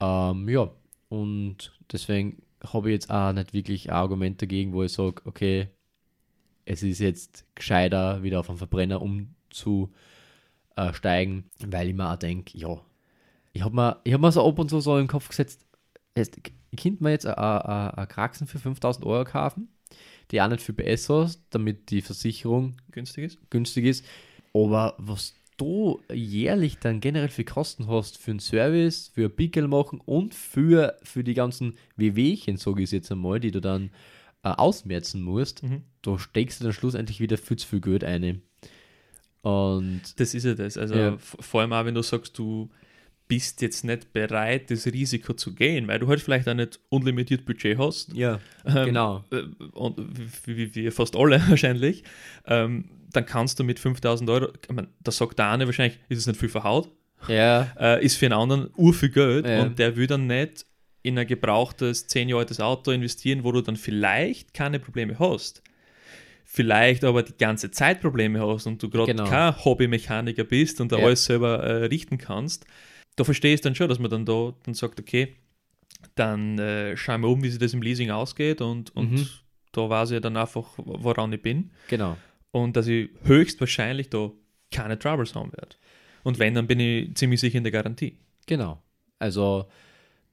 Ähm, 0.00 0.48
ja, 0.48 0.70
und 1.08 1.72
deswegen 1.92 2.42
habe 2.64 2.90
ich 2.90 2.94
jetzt 2.94 3.10
auch 3.10 3.32
nicht 3.32 3.52
wirklich 3.54 3.88
ein 3.90 3.96
Argument 3.96 4.42
dagegen, 4.42 4.72
wo 4.72 4.82
ich 4.82 4.92
sage, 4.92 5.22
okay, 5.24 5.68
es 6.66 6.82
ist 6.82 6.98
jetzt 6.98 7.44
gescheiter, 7.54 8.22
wieder 8.22 8.40
auf 8.40 8.48
einen 8.48 8.58
Verbrenner 8.58 9.00
umzusteigen, 10.76 11.44
weil 11.66 11.88
ich 11.88 11.94
mir 11.94 12.10
auch 12.10 12.16
denke, 12.16 12.56
ja, 12.58 12.80
ich 13.52 13.62
habe 13.62 13.74
mir, 13.74 14.00
ich 14.04 14.12
hab 14.12 14.20
mir 14.20 14.32
so 14.32 14.46
ab 14.46 14.58
und 14.58 14.68
zu 14.68 14.80
so 14.80 14.98
im 14.98 15.06
Kopf 15.06 15.28
gesetzt, 15.28 15.64
es, 16.14 16.30
könnte 16.76 17.02
man 17.02 17.12
jetzt 17.12 17.26
eine 17.26 18.06
Kraxen 18.08 18.46
für 18.46 18.58
5000 18.58 19.06
Euro 19.06 19.24
kaufen, 19.24 19.68
die 20.30 20.40
auch 20.40 20.48
nicht 20.48 20.62
für 20.62 20.72
PS 20.72 21.08
hast, 21.08 21.42
damit 21.50 21.90
die 21.90 22.02
Versicherung 22.02 22.76
Günstig 22.90 23.24
ist? 23.24 23.50
günstig 23.50 23.84
ist. 23.84 24.04
Aber 24.52 24.94
was 24.98 25.34
du 25.56 26.00
jährlich 26.12 26.78
dann 26.78 27.00
generell 27.00 27.28
für 27.28 27.44
Kosten 27.44 27.86
hast, 27.86 28.18
für 28.18 28.32
einen 28.32 28.40
Service, 28.40 29.12
für 29.14 29.26
ein 29.26 29.36
Pickel 29.36 29.68
machen 29.68 30.00
und 30.04 30.34
für, 30.34 30.96
für 31.02 31.22
die 31.22 31.34
ganzen 31.34 31.76
WWchen, 31.96 32.56
sage 32.56 32.82
ich 32.82 32.88
es 32.88 32.92
jetzt 32.92 33.12
einmal, 33.12 33.38
die 33.38 33.52
du 33.52 33.60
dann 33.60 33.90
äh, 34.42 34.48
ausmerzen 34.48 35.22
musst, 35.22 35.62
Mhm. 35.62 35.82
da 36.02 36.18
steckst 36.18 36.60
du 36.60 36.64
dann 36.64 36.72
schlussendlich 36.72 37.20
wieder 37.20 37.38
viel 37.38 37.56
zu 37.56 37.66
viel 37.68 37.80
Geld 37.80 38.02
ein. 38.04 38.42
Und 39.44 40.00
Das 40.18 40.34
ist 40.34 40.44
ja 40.44 40.54
das. 40.54 40.76
Also 40.78 40.94
Ja. 40.94 41.16
vor 41.18 41.60
allem 41.60 41.72
auch, 41.72 41.84
wenn 41.84 41.94
du 41.94 42.02
sagst, 42.02 42.38
du 42.38 42.70
bist 43.28 43.62
jetzt 43.62 43.84
nicht 43.84 44.12
bereit, 44.12 44.70
das 44.70 44.86
Risiko 44.86 45.32
zu 45.32 45.54
gehen, 45.54 45.88
weil 45.88 45.98
du 45.98 46.08
halt 46.08 46.20
vielleicht 46.20 46.48
auch 46.48 46.54
nicht 46.54 46.78
unlimitiert 46.90 47.44
Budget 47.46 47.78
hast. 47.78 48.12
ja, 48.14 48.38
Ähm, 48.66 48.86
genau. 48.86 49.24
äh, 49.30 49.42
und 49.72 49.96
wie, 50.46 50.74
wir 50.74 50.92
fast 50.92 51.16
alle 51.16 51.40
wahrscheinlich, 51.48 52.04
ähm, 52.46 52.90
dann 53.12 53.24
kannst 53.26 53.58
du 53.58 53.64
mit 53.64 53.78
5000 53.78 54.28
Euro, 54.28 54.48
ich 54.62 54.70
mein, 54.74 54.88
da 55.02 55.10
sagt 55.12 55.38
der 55.38 55.50
eine 55.50 55.66
wahrscheinlich, 55.66 55.98
ist 56.08 56.18
es 56.18 56.26
nicht 56.26 56.38
viel 56.40 56.48
verhaut, 56.50 56.90
Ja, 57.28 57.68
äh, 57.80 58.04
ist 58.04 58.16
für 58.18 58.26
einen 58.26 58.34
anderen 58.34 58.68
ur 58.76 58.92
viel 58.92 59.10
Geld 59.10 59.46
Ja. 59.46 59.62
und 59.62 59.78
der 59.78 59.96
will 59.96 60.06
dann 60.06 60.26
nicht 60.26 60.66
in 61.02 61.18
ein 61.18 61.26
gebrauchtes, 61.26 62.06
10 62.06 62.28
Jahre 62.28 62.40
altes 62.40 62.60
Auto 62.60 62.90
investieren, 62.90 63.44
wo 63.44 63.52
du 63.52 63.60
dann 63.62 63.76
vielleicht 63.76 64.52
keine 64.54 64.78
Probleme 64.80 65.18
hast. 65.18 65.62
Vielleicht 66.56 67.02
aber 67.02 67.24
die 67.24 67.36
ganze 67.36 67.72
Zeit 67.72 68.00
Probleme 68.00 68.40
hast 68.46 68.66
und 68.68 68.80
du 68.80 68.88
gerade 68.88 69.12
Genau. 69.12 69.28
kein 69.28 69.56
Hobbymechaniker 69.64 70.44
bist 70.44 70.80
und 70.80 70.92
da 70.92 70.98
Ja. 70.98 71.06
alles 71.06 71.24
selber 71.24 71.58
äh, 71.64 71.86
richten 71.86 72.16
kannst. 72.16 72.64
Da 73.16 73.24
verstehe 73.24 73.54
ich 73.54 73.60
dann 73.60 73.74
schon, 73.74 73.88
dass 73.88 73.98
man 73.98 74.08
dann 74.08 74.24
da 74.24 74.54
dann 74.62 74.72
sagt, 74.74 75.00
okay, 75.00 75.34
dann 76.14 76.56
äh, 76.60 76.96
schauen 76.96 77.22
wir 77.22 77.28
um, 77.28 77.42
wie 77.42 77.50
sich 77.50 77.58
das 77.58 77.74
im 77.74 77.82
Leasing 77.82 78.10
ausgeht 78.12 78.60
und, 78.60 78.94
und 78.94 79.10
Mhm. 79.12 79.28
da 79.72 79.88
weiß 79.88 80.12
ich 80.12 80.20
dann 80.20 80.36
einfach, 80.36 80.64
woran 80.76 81.32
ich 81.32 81.42
bin 81.42 81.72
genau. 81.88 82.16
und 82.52 82.76
dass 82.76 82.86
ich 82.86 83.10
höchstwahrscheinlich 83.24 84.10
da 84.10 84.30
keine 84.70 84.96
Troubles 84.96 85.34
haben 85.34 85.52
werde. 85.52 85.74
Und 86.22 86.38
wenn, 86.38 86.54
dann 86.54 86.68
bin 86.68 86.78
ich 86.78 87.14
ziemlich 87.16 87.40
sicher 87.40 87.58
in 87.58 87.64
der 87.64 87.72
Garantie. 87.72 88.16
Genau. 88.46 88.80
Also 89.18 89.66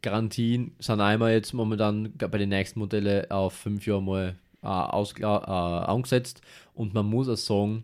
Garantien 0.04 0.76
sind 0.80 1.02
einmal 1.02 1.34
jetzt 1.34 1.54
momentan 1.54 2.14
bei 2.16 2.38
den 2.38 2.50
nächsten 2.50 2.80
Modellen 2.80 3.30
auf 3.32 3.54
fünf 3.54 3.86
Jahre 3.88 4.02
mal 4.04 4.36
äh, 4.64 4.68
äh, 4.68 5.26
angesetzt 5.26 6.42
und 6.74 6.94
man 6.94 7.06
muss 7.06 7.30
auch 7.30 7.36
sagen, 7.38 7.84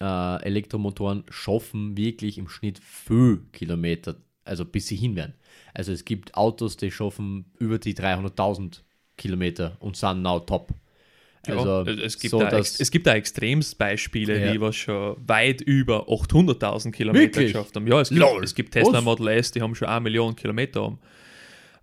äh, 0.00 0.42
Elektromotoren 0.44 1.24
schaffen 1.30 1.96
wirklich 1.96 2.38
im 2.38 2.48
Schnitt 2.48 2.78
viel 2.78 3.40
Kilometer, 3.52 4.16
also 4.44 4.64
bis 4.64 4.86
sie 4.86 4.96
hin 4.96 5.16
werden. 5.16 5.34
Also 5.74 5.92
es 5.92 6.04
gibt 6.04 6.34
Autos, 6.34 6.76
die 6.76 6.90
schaffen 6.90 7.46
über 7.58 7.78
die 7.78 7.94
300.000 7.94 8.82
Kilometer 9.16 9.76
und 9.80 9.96
sind 9.96 10.22
now 10.22 10.40
top. 10.40 10.72
Also 11.46 11.84
ja, 11.84 11.92
es, 12.04 12.18
gibt 12.18 12.30
so, 12.30 12.40
da, 12.40 12.58
es 12.58 12.90
gibt 12.90 13.06
da 13.06 13.14
Extremsbeispiele, 13.14 14.44
Ja. 14.44 14.52
die 14.52 14.60
was 14.60 14.76
schon 14.76 15.16
weit 15.26 15.60
über 15.62 16.08
800.000 16.08 16.90
Kilometer 16.90 17.22
Wirklich? 17.24 17.52
geschafft 17.52 17.74
haben. 17.76 17.86
Ja, 17.86 18.00
es 18.00 18.10
gibt, 18.10 18.20
Lol. 18.20 18.44
es 18.44 18.54
gibt 18.54 18.72
Tesla? 18.72 19.00
Model 19.00 19.28
S, 19.28 19.52
die 19.52 19.62
haben 19.62 19.74
schon 19.74 19.88
eine 19.88 20.00
Million 20.00 20.36
Kilometer 20.36 20.82
haben. 20.82 20.98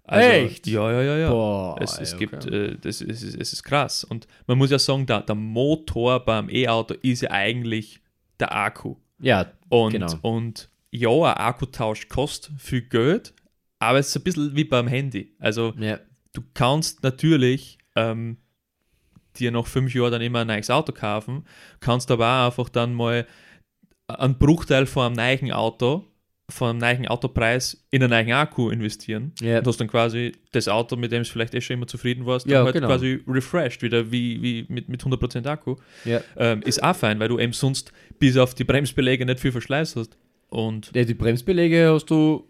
Echt? 0.08 0.68
Ja, 0.68 0.92
ja, 0.92 1.02
ja, 1.02 1.18
ja. 1.18 1.30
Boah, 1.30 1.78
es, 1.82 1.98
es, 2.00 2.14
ey, 2.14 2.20
gibt, 2.20 2.36
okay. 2.36 2.56
äh, 2.56 2.78
das, 2.80 3.02
es, 3.02 3.24
ist, 3.24 3.36
es 3.36 3.54
ist 3.54 3.64
krass. 3.64 4.04
Und 4.04 4.28
man 4.48 4.58
muss 4.58 4.70
ja 4.70 4.78
sagen, 4.80 5.06
der, 5.06 5.22
der 5.22 5.36
Motor 5.36 6.24
beim 6.24 6.50
E-Auto 6.50 6.94
ist 7.02 7.22
ja 7.22 7.32
eigentlich 7.32 8.02
der 8.40 8.56
Akku. 8.56 8.96
ja, 9.20 9.52
Und, 9.70 9.94
Genau. 9.94 10.14
und 10.22 10.70
ja, 10.92 11.10
ein 11.10 11.38
Akkutausch 11.38 12.08
kostet 12.08 12.60
viel 12.62 12.82
Geld, 12.84 13.34
aber 13.80 14.00
es 14.00 14.10
ist 14.10 14.18
ein 14.18 14.24
bisschen 14.24 14.56
wie 14.56 14.64
beim 14.64 14.88
Handy. 14.88 15.36
Also 15.40 15.74
ja, 15.80 16.00
du 16.34 16.42
kannst 16.54 17.04
natürlich 17.04 17.78
ähm, 17.96 18.38
dir 19.38 19.52
nach 19.52 19.66
fünf 19.68 19.94
Jahren 19.94 20.12
dann 20.12 20.22
immer 20.22 20.40
ein 20.42 20.48
neues 20.48 20.70
Auto 20.70 20.92
kaufen, 20.92 21.46
kannst 21.80 22.12
aber 22.12 22.26
auch 22.26 22.46
einfach 22.46 22.70
dann 22.70 22.94
mal 22.94 23.26
einen 24.08 24.38
Bruchteil 24.38 24.86
von 24.86 25.18
einem 25.18 25.40
neuen 25.42 25.52
Auto, 25.52 26.06
von 26.50 26.70
einem 26.70 26.80
neuen 26.80 27.08
Autopreis 27.08 27.86
in 27.90 28.04
einen 28.04 28.12
neuen 28.12 28.32
Akku 28.34 28.70
investieren. 28.70 29.32
Ja. 29.42 29.58
Und 29.60 29.68
hast 29.68 29.80
dann 29.80 29.88
quasi 29.88 30.34
das 30.52 30.68
Auto, 30.68 30.96
mit 30.96 31.12
dem 31.12 31.24
du 31.24 31.30
vielleicht 31.30 31.56
eh 31.56 31.62
schon 31.62 31.76
immer 31.78 31.88
zufrieden 31.88 32.26
warst, 32.26 32.46
Ja, 32.48 32.64
halt 32.64 32.74
genau. 32.74 32.88
quasi 32.88 33.20
refreshed, 33.28 33.82
wieder 33.82 34.12
wie, 34.12 34.42
wie 34.42 34.66
mit, 34.70 34.88
mit 34.88 35.02
100% 35.04 35.48
Akku. 35.48 35.76
ja. 36.06 36.22
Ähm, 36.38 36.62
ist 36.62 36.84
auch 36.84 36.96
fein, 36.96 37.20
weil 37.20 37.30
du 37.30 37.40
eben 37.40 37.54
sonst 37.54 37.92
bis 38.20 38.38
auf 38.38 38.54
die 38.54 38.64
Bremsbeläge 38.64 39.26
nicht 39.26 39.40
viel 39.40 39.52
Verschleiß 39.52 39.96
hast. 39.96 40.18
Und 40.50 40.92
Ja, 40.96 41.04
die 41.04 41.16
Bremsbeläge 41.16 41.90
hast 41.92 42.06
du 42.12 42.48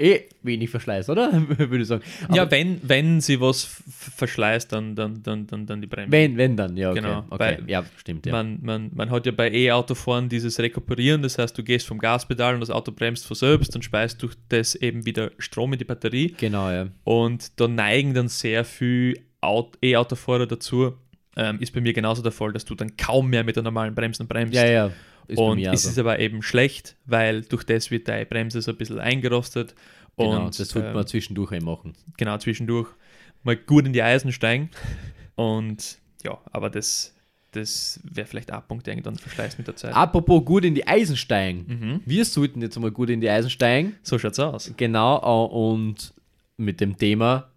eh 0.00 0.22
wenig 0.42 0.70
Verschleiß, 0.70 1.10
oder? 1.10 1.30
Würde 1.58 1.78
ich 1.78 1.86
sagen. 1.86 2.02
Aber 2.24 2.36
ja, 2.36 2.50
wenn, 2.50 2.80
wenn 2.82 3.20
sie 3.20 3.40
was 3.40 3.82
verschleißt, 4.16 4.72
dann, 4.72 4.94
dann, 4.96 5.22
dann, 5.22 5.46
dann, 5.46 5.66
dann 5.66 5.80
die 5.80 5.86
Bremse. 5.86 6.10
wenn, 6.10 6.36
wenn 6.36 6.56
dann, 6.56 6.76
ja, 6.76 6.90
okay. 6.90 7.00
Genau, 7.00 7.24
okay. 7.30 7.58
ja, 7.66 7.84
stimmt, 7.96 8.26
ja. 8.26 8.32
Man, 8.32 8.58
man, 8.62 8.90
man 8.94 9.10
hat 9.10 9.26
ja 9.26 9.32
bei 9.32 9.50
E-Autofahren 9.50 10.28
dieses 10.28 10.58
Rekuperieren, 10.58 11.22
das 11.22 11.38
heißt, 11.38 11.56
du 11.56 11.62
gehst 11.62 11.86
vom 11.86 11.98
Gaspedal 11.98 12.54
und 12.54 12.60
das 12.60 12.70
Auto 12.70 12.92
bremst 12.92 13.26
von 13.26 13.36
selbst 13.36 13.74
und 13.76 13.84
speist 13.84 14.22
durch 14.22 14.34
das 14.48 14.74
eben 14.74 15.04
wieder 15.06 15.30
Strom 15.38 15.72
in 15.74 15.78
die 15.78 15.84
Batterie. 15.84 16.34
genau, 16.38 16.70
ja. 16.70 16.88
Und 17.04 17.60
da 17.60 17.68
neigen 17.68 18.14
dann 18.14 18.28
sehr 18.28 18.64
viel 18.64 19.20
Aut- 19.40 19.78
E-Autofahrer 19.82 20.46
dazu. 20.46 20.94
Ähm, 21.36 21.58
ist 21.60 21.72
bei 21.72 21.80
mir 21.80 21.92
genauso 21.92 22.22
der 22.22 22.32
Fall, 22.32 22.52
dass 22.52 22.64
du 22.64 22.74
dann 22.74 22.96
kaum 22.96 23.30
mehr 23.30 23.44
mit 23.44 23.54
der 23.54 23.62
normalen 23.62 23.94
Bremsen 23.94 24.26
bremst. 24.26 24.52
Ja, 24.54 24.66
ja. 24.66 24.90
Ist 25.30 25.38
und 25.38 25.56
mir 25.56 25.72
es 25.72 25.86
also. 25.86 25.90
ist 25.90 25.98
aber 25.98 26.18
eben 26.18 26.42
schlecht, 26.42 26.96
weil 27.06 27.42
durch 27.42 27.64
das 27.64 27.90
wird 27.90 28.08
deine 28.08 28.26
Bremse 28.26 28.60
so 28.62 28.72
ein 28.72 28.76
bisschen 28.76 28.98
eingerostet. 28.98 29.74
Genau, 30.16 30.46
und 30.46 30.58
das 30.58 30.68
sollte 30.68 30.92
man 30.92 31.06
zwischendurch 31.06 31.52
eben 31.52 31.64
machen. 31.64 31.94
genau 32.16 32.36
zwischendurch 32.38 32.88
mal 33.42 33.56
gut 33.56 33.86
in 33.86 33.92
die 33.92 34.02
Eisen 34.02 34.32
steigen. 34.32 34.70
Und 35.34 35.98
ja, 36.22 36.38
aber 36.52 36.68
das, 36.68 37.14
das 37.52 38.00
wäre 38.04 38.26
vielleicht 38.26 38.52
auch 38.52 38.58
ein 38.58 38.68
Punkt, 38.68 38.86
der 38.86 38.94
irgendwann 38.94 39.16
verschleißt 39.16 39.56
mit 39.58 39.66
der 39.66 39.76
Zeit. 39.76 39.94
Apropos 39.94 40.44
gut 40.44 40.64
in 40.64 40.74
die 40.74 40.86
Eisen 40.86 41.16
steigen. 41.16 41.64
Mhm. 41.66 42.00
Wir 42.04 42.24
sollten 42.24 42.60
jetzt 42.60 42.78
mal 42.78 42.90
gut 42.90 43.08
in 43.08 43.20
die 43.20 43.30
Eisen 43.30 43.50
steigen. 43.50 43.94
So 44.02 44.18
schaut's 44.18 44.38
aus. 44.38 44.72
Genau, 44.76 45.18
äh, 45.18 45.54
und 45.54 46.12
mit 46.56 46.80
dem 46.80 46.98
Thema 46.98 47.50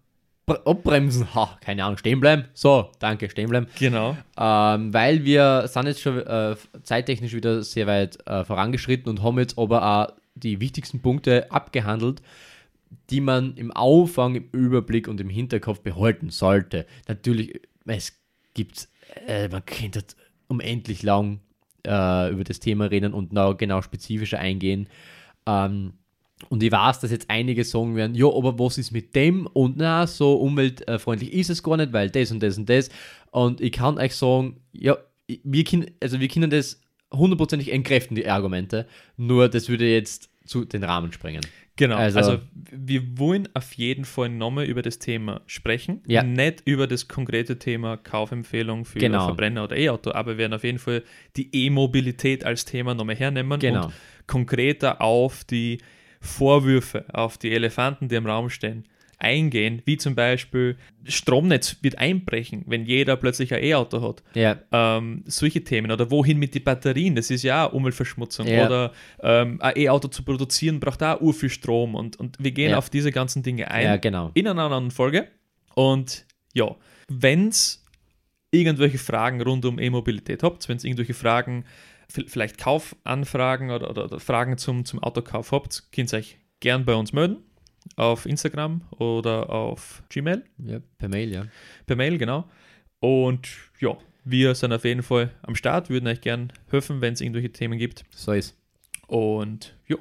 abbremsen. 0.46 1.34
Ha, 1.34 1.58
keine 1.60 1.84
Ahnung, 1.84 1.98
stehen 1.98 2.20
bleiben. 2.20 2.44
So, 2.54 2.90
danke, 2.98 3.30
stehen 3.30 3.48
bleiben. 3.48 3.66
Genau. 3.78 4.16
Ähm, 4.38 4.92
weil 4.92 5.24
wir 5.24 5.66
sind 5.68 5.86
jetzt 5.86 6.00
schon 6.00 6.18
äh, 6.18 6.56
zeittechnisch 6.82 7.34
wieder 7.34 7.62
sehr 7.62 7.86
weit 7.86 8.18
äh, 8.26 8.44
vorangeschritten 8.44 9.08
und 9.10 9.22
haben 9.22 9.38
jetzt 9.38 9.58
aber 9.58 9.84
auch 9.84 10.12
die 10.34 10.60
wichtigsten 10.60 11.00
Punkte 11.00 11.50
abgehandelt, 11.50 12.22
die 13.10 13.20
man 13.20 13.56
im 13.56 13.70
Aufwang, 13.72 14.34
im 14.34 14.48
Überblick 14.52 15.08
und 15.08 15.20
im 15.20 15.30
Hinterkopf 15.30 15.80
behalten 15.80 16.30
sollte. 16.30 16.86
Natürlich, 17.08 17.60
es 17.86 18.12
gibt 18.54 18.88
äh, 19.26 19.48
man 19.48 19.64
könnte 19.64 20.04
unendlich 20.48 21.02
lang 21.02 21.40
äh, 21.86 22.30
über 22.30 22.44
das 22.44 22.60
Thema 22.60 22.86
reden 22.86 23.14
und 23.14 23.30
genau 23.58 23.82
spezifischer 23.82 24.38
eingehen. 24.38 24.88
Ähm, 25.46 25.94
und 26.48 26.62
ich 26.62 26.70
weiß, 26.72 27.00
dass 27.00 27.10
jetzt 27.10 27.30
einige 27.30 27.64
sagen 27.64 27.96
werden, 27.96 28.14
ja, 28.14 28.26
aber 28.26 28.58
was 28.58 28.78
ist 28.78 28.90
mit 28.92 29.14
dem? 29.14 29.46
Und 29.46 29.76
na, 29.76 30.06
so 30.06 30.34
umweltfreundlich 30.34 31.32
ist 31.32 31.50
es 31.50 31.62
gar 31.62 31.76
nicht, 31.76 31.92
weil 31.92 32.10
das 32.10 32.30
und 32.30 32.42
das 32.42 32.58
und 32.58 32.68
das. 32.68 32.90
Und 33.30 33.60
ich 33.60 33.72
kann 33.72 33.98
euch 33.98 34.14
sagen, 34.14 34.60
ja, 34.72 34.96
wir 35.26 35.64
können, 35.64 35.90
also 36.02 36.20
wir 36.20 36.28
können 36.28 36.50
das 36.50 36.80
hundertprozentig 37.12 37.72
entkräften, 37.72 38.14
die 38.16 38.28
Argumente. 38.28 38.86
Nur 39.16 39.48
das 39.48 39.68
würde 39.68 39.90
jetzt 39.90 40.30
zu 40.44 40.64
den 40.64 40.84
Rahmen 40.84 41.12
sprengen. 41.12 41.40
Genau, 41.76 41.96
also, 41.96 42.18
Also- 42.18 42.38
wir 42.70 43.18
wollen 43.18 43.48
auf 43.54 43.72
jeden 43.72 44.04
Fall 44.04 44.28
nochmal 44.28 44.66
über 44.66 44.82
das 44.82 44.98
Thema 45.00 45.40
sprechen. 45.46 46.02
Ja. 46.06 46.22
Nicht 46.22 46.62
über 46.66 46.86
das 46.86 47.08
konkrete 47.08 47.58
Thema 47.58 47.96
Kaufempfehlung 47.96 48.84
für 48.84 48.98
Genau. 49.00 49.26
Verbrenner 49.26 49.64
oder 49.64 49.76
E-Auto, 49.76 50.12
aber 50.12 50.32
wir 50.32 50.38
werden 50.38 50.52
auf 50.52 50.62
jeden 50.62 50.78
Fall 50.78 51.02
die 51.36 51.48
E-Mobilität 51.52 52.44
als 52.44 52.64
Thema 52.64 52.94
nochmal 52.94 53.16
hernehmen 53.16 53.58
Genau. 53.58 53.86
und 53.86 53.92
konkreter 54.28 55.00
auf 55.00 55.42
die 55.44 55.78
Vorwürfe, 56.24 57.04
auf 57.12 57.38
die 57.38 57.52
Elefanten, 57.52 58.08
die 58.08 58.14
im 58.16 58.26
Raum 58.26 58.50
stehen, 58.50 58.84
eingehen, 59.18 59.80
wie 59.84 59.96
zum 59.96 60.14
Beispiel 60.14 60.76
Stromnetz 61.04 61.76
wird 61.82 61.98
einbrechen, 61.98 62.64
wenn 62.66 62.84
jeder 62.84 63.16
plötzlich 63.16 63.54
ein 63.54 63.62
E-Auto 63.62 64.02
hat 64.02 64.22
Ja, 64.34 64.58
ähm, 64.72 65.22
solche 65.26 65.62
Themen 65.62 65.90
oder 65.92 66.10
wohin 66.10 66.38
mit 66.38 66.54
den 66.54 66.64
Batterien, 66.64 67.14
das 67.14 67.30
ist 67.30 67.42
ja 67.44 67.66
auch 67.68 67.72
Umweltverschmutzung 67.72 68.46
Ja. 68.48 68.66
oder 68.66 68.92
ähm, 69.22 69.60
ein 69.62 69.74
E-Auto 69.76 70.08
zu 70.08 70.24
produzieren 70.24 70.80
braucht 70.80 71.02
auch 71.02 71.20
ur 71.20 71.32
viel 71.32 71.48
Strom 71.48 71.94
und, 71.94 72.16
und 72.18 72.36
wir 72.40 72.50
gehen 72.50 72.70
Ja. 72.72 72.78
auf 72.78 72.90
diese 72.90 73.12
ganzen 73.12 73.42
Dinge 73.42 73.70
ein 73.70 73.84
ja, 73.84 73.96
genau. 73.96 74.30
in 74.34 74.48
einer 74.48 74.62
anderen 74.64 74.90
Folge 74.90 75.28
und 75.74 76.26
ja, 76.52 76.74
wenn 77.08 77.48
es 77.48 77.84
irgendwelche 78.50 78.98
Fragen 78.98 79.40
rund 79.42 79.64
um 79.64 79.78
E-Mobilität 79.78 80.42
habt, 80.42 80.68
wenn 80.68 80.76
es 80.76 80.84
irgendwelche 80.84 81.14
Fragen, 81.14 81.64
vielleicht 82.08 82.58
Kaufanfragen 82.58 83.70
oder, 83.70 83.90
oder, 83.90 84.04
oder 84.04 84.20
Fragen 84.20 84.58
zum, 84.58 84.84
zum 84.84 85.02
Autokauf 85.02 85.52
habt, 85.52 85.90
könnt 85.92 86.12
ihr 86.12 86.18
euch 86.18 86.38
gern 86.60 86.84
bei 86.84 86.94
uns 86.94 87.12
melden 87.12 87.38
auf 87.96 88.26
Instagram 88.26 88.82
oder 88.98 89.50
auf 89.50 90.02
Gmail 90.08 90.42
Ja, 90.58 90.80
per 90.98 91.08
Mail, 91.08 91.32
ja. 91.32 91.46
per 91.86 91.96
Mail, 91.96 92.18
genau. 92.18 92.48
Und 93.00 93.48
ja, 93.80 93.96
wir 94.24 94.54
sind 94.54 94.72
auf 94.72 94.84
jeden 94.84 95.02
Fall 95.02 95.30
am 95.42 95.54
Start, 95.54 95.90
würden 95.90 96.06
euch 96.06 96.20
gern 96.20 96.52
helfen, 96.70 97.00
wenn 97.00 97.12
es 97.14 97.20
irgendwelche 97.20 97.52
Themen 97.52 97.78
gibt. 97.78 98.04
So 98.10 98.32
ist. 98.32 98.56
Und 99.06 99.76
ja, 99.86 99.96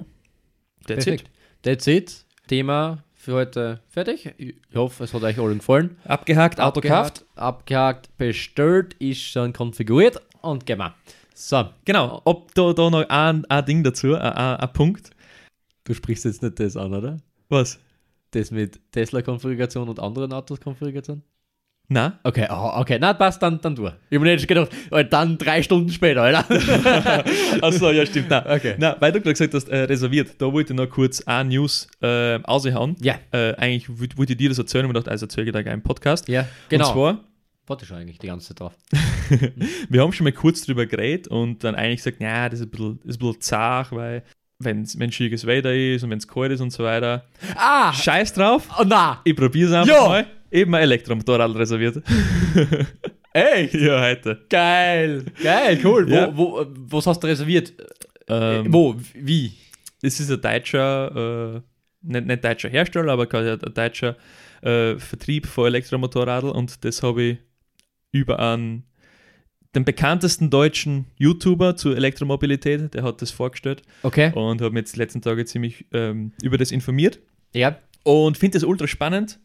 that's 0.88 1.06
Perfekt. 1.06 1.30
That's 1.64 1.88
it. 1.88 2.26
Thema 2.47 3.04
für 3.14 3.34
heute 3.34 3.82
fertig. 3.89 4.34
Ich 4.38 4.56
hoffe, 4.76 5.04
es 5.04 5.14
hat 5.14 5.24
euch 5.24 5.39
allen 5.39 5.60
gefallen. 5.60 5.97
it. 6.04 6.10
Abgehakt, 6.10 6.60
Auto 6.60 6.82
gekauft. 6.82 7.26
Abgehakt, 7.36 8.16
bestellt, 8.18 8.95
ist 8.95 9.22
schon 9.22 9.54
konfiguriert 9.54 10.22
und 10.41 10.66
gehen 10.66 10.80
wir. 10.80 10.95
So, 11.34 11.65
Genau, 11.86 12.21
ob 12.25 12.53
da, 12.53 12.73
da 12.73 12.89
noch 12.89 13.07
ein, 13.09 13.45
ein 13.45 13.65
Ding 13.65 13.84
dazu, 13.84 14.13
ein, 14.15 14.21
ein, 14.21 14.55
ein 14.57 14.73
Punkt. 14.73 15.09
du 15.86 15.93
sprichst 15.93 16.25
jetzt 16.25 16.43
nicht 16.43 16.59
das 16.59 16.77
an, 16.77 16.93
oder? 16.93 17.17
Was? 17.49 17.79
Das 18.31 18.51
mit 18.51 18.79
Tesla-Konfiguration 18.91 19.89
und 19.89 19.99
anderen 19.99 20.34
Autos-Konfiguration? 20.34 21.21
Na? 21.89 22.17
Okay, 22.23 22.47
oh, 22.49 22.71
okay, 22.75 22.97
na 22.99 23.13
passt, 23.13 23.41
dann, 23.43 23.59
dann 23.61 23.75
du. 23.75 23.88
Ich 24.09 24.15
hab 24.15 24.21
mir 24.23 24.31
jetzt 24.31 24.47
gedacht, 24.47 24.69
Alter, 24.89 25.09
dann 25.09 25.38
drei 25.38 25.61
Stunden 25.61 25.89
später, 25.89 26.21
Alter. 26.23 26.45
Achso, 27.61 27.91
ja, 27.91 28.05
stimmt. 28.05 28.27
Na, 28.29 28.43
Okay. 28.55 28.75
na, 28.79 28.95
weil 29.01 29.11
du 29.11 29.19
gerade 29.19 29.34
gesagt 29.34 29.53
hast, 29.53 29.67
äh, 29.69 29.79
reserviert, 29.84 30.29
da 30.41 30.51
wollte 30.51 30.73
ich 30.73 30.77
noch 30.79 30.89
kurz 30.89 31.21
eine 31.21 31.49
News 31.49 31.88
äh, 32.01 32.36
raushauen. 32.36 32.95
Ja, 33.01 33.15
Äh, 33.31 33.53
eigentlich 33.55 33.89
wollte 34.17 34.31
ich 34.34 34.38
dir 34.38 34.49
das 34.49 34.57
erzählen 34.59 34.86
und 34.86 34.91
mir 34.93 34.99
gedacht, 34.99 35.09
also 35.11 35.25
erzähle 35.25 35.47
ich 35.47 35.51
dir 35.53 35.61
gleich 35.61 35.73
im 35.73 35.81
Podcast. 35.84 36.27
ja, 36.29 36.47
genau. 36.69 36.88
Und 36.88 36.93
zwar, 36.93 37.19
Warte 37.66 37.86
schon 37.86 37.97
eigentlich 37.97 38.20
die 38.20 38.28
ganze 38.28 38.49
Zeit 38.49 38.59
drauf. 38.59 38.74
wir 39.89 40.01
haben 40.01 40.11
schon 40.11 40.26
mal 40.26 40.34
kurz 40.34 40.66
drüber 40.66 40.86
geredet 40.86 41.28
und 41.30 41.64
dann 41.64 41.76
eigentlich 41.76 42.03
gesagt, 42.03 42.22
ja, 42.22 42.49
das 42.49 42.59
ist 42.59 42.66
ein 42.68 42.72
bisschen, 42.72 42.99
ist 43.05 43.16
ein 43.16 43.20
bisschen 43.20 43.41
zart, 43.41 43.91
weil 43.93 44.24
wenn 44.59 44.82
es 44.84 44.97
schwieriges 45.16 45.45
Wetter 45.45 45.74
ist 45.74 46.03
und 46.03 46.09
wenn 46.09 46.18
es 46.18 46.28
kalt 46.28 46.51
ist 46.51 46.61
und 46.61 46.72
so 46.72 46.84
weiter. 46.84 47.26
Ah! 47.55 47.93
Scheiß 47.93 48.34
drauf, 48.34 48.68
Oh, 48.80 48.84
na! 48.86 49.22
ich 49.24 49.36
probiere 49.36 49.70
es 49.70 49.74
einfach 49.76 49.93
Ja. 49.95 50.07
mal. 50.07 50.28
Eben 50.51 50.76
ein 50.76 50.84
Elektromotorrad 50.84 51.55
reserviert. 51.55 52.01
Echt? 53.34 53.74
ja, 53.74 53.99
heute. 54.01 54.45
Geil! 54.49 55.26
Geil, 55.41 55.80
cool. 55.84 56.11
Ja. 56.11 56.36
Wo, 56.36 56.59
wo, 56.59 56.66
was 56.97 57.07
hast 57.07 57.20
du 57.24 57.28
reserviert? 57.28 57.74
Ähm, 58.28 58.72
Wo? 58.72 58.95
Wie? 59.16 59.53
Es 60.01 60.20
ist 60.20 60.30
ein 60.30 60.39
deutscher, 60.41 61.55
äh, 61.55 61.61
nicht, 62.01 62.28
nicht 62.28 62.43
deutscher 62.43 62.70
Hersteller, 62.70 63.14
aber 63.14 63.26
quasi 63.26 63.49
ein 63.51 63.74
deutscher 63.74 64.16
äh, 64.61 64.97
Vertrieb 64.97 65.47
von 65.47 65.66
Elektromotorradl 65.68 66.49
und 66.49 66.84
das 66.86 67.01
habe 67.01 67.24
ich 67.24 67.38
über 68.14 68.39
einen, 68.39 68.84
den 69.76 69.84
bekanntesten 69.84 70.49
deutschen 70.49 71.05
YouTuber 71.18 71.76
zur 71.76 71.97
Elektromobilität, 71.97 72.93
der 72.93 73.03
hat 73.03 73.22
das 73.22 73.32
vorgestellt 73.32 73.82
Okay. 74.03 74.32
und 74.34 74.61
habe 74.61 74.72
mich 74.72 74.82
jetzt 74.82 74.95
die 74.95 74.99
letzten 74.99 75.22
Tage 75.22 75.43
ziemlich 75.45 75.86
ähm, 75.91 76.32
über 76.41 76.57
das 76.57 76.72
informiert 76.72 77.20
Ja. 77.53 77.78
und 78.03 78.38
finde 78.38 78.57
das 78.59 78.64
ultra 78.64 78.88
spannend 78.88 79.39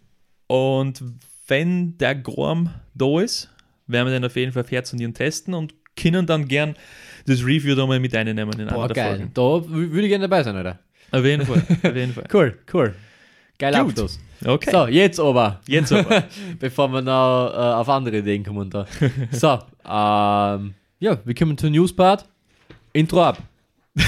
und 0.47 1.03
wenn 1.49 1.97
der 1.99 2.15
Gorm 2.15 2.71
da 2.95 3.21
ist, 3.21 3.51
werden 3.87 4.07
wir 4.07 4.13
den 4.13 4.25
auf 4.25 4.37
jeden 4.37 4.53
Fall 4.53 4.65
Herz 4.69 4.93
und 4.93 5.15
testen 5.15 5.55
und 5.55 5.75
können 5.97 6.27
dann 6.27 6.47
gern 6.47 6.77
das 7.27 7.41
Review 7.45 7.75
da 7.75 7.87
mal 7.87 7.99
mit 7.99 8.15
reinnehmen 8.15 8.53
in 8.55 8.69
einer 8.69 8.73
Boah, 8.75 8.87
der 8.89 8.95
geil. 8.95 9.17
Folgen. 9.17 9.31
Da 9.35 9.43
wü- 9.43 9.91
würde 9.91 10.03
ich 10.03 10.09
gerne 10.11 10.29
dabei 10.29 10.43
sein, 10.43 10.55
Alter. 10.57 10.79
Auf 11.11 11.25
jeden 11.25 11.45
Fall, 11.47 11.63
auf 11.83 11.97
jeden 11.97 12.13
Fall. 12.15 12.25
Cool, 12.33 12.59
cool. 12.75 12.95
Geiler 13.59 13.83
Gut. 13.83 13.91
Abschluss. 13.93 14.19
Okay, 14.45 14.71
So, 14.71 14.87
jetzt 14.87 15.19
aber. 15.19 15.61
jetzt 15.67 15.93
aber. 15.93 16.25
Bevor 16.61 16.89
wir 16.93 17.03
noch 17.03 17.51
äh, 17.53 17.57
auf 17.75 17.89
andere 17.89 18.19
Ideen 18.19 18.45
kommen 18.45 18.71
da. 18.71 18.87
so, 19.33 19.49
ähm, 19.85 20.75
ja, 21.01 21.19
wir 21.25 21.35
kommen 21.35 21.59
zur 21.59 21.71
News-Part. 21.71 22.25
Intro 22.93 23.23
ab. 23.23 23.39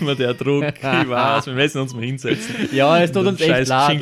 Immer 0.00 0.14
der 0.14 0.34
Druck, 0.34 0.62
ich 0.76 0.82
weiß, 0.82 1.46
wir 1.46 1.54
müssen 1.54 1.80
uns 1.80 1.92
mal 1.94 2.04
hinsetzen. 2.04 2.68
Ja, 2.72 3.02
es 3.02 3.10
tut 3.10 3.26
uns 3.26 3.40
echt 3.40 3.66
leid. 3.68 4.00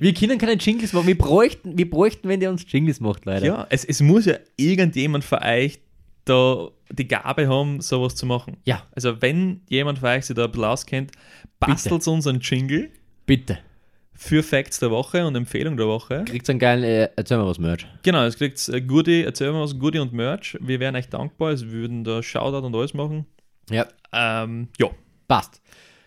Wir 0.00 0.14
können 0.14 0.36
keine 0.36 0.54
Jingles 0.54 0.92
machen. 0.92 1.06
Wir 1.06 1.16
bräuchten, 1.16 1.78
wir 1.78 1.88
bräuchten, 1.88 2.28
wenn 2.28 2.40
der 2.40 2.50
uns 2.50 2.64
Jingles 2.66 2.98
macht, 2.98 3.24
leider. 3.24 3.46
Ja, 3.46 3.66
es, 3.70 3.84
es 3.84 4.00
muss 4.00 4.24
ja 4.24 4.34
irgendjemand 4.56 5.22
für 5.22 5.40
euch 5.40 5.78
da 6.24 6.68
die 6.90 7.06
Gabe 7.06 7.48
haben, 7.48 7.80
sowas 7.80 8.16
zu 8.16 8.26
machen. 8.26 8.56
Ja, 8.64 8.82
Also 8.96 9.22
wenn 9.22 9.60
jemand 9.68 10.00
von 10.00 10.08
euch 10.08 10.26
sich 10.26 10.34
da 10.34 10.44
ein 10.46 10.50
bisschen 10.50 10.64
auskennt, 10.64 11.12
bastelt 11.60 12.06
uns 12.08 12.26
einen 12.26 12.40
Jingle 12.40 12.90
bitte. 13.24 13.58
Für 14.22 14.42
Facts 14.42 14.78
der 14.78 14.90
Woche 14.90 15.26
und 15.26 15.34
Empfehlung 15.34 15.76
der 15.76 15.86
Woche. 15.86 16.24
Kriegt 16.26 16.48
einen 16.48 16.58
geilen, 16.58 16.84
äh, 16.84 17.08
erzähl 17.16 17.38
mal 17.38 17.46
was 17.46 17.58
Merch. 17.58 17.86
Genau, 18.02 18.24
es 18.24 18.36
kriegt 18.38 18.68
äh, 18.68 18.80
Goodie, 18.80 19.24
erzählen 19.24 19.52
wir 19.54 19.60
was, 19.62 19.78
Goodie 19.78 19.98
und 19.98 20.12
Merch. 20.12 20.56
Wir 20.60 20.78
wären 20.80 20.94
euch 20.96 21.08
dankbar, 21.08 21.48
also 21.48 21.66
wir 21.66 21.72
würden 21.72 22.04
da 22.04 22.22
Shoutout 22.22 22.64
und 22.66 22.74
alles 22.74 22.94
machen. 22.94 23.26
Ja, 23.70 23.86
Ähm, 24.12 24.68
ja, 24.78 24.88
passt. 25.28 25.60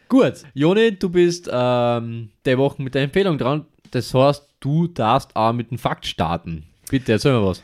Gut, 0.07 0.43
Joni, 0.53 0.97
du 0.97 1.09
bist 1.09 1.49
ähm, 1.51 2.29
der 2.45 2.57
Woche 2.57 2.81
mit 2.81 2.93
der 2.95 3.03
Empfehlung 3.03 3.37
dran. 3.37 3.65
Das 3.91 4.13
heißt, 4.13 4.47
du 4.59 4.87
darfst 4.87 5.35
auch 5.35 5.51
mit 5.53 5.71
dem 5.71 5.77
Fakt 5.77 6.05
starten. 6.05 6.63
Bitte, 6.89 7.13
erzähl 7.13 7.33
mal 7.33 7.45
was. 7.45 7.63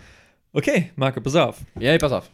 okay, 0.54 0.92
Marco, 0.96 1.22
pass 1.22 1.36
auf. 1.36 1.60
Ja, 1.80 1.98
pass 1.98 2.12
auf. 2.12 2.30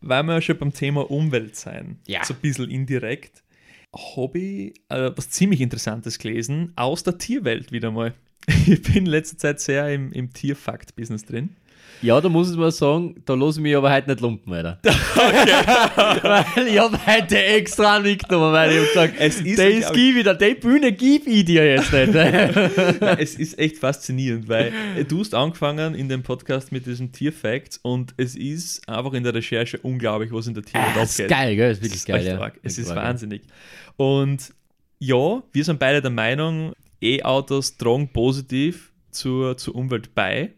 weil 0.00 0.22
wir 0.22 0.34
ja 0.34 0.40
schon 0.40 0.58
beim 0.58 0.72
Thema 0.72 1.10
Umwelt 1.10 1.56
sein, 1.56 1.98
Ja. 2.06 2.24
so 2.24 2.34
ein 2.34 2.40
bisschen 2.40 2.70
indirekt, 2.70 3.42
ich 3.92 4.74
äh, 4.88 5.10
was 5.16 5.30
ziemlich 5.30 5.60
Interessantes 5.60 6.18
gelesen 6.18 6.72
aus 6.76 7.02
der 7.02 7.18
Tierwelt 7.18 7.72
wieder 7.72 7.90
mal. 7.90 8.14
Ich 8.66 8.82
bin 8.82 8.96
in 8.96 9.06
letzter 9.06 9.36
Zeit 9.36 9.60
sehr 9.60 9.92
im, 9.92 10.12
im 10.12 10.32
Tierfakt-Business 10.32 11.24
drin. 11.24 11.56
Ja, 12.00 12.20
da 12.20 12.28
muss 12.28 12.50
ich 12.50 12.56
mal 12.56 12.70
sagen, 12.70 13.16
da 13.24 13.34
los 13.34 13.56
ich 13.56 13.62
mich 13.62 13.74
aber 13.74 13.92
heute 13.92 14.10
nicht 14.10 14.20
lumpen, 14.20 14.52
Alter. 14.52 14.78
weil 14.84 16.68
ich 16.68 16.78
habe 16.78 16.98
heute 17.06 17.42
extra 17.42 17.98
mitgenommen, 17.98 18.52
weil 18.52 18.70
ich 18.72 18.78
hab 18.78 18.86
gesagt, 18.86 19.14
Es 19.18 19.40
ist, 19.40 19.58
das 19.58 19.92
gebe 19.92 20.18
ich 20.18 20.24
dir, 20.24 20.34
die 20.34 20.54
Bühne 20.54 20.92
gebe 20.92 21.28
ich 21.28 21.44
dir 21.44 21.66
jetzt 21.66 21.92
nicht. 21.92 22.14
Es 23.18 23.34
ist 23.34 23.58
echt 23.58 23.78
faszinierend, 23.78 24.48
weil 24.48 24.72
äh, 24.96 25.04
du 25.04 25.20
hast 25.20 25.34
angefangen 25.34 25.94
in 25.94 26.08
dem 26.08 26.22
Podcast 26.22 26.70
mit 26.70 26.86
diesen 26.86 27.10
Tierfacts 27.10 27.78
und 27.82 28.14
es 28.16 28.36
ist 28.36 28.88
einfach 28.88 29.12
in 29.14 29.24
der 29.24 29.34
Recherche 29.34 29.78
unglaublich, 29.78 30.32
was 30.32 30.46
in 30.46 30.54
der 30.54 30.62
Tierwelt 30.62 30.96
das 30.96 31.10
ist 31.10 31.20
abgeht. 31.20 31.36
geil, 31.36 31.56
gell? 31.56 31.68
Das 31.70 31.78
ist 31.78 31.84
wirklich 31.84 32.04
geil, 32.06 32.26
ja. 32.26 32.52
Es 32.62 32.78
ist 32.78 32.94
wahnsinnig. 32.94 33.42
Und 33.96 34.52
ja, 35.00 35.42
wir 35.52 35.64
sind 35.64 35.78
beide 35.78 36.00
der 36.00 36.10
Meinung, 36.10 36.72
E-Autos 37.00 37.76
tragen 37.76 38.08
positiv 38.12 38.92
zur, 39.10 39.56
zur 39.56 39.74
Umwelt 39.74 40.14
bei. 40.14 40.52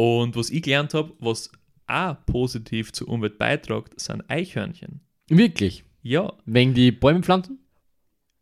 Und 0.00 0.34
was 0.34 0.48
ich 0.48 0.62
gelernt 0.62 0.94
habe, 0.94 1.12
was 1.18 1.52
auch 1.86 2.16
positiv 2.24 2.90
zur 2.90 3.08
Umwelt 3.08 3.36
beiträgt, 3.36 4.00
sind 4.00 4.24
Eichhörnchen. 4.28 5.02
Wirklich. 5.28 5.84
Ja. 6.00 6.32
Wegen 6.46 6.72
die 6.72 6.90
Bäume 6.90 7.22
pflanzen? 7.22 7.58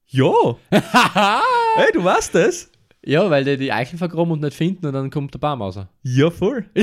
Ja! 0.07 0.31
Hey, 1.75 1.93
du 1.93 2.03
weißt 2.05 2.35
das? 2.35 2.71
Ja, 3.05 3.29
weil 3.31 3.45
die 3.45 3.57
die 3.57 3.73
Eicheln 3.73 3.99
vergraben 3.99 4.33
und 4.33 4.41
nicht 4.41 4.57
finden 4.57 4.87
und 4.87 4.93
dann 4.93 5.11
kommt 5.11 5.35
der 5.35 5.39
Baum 5.41 5.63
raus. 5.63 5.79
Ja, 6.03 6.31
voll. 6.31 6.65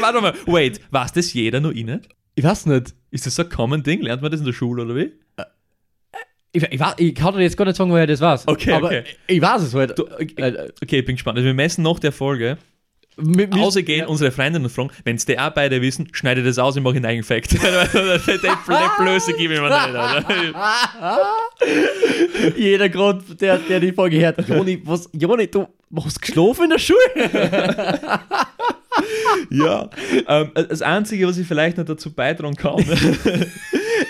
warte 0.00 0.20
mal. 0.20 0.34
Wait, 0.46 0.80
weiß 0.90 1.12
das 1.12 1.32
jeder 1.32 1.60
nur 1.60 1.74
innen? 1.74 2.02
Ich 2.34 2.44
weiß 2.44 2.66
nicht. 2.66 2.94
Ist 3.10 3.26
das 3.26 3.36
so 3.36 3.42
ein 3.42 3.48
common 3.48 3.82
Ding? 3.84 4.00
Lernt 4.00 4.22
man 4.22 4.30
das 4.30 4.40
in 4.40 4.46
der 4.46 4.52
Schule 4.52 4.84
oder 4.84 4.94
wie? 4.96 5.12
Ich, 6.54 6.62
ich, 6.62 6.80
ich 6.98 7.14
kann 7.14 7.34
dir 7.34 7.42
jetzt 7.42 7.56
gar 7.56 7.64
nicht 7.64 7.76
sagen, 7.76 7.90
woher 7.90 8.06
das 8.06 8.20
weiß. 8.20 8.46
Okay, 8.46 8.72
aber 8.72 8.86
okay. 8.86 9.02
ich 9.26 9.42
weiß 9.42 9.62
es 9.62 9.74
halt. 9.74 9.98
Du, 9.98 10.04
Äh, 10.04 10.70
Okay, 10.80 11.00
ich 11.00 11.04
bin 11.04 11.16
gespannt. 11.16 11.36
Also 11.36 11.46
wir 11.46 11.54
messen 11.54 11.82
nach 11.82 11.98
der 11.98 12.12
Folge 12.12 12.58
Mit, 13.16 13.52
Ausgehen, 13.54 14.06
unsere 14.06 14.30
Freundinnen 14.30 14.68
fragen, 14.70 14.90
wenn 15.04 15.16
es 15.16 15.26
die 15.26 15.36
auch 15.38 15.50
beide 15.50 15.82
wissen, 15.82 16.08
schneide 16.12 16.44
das 16.44 16.58
aus, 16.58 16.76
ich 16.76 16.82
mache 16.82 16.96
einen 16.96 17.06
eigenen 17.06 17.24
Fact. 17.24 17.52
den 17.52 17.58
Blöße 17.58 19.32
gebe 19.36 19.54
ich 19.54 19.60
mir 19.60 19.68
nicht. 19.68 20.54
Jeder 22.56 22.88
gerade, 22.88 23.22
der, 23.40 23.58
der 23.58 23.80
die 23.80 23.92
Folge 23.92 24.20
hört. 24.20 24.48
Joni, 24.48 24.80
was, 24.84 25.08
Joni, 25.12 25.48
du 25.48 25.66
hast 25.96 26.20
geschlafen 26.22 26.64
in 26.64 26.70
der 26.70 26.78
Schule? 26.78 27.00
Ja, 29.50 29.90
ähm, 30.28 30.50
das 30.54 30.80
Einzige, 30.82 31.26
was 31.26 31.36
ich 31.36 31.46
vielleicht 31.46 31.76
noch 31.78 31.84
dazu 31.84 32.12
beitragen 32.12 32.54
kann, 32.54 32.76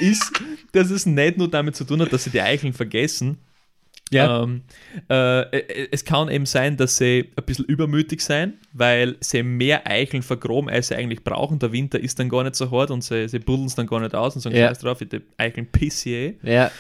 ist, 0.01 0.33
dass 0.73 0.91
es 0.91 1.07
nicht 1.07 1.39
nur 1.39 1.51
damit 1.51 1.77
zu 1.77 1.85
tun 1.85 2.01
hat, 2.03 2.13
dass 2.13 2.25
sie 2.25 2.31
die 2.31 2.41
Eicheln 2.41 2.73
vergessen. 2.73 3.39
Ähm, 4.43 4.63
äh, 5.11 5.41
äh, 5.41 5.89
es 5.91 6.05
kann 6.05 6.29
eben 6.29 6.47
sein, 6.47 6.77
dass 6.77 6.99
sie 6.99 7.31
ein 7.37 7.45
bisschen 7.45 7.65
übermütig 7.65 8.21
sein, 8.21 8.55
weil 8.73 9.17
sie 9.21 9.43
mehr 9.43 9.87
Eicheln 9.87 10.23
vergroben, 10.23 10.69
als 10.69 10.89
sie 10.89 10.95
eigentlich 10.95 11.25
brauchen. 11.25 11.59
Der 11.59 11.73
Winter 11.73 11.99
ist 11.99 12.19
dann 12.19 12.29
gar 12.29 12.45
nicht 12.45 12.55
so 12.55 12.71
hart 12.71 12.91
und 12.91 13.03
sie, 13.03 13.29
sie 13.29 13.39
buddeln 13.39 13.67
es 13.67 13.75
dann 13.75 13.87
gar 13.87 14.01
nicht 14.01 14.15
aus 14.15 14.37
und 14.37 14.43
sagen, 14.43 14.55
Ja. 14.57 14.69
scheiß 14.69 14.81
drauf, 14.81 14.99
die 14.99 15.21
Eicheln 15.39 15.67
piss 15.67 16.05
ich 16.07 16.13
eh. 16.13 16.35
ja. 16.43 16.71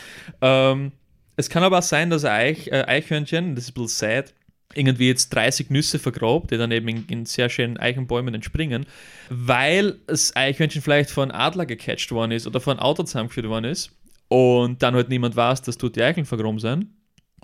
Ähm, 0.42 0.92
es 1.36 1.48
kann 1.48 1.64
aber 1.64 1.78
auch 1.78 1.82
sein, 1.82 2.10
dass 2.10 2.24
ein 2.24 2.30
Eich, 2.30 2.68
äh, 2.68 2.84
Eichhörnchen, 2.86 3.56
das 3.56 3.64
ist 3.64 3.70
ein 3.70 3.82
bisschen 3.82 3.88
sad, 3.88 4.34
irgendwie 4.74 5.08
jetzt 5.08 5.30
30 5.30 5.70
Nüsse 5.70 5.98
vergrabt, 5.98 6.50
die 6.50 6.56
dann 6.56 6.70
eben 6.70 6.88
in, 6.88 7.06
in 7.08 7.26
sehr 7.26 7.48
schönen 7.48 7.76
Eichenbäumen 7.76 8.34
entspringen, 8.34 8.86
weil 9.30 9.98
das 10.06 10.34
Eichhörnchen 10.36 10.82
vielleicht 10.82 11.10
von 11.10 11.30
Adler 11.30 11.66
gecatcht 11.66 12.10
worden 12.12 12.32
ist 12.32 12.46
oder 12.46 12.60
von 12.60 12.78
Auto 12.78 13.02
zusammengeführt 13.02 13.48
worden 13.48 13.66
ist 13.66 13.92
und 14.28 14.82
dann 14.82 14.94
halt 14.94 15.08
niemand 15.08 15.36
weiß, 15.36 15.62
dass 15.62 15.78
dort 15.78 15.96
die 15.96 16.02
Eicheln 16.02 16.26
vergraben 16.26 16.58
sind. 16.58 16.88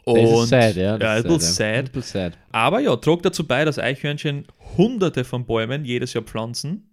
Und, 0.04 0.16
Das 0.16 0.30
ist 0.30 0.48
sad, 0.48 0.76
ja. 0.76 0.82
ja, 0.92 0.96
Das 0.96 1.22
bisschen 1.22 1.38
ist 1.38 1.56
sad. 1.56 1.76
Ein 1.76 1.84
bisschen 1.92 2.20
sad. 2.32 2.38
Aber 2.52 2.80
ja, 2.80 2.96
trug 2.96 3.22
dazu 3.22 3.46
bei, 3.46 3.64
dass 3.64 3.78
Eichhörnchen 3.78 4.46
hunderte 4.76 5.24
von 5.24 5.44
Bäumen 5.44 5.84
jedes 5.84 6.14
Jahr 6.14 6.24
pflanzen. 6.24 6.90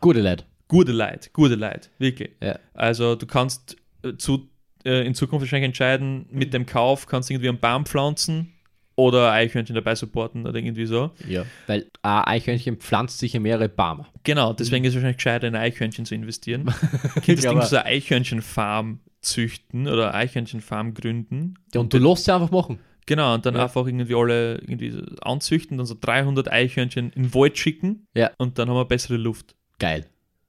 Gute 0.00 0.20
Leute. 0.20 0.44
Gute 0.68 0.92
Leid, 0.92 1.30
gute 1.32 1.54
Leid, 1.54 1.90
wirklich. 1.98 2.30
Ja. 2.42 2.58
Also 2.74 3.14
du 3.14 3.26
kannst 3.26 3.76
äh, 4.04 4.16
zu, 4.18 4.50
äh, 4.84 5.06
in 5.06 5.14
Zukunft 5.14 5.44
wahrscheinlich 5.44 5.68
entscheiden, 5.68 6.26
mit 6.30 6.52
dem 6.52 6.66
Kauf 6.66 7.06
kannst 7.06 7.30
du 7.30 7.34
irgendwie 7.34 7.48
einen 7.48 7.58
Baum 7.58 7.86
pflanzen 7.86 8.52
oder 8.98 9.30
Eichhörnchen 9.32 9.76
dabei 9.76 9.94
supporten 9.94 10.44
oder 10.46 10.58
irgendwie 10.58 10.84
so. 10.84 11.12
Ja. 11.28 11.44
Weil 11.68 11.86
ein 12.02 12.24
Eichhörnchen 12.24 12.78
pflanzt 12.78 13.18
sich 13.20 13.32
ja 13.32 13.38
mehrere 13.40 13.68
Bäume. 13.68 14.06
Genau, 14.24 14.52
deswegen 14.52 14.84
ist 14.84 14.90
es 14.90 14.94
wahrscheinlich 14.96 15.18
gescheiter, 15.18 15.46
in 15.46 15.54
ein 15.54 15.62
Eichhörnchen 15.62 16.04
zu 16.04 16.16
investieren. 16.16 16.64
Könntest 17.24 17.44
du 17.46 17.62
so 17.62 17.76
eine 17.76 17.84
Eichhörnchenfarm 17.86 18.98
züchten 19.20 19.86
oder 19.86 20.14
Eichhörnchenfarm 20.14 20.94
gründen. 20.94 21.54
Ja, 21.72 21.80
und 21.80 21.92
du 21.94 21.98
lässt 21.98 22.24
sie 22.24 22.34
einfach 22.34 22.50
machen. 22.50 22.80
Genau, 23.06 23.34
und 23.34 23.46
dann 23.46 23.54
Ja. 23.54 23.62
einfach 23.62 23.86
irgendwie 23.86 24.14
alle 24.14 24.56
irgendwie 24.56 25.00
anzüchten, 25.22 25.78
dann 25.78 25.86
so 25.86 25.94
300 25.98 26.50
Eichhörnchen 26.50 27.10
in 27.12 27.22
den 27.22 27.34
Wald 27.34 27.56
schicken 27.56 28.04
Ja. 28.14 28.30
und 28.38 28.58
dann 28.58 28.68
haben 28.68 28.76
wir 28.76 28.84
bessere 28.84 29.16
Luft. 29.16 29.54
Geil. 29.78 30.06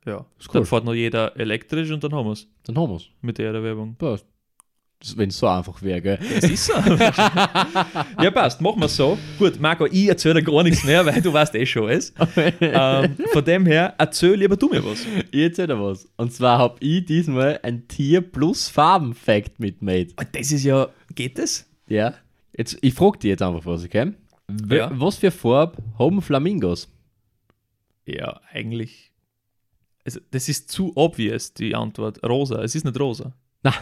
Ja, 0.08 0.26
Ist 0.40 0.48
dann 0.54 0.62
cool. 0.62 0.66
fährt 0.66 0.86
noch 0.86 0.94
jeder 0.96 1.38
elektrisch 1.38 1.92
und 1.92 2.04
dann 2.04 2.14
haben 2.14 2.26
wir 2.26 2.32
es 2.34 2.48
Dann 2.64 2.78
haben 2.78 2.90
wir 2.90 2.96
es. 2.98 3.10
mit 3.22 3.38
der 3.38 3.54
Werbung. 3.62 3.96
Passt. 3.96 4.26
Wenn 5.16 5.30
es 5.30 5.38
so 5.38 5.48
einfach 5.48 5.82
wäre, 5.82 6.02
gell? 6.02 6.20
Das 6.42 6.50
ist 6.50 6.66
so. 6.66 6.74
ja, 8.22 8.32
passt, 8.32 8.60
machen 8.60 8.82
wir 8.82 8.90
so. 8.90 9.18
Gut, 9.38 9.58
Marco, 9.58 9.86
ich 9.86 10.10
erzähle 10.10 10.42
dir 10.42 10.52
gar 10.52 10.62
nichts 10.62 10.84
mehr, 10.84 11.06
weil 11.06 11.22
du 11.22 11.32
weißt 11.32 11.56
eh 11.56 11.66
schon 11.66 11.88
alles. 11.88 12.14
ähm, 12.36 13.16
von 13.32 13.46
dem 13.46 13.66
her, 13.66 13.94
erzähl 13.98 14.34
lieber 14.34 14.58
du 14.58 14.68
mir 14.68 14.84
was. 14.84 15.06
Ich 15.32 15.42
erzähl 15.42 15.68
dir 15.68 15.80
was. 15.82 16.06
Und 16.18 16.34
zwar 16.34 16.58
habe 16.58 16.76
ich 16.82 17.06
diesmal 17.06 17.62
ein 17.64 17.88
Tier 17.88 18.20
plus 18.20 18.68
Farben-Fact 18.68 19.58
mitmade. 19.62 20.10
Und 20.18 20.28
das 20.34 20.52
ist 20.52 20.66
ja, 20.66 20.90
geht 21.16 21.40
das? 21.40 21.66
Ja. 21.88 22.14
Jetzt, 22.58 22.78
ich 22.82 22.94
frage 22.94 23.20
dich 23.20 23.30
jetzt 23.30 23.42
einfach 23.42 23.66
was, 23.66 23.86
okay? 23.86 24.12
Ja. 24.70 24.92
Was 24.94 25.16
für 25.16 25.32
Farbe 25.32 25.82
haben 25.98 26.22
Flamingos? 26.22 26.90
Ja, 28.06 28.42
eigentlich. 28.52 29.14
Also, 30.04 30.20
das 30.32 30.50
ist 30.50 30.70
zu 30.70 30.92
obvious, 30.96 31.54
die 31.54 31.74
Antwort. 31.74 32.22
Rosa. 32.22 32.62
Es 32.64 32.76
ist 32.76 32.84
nicht 32.84 33.00
rosa. 33.00 33.34
Na, 33.64 33.74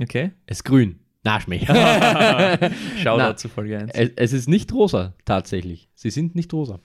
Okay. 0.00 0.32
es 0.46 0.58
ist 0.58 0.64
grün. 0.64 1.00
Na, 1.24 1.40
Schmäh. 1.40 1.60
Schau 3.02 3.16
Na. 3.16 3.28
da 3.28 3.36
zu 3.36 3.48
Folge 3.48 3.78
1. 3.78 3.90
es, 3.92 4.10
es 4.16 4.32
ist 4.32 4.48
nicht 4.48 4.72
rosa, 4.72 5.14
tatsächlich. 5.24 5.88
Sie 5.94 6.10
sind 6.10 6.34
nicht 6.34 6.52
rosa. 6.52 6.80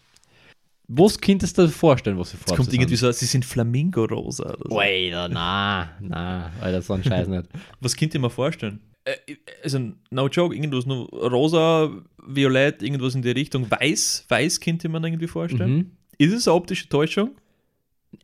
Was 0.88 1.20
könntest 1.20 1.58
du 1.58 1.64
dir 1.64 1.70
vorstellen, 1.70 2.20
was 2.20 2.32
sie 2.32 2.38
Farbe 2.38 2.58
kommt 2.58 2.74
irgendwie 2.74 2.96
so, 2.96 3.10
sie 3.12 3.26
sind 3.26 3.46
Flamingo-rosa 3.46 4.58
so. 4.68 4.78
Alter, 4.78 5.30
na, 5.30 5.90
na, 6.02 6.52
Alter, 6.60 6.82
so 6.82 6.94
ein 6.94 7.04
Scheiß 7.04 7.28
nicht. 7.28 7.46
Was 7.80 7.96
könnt 7.96 8.14
ihr 8.14 8.20
mir 8.20 8.30
vorstellen? 8.30 8.82
Äh, 9.06 9.16
also, 9.64 9.80
no 10.12 10.28
joke, 10.28 10.54
irgendwas 10.54 10.86
nur 10.86 11.08
rosa, 11.10 11.90
violett, 12.28 12.84
irgendwas 12.84 13.16
in 13.16 13.22
die 13.22 13.32
Richtung. 13.32 13.72
Weiß, 13.72 14.26
weiß 14.28 14.60
könnt 14.60 14.84
ihr 14.84 14.90
mir 14.90 15.02
irgendwie 15.02 15.28
vorstellen? 15.28 15.76
Mhm. 15.76 15.92
Ist 16.18 16.34
es 16.34 16.48
eine 16.48 16.56
optische 16.56 16.90
Täuschung? 16.90 17.32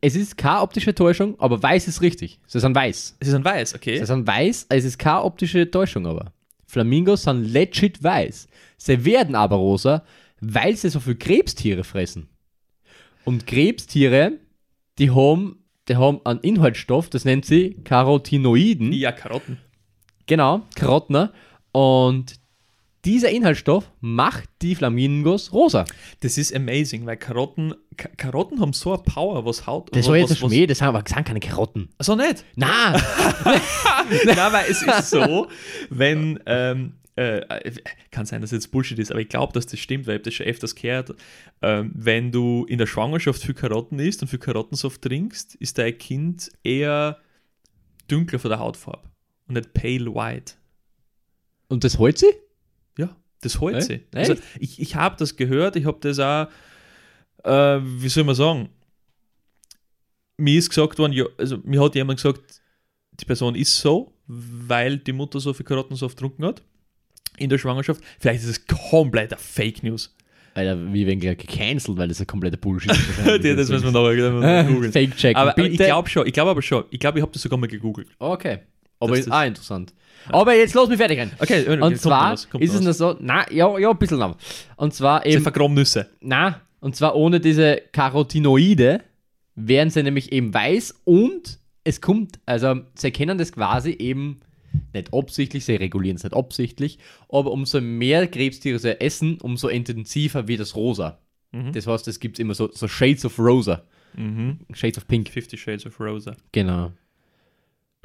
Es 0.00 0.16
ist 0.16 0.36
keine 0.36 0.60
optische 0.60 0.94
Täuschung, 0.94 1.38
aber 1.38 1.62
weiß 1.62 1.88
ist 1.88 2.02
richtig. 2.02 2.40
Sie 2.46 2.60
sind 2.60 2.74
weiß. 2.74 3.16
Es 3.20 3.28
ist 3.28 3.34
ein 3.34 3.44
Weiß, 3.44 3.74
okay. 3.74 3.98
Sie 3.98 4.06
sind 4.06 4.26
weiß, 4.26 4.66
es 4.68 4.84
ist 4.84 4.98
keine 4.98 5.22
optische 5.22 5.70
Täuschung 5.70 6.06
aber. 6.06 6.32
Flamingos 6.66 7.24
sind 7.24 7.44
legit 7.44 8.02
weiß. 8.02 8.48
Sie 8.76 9.04
werden 9.04 9.34
aber 9.34 9.56
rosa, 9.56 10.04
weil 10.40 10.76
sie 10.76 10.88
so 10.88 11.00
viel 11.00 11.16
Krebstiere 11.16 11.84
fressen. 11.84 12.28
Und 13.24 13.46
Krebstiere, 13.46 14.38
die 14.98 15.10
haben, 15.10 15.64
die 15.88 15.96
haben 15.96 16.20
einen 16.24 16.40
Inhaltsstoff, 16.40 17.10
das 17.10 17.24
nennt 17.24 17.44
sie 17.44 17.74
Carotinoiden. 17.84 18.92
Ja, 18.92 19.12
Karotten. 19.12 19.58
Genau, 20.26 20.62
Karotner. 20.76 21.32
Und 21.72 22.39
dieser 23.04 23.30
Inhaltsstoff 23.30 23.90
macht 24.00 24.48
die 24.62 24.74
Flamingos 24.74 25.52
rosa. 25.52 25.84
Das 26.20 26.36
ist 26.36 26.54
amazing, 26.54 27.06
weil 27.06 27.16
Karotten, 27.16 27.74
Ka 27.96 28.08
Karotten 28.16 28.60
haben 28.60 28.72
so 28.72 28.92
eine 28.92 29.02
Power, 29.02 29.44
was 29.44 29.66
Haut. 29.66 29.88
Das 29.92 30.04
was, 30.04 30.08
war 30.08 30.16
jetzt 30.16 30.30
ein 30.30 30.36
Schmäh, 30.36 30.66
das 30.66 30.78
sind 30.78 30.88
aber 30.88 31.02
das 31.02 31.24
keine 31.24 31.40
Karotten. 31.40 31.88
So 31.98 32.14
nicht. 32.14 32.44
Na, 32.56 32.92
Nein, 33.44 34.52
weil 34.52 34.70
es 34.70 34.82
ist 34.82 35.10
so, 35.10 35.48
wenn, 35.88 36.40
ähm, 36.46 36.94
äh, 37.16 37.72
kann 38.10 38.26
sein, 38.26 38.40
dass 38.40 38.50
jetzt 38.50 38.70
Bullshit 38.70 38.98
ist, 38.98 39.10
aber 39.10 39.20
ich 39.20 39.28
glaube, 39.28 39.52
dass 39.52 39.66
das 39.66 39.80
stimmt, 39.80 40.06
weil 40.06 40.16
ich 40.16 40.22
das 40.22 40.34
schon 40.34 40.46
öfters 40.46 40.74
gehört. 40.74 41.14
Ähm, 41.62 41.92
wenn 41.94 42.32
du 42.32 42.64
in 42.66 42.78
der 42.78 42.86
Schwangerschaft 42.86 43.42
viel 43.42 43.54
Karotten 43.54 43.98
isst 43.98 44.22
und 44.22 44.28
viel 44.28 44.38
Karottensaft 44.38 45.02
trinkst, 45.02 45.54
ist 45.56 45.78
dein 45.78 45.96
Kind 45.98 46.50
eher 46.64 47.18
dunkler 48.08 48.38
von 48.38 48.50
der 48.50 48.58
Hautfarbe 48.58 49.08
und 49.48 49.54
nicht 49.54 49.72
pale 49.74 50.14
white. 50.14 50.54
und 51.68 51.84
das 51.84 51.98
holt 51.98 52.18
sie? 52.18 52.32
Ja, 53.42 53.70
das 53.70 53.88
Echt? 53.88 53.88
sie. 53.88 54.00
Also, 54.14 54.34
ich 54.58 54.80
ich 54.80 54.94
habe 54.96 55.16
das 55.18 55.36
gehört, 55.36 55.76
ich 55.76 55.84
habe 55.86 55.98
das 56.00 56.18
auch, 56.18 56.48
äh, 57.44 57.80
wie 57.82 58.08
soll 58.08 58.24
man 58.24 58.34
sagen, 58.34 58.68
mir 60.36 60.58
ist 60.58 60.68
gesagt 60.70 60.98
worden, 60.98 61.12
ja, 61.12 61.24
also 61.38 61.58
mir 61.64 61.82
hat 61.82 61.94
jemand 61.94 62.18
gesagt, 62.18 62.40
die 63.12 63.24
Person 63.24 63.54
ist 63.54 63.76
so, 63.78 64.12
weil 64.26 64.98
die 64.98 65.12
Mutter 65.12 65.40
so 65.40 65.52
viel 65.52 65.66
Karottensaft 65.66 66.16
getrunken 66.16 66.44
hat 66.44 66.62
in 67.36 67.50
der 67.50 67.58
Schwangerschaft. 67.58 68.02
Vielleicht 68.18 68.42
ist 68.44 68.48
es 68.50 68.66
kompletter 68.66 69.36
Fake 69.36 69.82
News. 69.82 70.14
Alter, 70.54 70.92
wir 70.92 71.06
werden 71.06 71.20
gleich 71.20 71.38
gecancelt, 71.38 71.96
weil 71.96 72.08
das 72.08 72.20
ein 72.20 72.26
kompletter 72.26 72.56
Bullshit 72.56 72.90
ist. 72.90 73.00
Ja, 73.44 73.54
das 73.54 73.68
müssen 73.68 73.84
wir 73.84 73.92
nachher 73.92 74.64
googeln. 74.68 74.92
Fake 74.92 75.16
checken. 75.16 75.36
Aber, 75.36 75.52
aber 75.52 75.62
ich 75.64 75.72
bitte. 75.72 75.84
glaube 75.84 76.08
schon, 76.08 76.26
ich 76.26 76.32
glaube 76.32 76.50
aber 76.50 76.62
schon, 76.62 76.84
ich 76.90 76.98
glaube, 76.98 77.18
ich 77.18 77.22
habe 77.22 77.32
das 77.32 77.42
sogar 77.42 77.58
mal 77.58 77.66
gegoogelt. 77.68 78.08
Okay. 78.18 78.60
Aber 78.98 79.12
ist 79.14 79.26
ist- 79.26 79.32
auch 79.32 79.44
interessant. 79.44 79.94
Aber 80.28 80.54
jetzt 80.54 80.74
lass 80.74 80.88
mich 80.88 80.98
fertig 80.98 81.18
rein. 81.18 81.30
Okay, 81.38 81.62
okay, 81.62 81.70
Und 81.72 81.80
kommt 81.80 82.00
zwar 82.00 82.36
kommt 82.50 82.62
ist 82.62 82.72
noch 82.74 82.80
es 82.80 82.86
noch 83.00 83.14
so, 83.14 83.16
na, 83.20 83.50
ja, 83.52 83.78
ja, 83.78 83.90
ein 83.90 83.98
bisschen 83.98 84.18
noch. 84.18 84.36
Und 84.76 84.94
zwar 84.94 85.24
eben, 85.26 85.42
vergraben 85.42 85.74
Nüsse. 85.74 86.10
na, 86.20 86.60
und 86.80 86.94
zwar 86.96 87.16
ohne 87.16 87.40
diese 87.40 87.82
Carotinoide 87.92 89.00
wären 89.54 89.90
sie 89.90 90.02
nämlich 90.02 90.32
eben 90.32 90.52
weiß 90.54 91.00
und 91.04 91.58
es 91.84 92.00
kommt, 92.00 92.38
also 92.46 92.80
sie 92.94 93.08
erkennen 93.08 93.38
das 93.38 93.52
quasi 93.52 93.90
eben 93.92 94.40
nicht 94.94 95.12
absichtlich, 95.12 95.64
sie 95.64 95.74
regulieren 95.76 96.16
es 96.16 96.22
nicht 96.22 96.34
absichtlich, 96.34 96.98
aber 97.28 97.50
umso 97.50 97.80
mehr 97.80 98.26
Krebstiere 98.28 98.78
sie 98.78 99.00
essen, 99.00 99.38
umso 99.40 99.68
intensiver 99.68 100.46
wird 100.46 100.60
das 100.60 100.76
rosa. 100.76 101.18
Mhm. 101.52 101.72
Das 101.72 101.86
heißt, 101.86 102.06
es 102.08 102.20
gibt 102.20 102.38
immer 102.38 102.54
so, 102.54 102.70
so 102.72 102.86
Shades 102.88 103.24
of 103.24 103.38
Rosa, 103.38 103.82
Mhm. 104.14 104.58
Shades 104.72 104.98
of 104.98 105.06
Pink. 105.06 105.28
Fifty 105.28 105.56
Shades 105.56 105.86
of 105.86 105.98
Rosa. 106.00 106.36
Genau. 106.52 106.92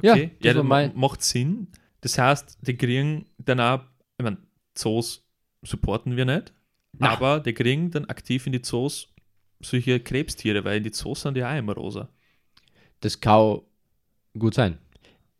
Okay. 0.02 0.30
Ja, 0.40 0.50
Ja, 0.50 0.54
das 0.54 0.62
mein, 0.64 0.92
macht 0.94 1.22
Sinn. 1.22 1.66
Das 2.06 2.18
heißt, 2.18 2.58
die 2.60 2.76
kriegen 2.76 3.26
dann 3.38 3.58
auch, 3.58 3.80
ich 4.16 4.22
meine, 4.22 4.38
Zoos 4.76 5.24
supporten 5.62 6.16
wir 6.16 6.24
nicht, 6.24 6.52
Na. 6.96 7.10
aber 7.10 7.40
die 7.40 7.52
kriegen 7.52 7.90
dann 7.90 8.04
aktiv 8.04 8.46
in 8.46 8.52
die 8.52 8.62
Zoos 8.62 9.08
solche 9.60 9.98
Krebstiere, 9.98 10.62
weil 10.64 10.76
in 10.76 10.84
die 10.84 10.92
Zoos 10.92 11.22
sind 11.22 11.34
die 11.36 11.42
auch 11.44 11.56
immer 11.58 11.74
rosa. 11.74 12.08
das 13.00 13.20
kann 13.20 13.60
gut 14.38 14.54
sein. 14.54 14.78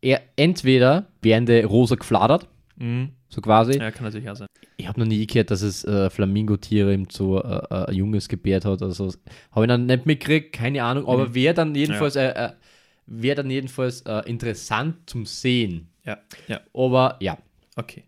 Er, 0.01 0.21
entweder 0.35 1.07
werden 1.21 1.45
die 1.45 1.61
rosa 1.61 1.95
gefladert, 1.95 2.49
Mhm. 2.75 3.13
so 3.29 3.39
quasi. 3.39 3.79
Ja, 3.79 3.89
kann 3.91 4.03
natürlich 4.03 4.29
auch 4.29 4.35
sein. 4.35 4.47
Ich 4.75 4.87
habe 4.89 4.99
noch 4.99 5.07
nie 5.07 5.25
gehört, 5.25 5.49
dass 5.49 5.61
es 5.61 5.85
äh, 5.85 6.09
Flamingo-Tiere 6.09 6.93
im 6.93 7.07
Zoo 7.09 7.37
äh, 7.39 7.61
äh, 7.71 7.85
ein 7.87 7.95
Junges 7.95 8.27
gebärt 8.27 8.65
hat. 8.65 8.81
Also 8.81 9.13
habe 9.51 9.65
ich 9.65 9.69
dann 9.69 9.85
nicht 9.85 10.05
mitgekriegt, 10.05 10.51
keine 10.53 10.83
Ahnung. 10.83 11.07
Aber 11.07 11.29
Mhm. 11.29 11.33
wäre 11.33 11.53
dann 11.53 11.73
jedenfalls, 11.75 12.17
äh, 12.17 12.27
äh, 12.31 12.51
wär 13.05 13.35
dann 13.35 13.49
jedenfalls 13.49 14.01
äh, 14.01 14.19
interessant 14.29 15.09
zum 15.09 15.25
Sehen. 15.25 15.87
Ja, 16.07 16.17
ja, 16.47 16.61
Aber 16.73 17.17
ja, 17.19 17.37
okay. 17.75 18.03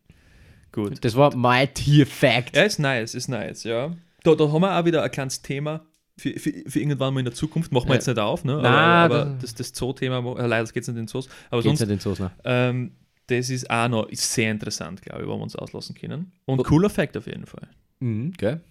Gut. 0.71 1.03
das 1.03 1.15
war 1.15 1.35
mein 1.35 1.73
Tier-Fact. 1.73 2.55
Ja, 2.55 2.63
ist 2.63 2.79
nice, 2.79 3.13
ist 3.15 3.27
nice, 3.27 3.63
ja. 3.63 3.91
Da, 4.23 4.35
da 4.35 4.51
haben 4.51 4.61
wir 4.61 4.79
auch 4.79 4.85
wieder 4.85 5.03
ein 5.03 5.11
kleines 5.11 5.41
Thema 5.41 5.85
für, 6.17 6.31
für, 6.39 6.51
für 6.67 6.79
irgendwann 6.79 7.13
mal 7.13 7.19
in 7.21 7.25
der 7.25 7.33
Zukunft. 7.33 7.71
Machen 7.71 7.85
wir 7.87 7.91
Ja. 7.91 7.95
jetzt 7.95 8.07
nicht 8.07 8.19
auf, 8.19 8.43
ne? 8.43 8.53
Nein, 8.55 8.65
aber, 8.65 9.21
aber 9.25 9.37
das- 9.41 9.55
das, 9.55 9.73
Zoo-Thema, 9.75 10.19
leider 10.45 10.65
geht 10.71 10.83
es 10.83 10.87
nicht 10.87 10.89
in 10.89 10.95
den 10.95 11.07
Zoos. 11.07 11.27
Aber 11.49 11.61
Geht's 11.61 11.79
sonst, 11.79 11.89
nicht 11.89 11.91
in 11.91 11.99
Soße, 11.99 12.23
ne? 12.23 12.31
ähm, 12.43 12.91
das 13.27 13.49
ist 13.49 13.69
auch 13.69 13.87
noch 13.87 14.07
sehr 14.11 14.51
interessant, 14.51 15.01
glaube 15.01 15.21
ich, 15.21 15.27
wo 15.27 15.35
wir 15.37 15.41
uns 15.43 15.55
auslassen 15.55 15.95
können. 15.95 16.31
Und 16.45 16.59
Oh. 16.61 16.63
cooler 16.63 16.89
Fact 16.89 17.15
auf 17.17 17.27
jeden 17.27 17.45
Fall. 17.45 17.67
Mhm, 17.99 18.31
gell? 18.33 18.61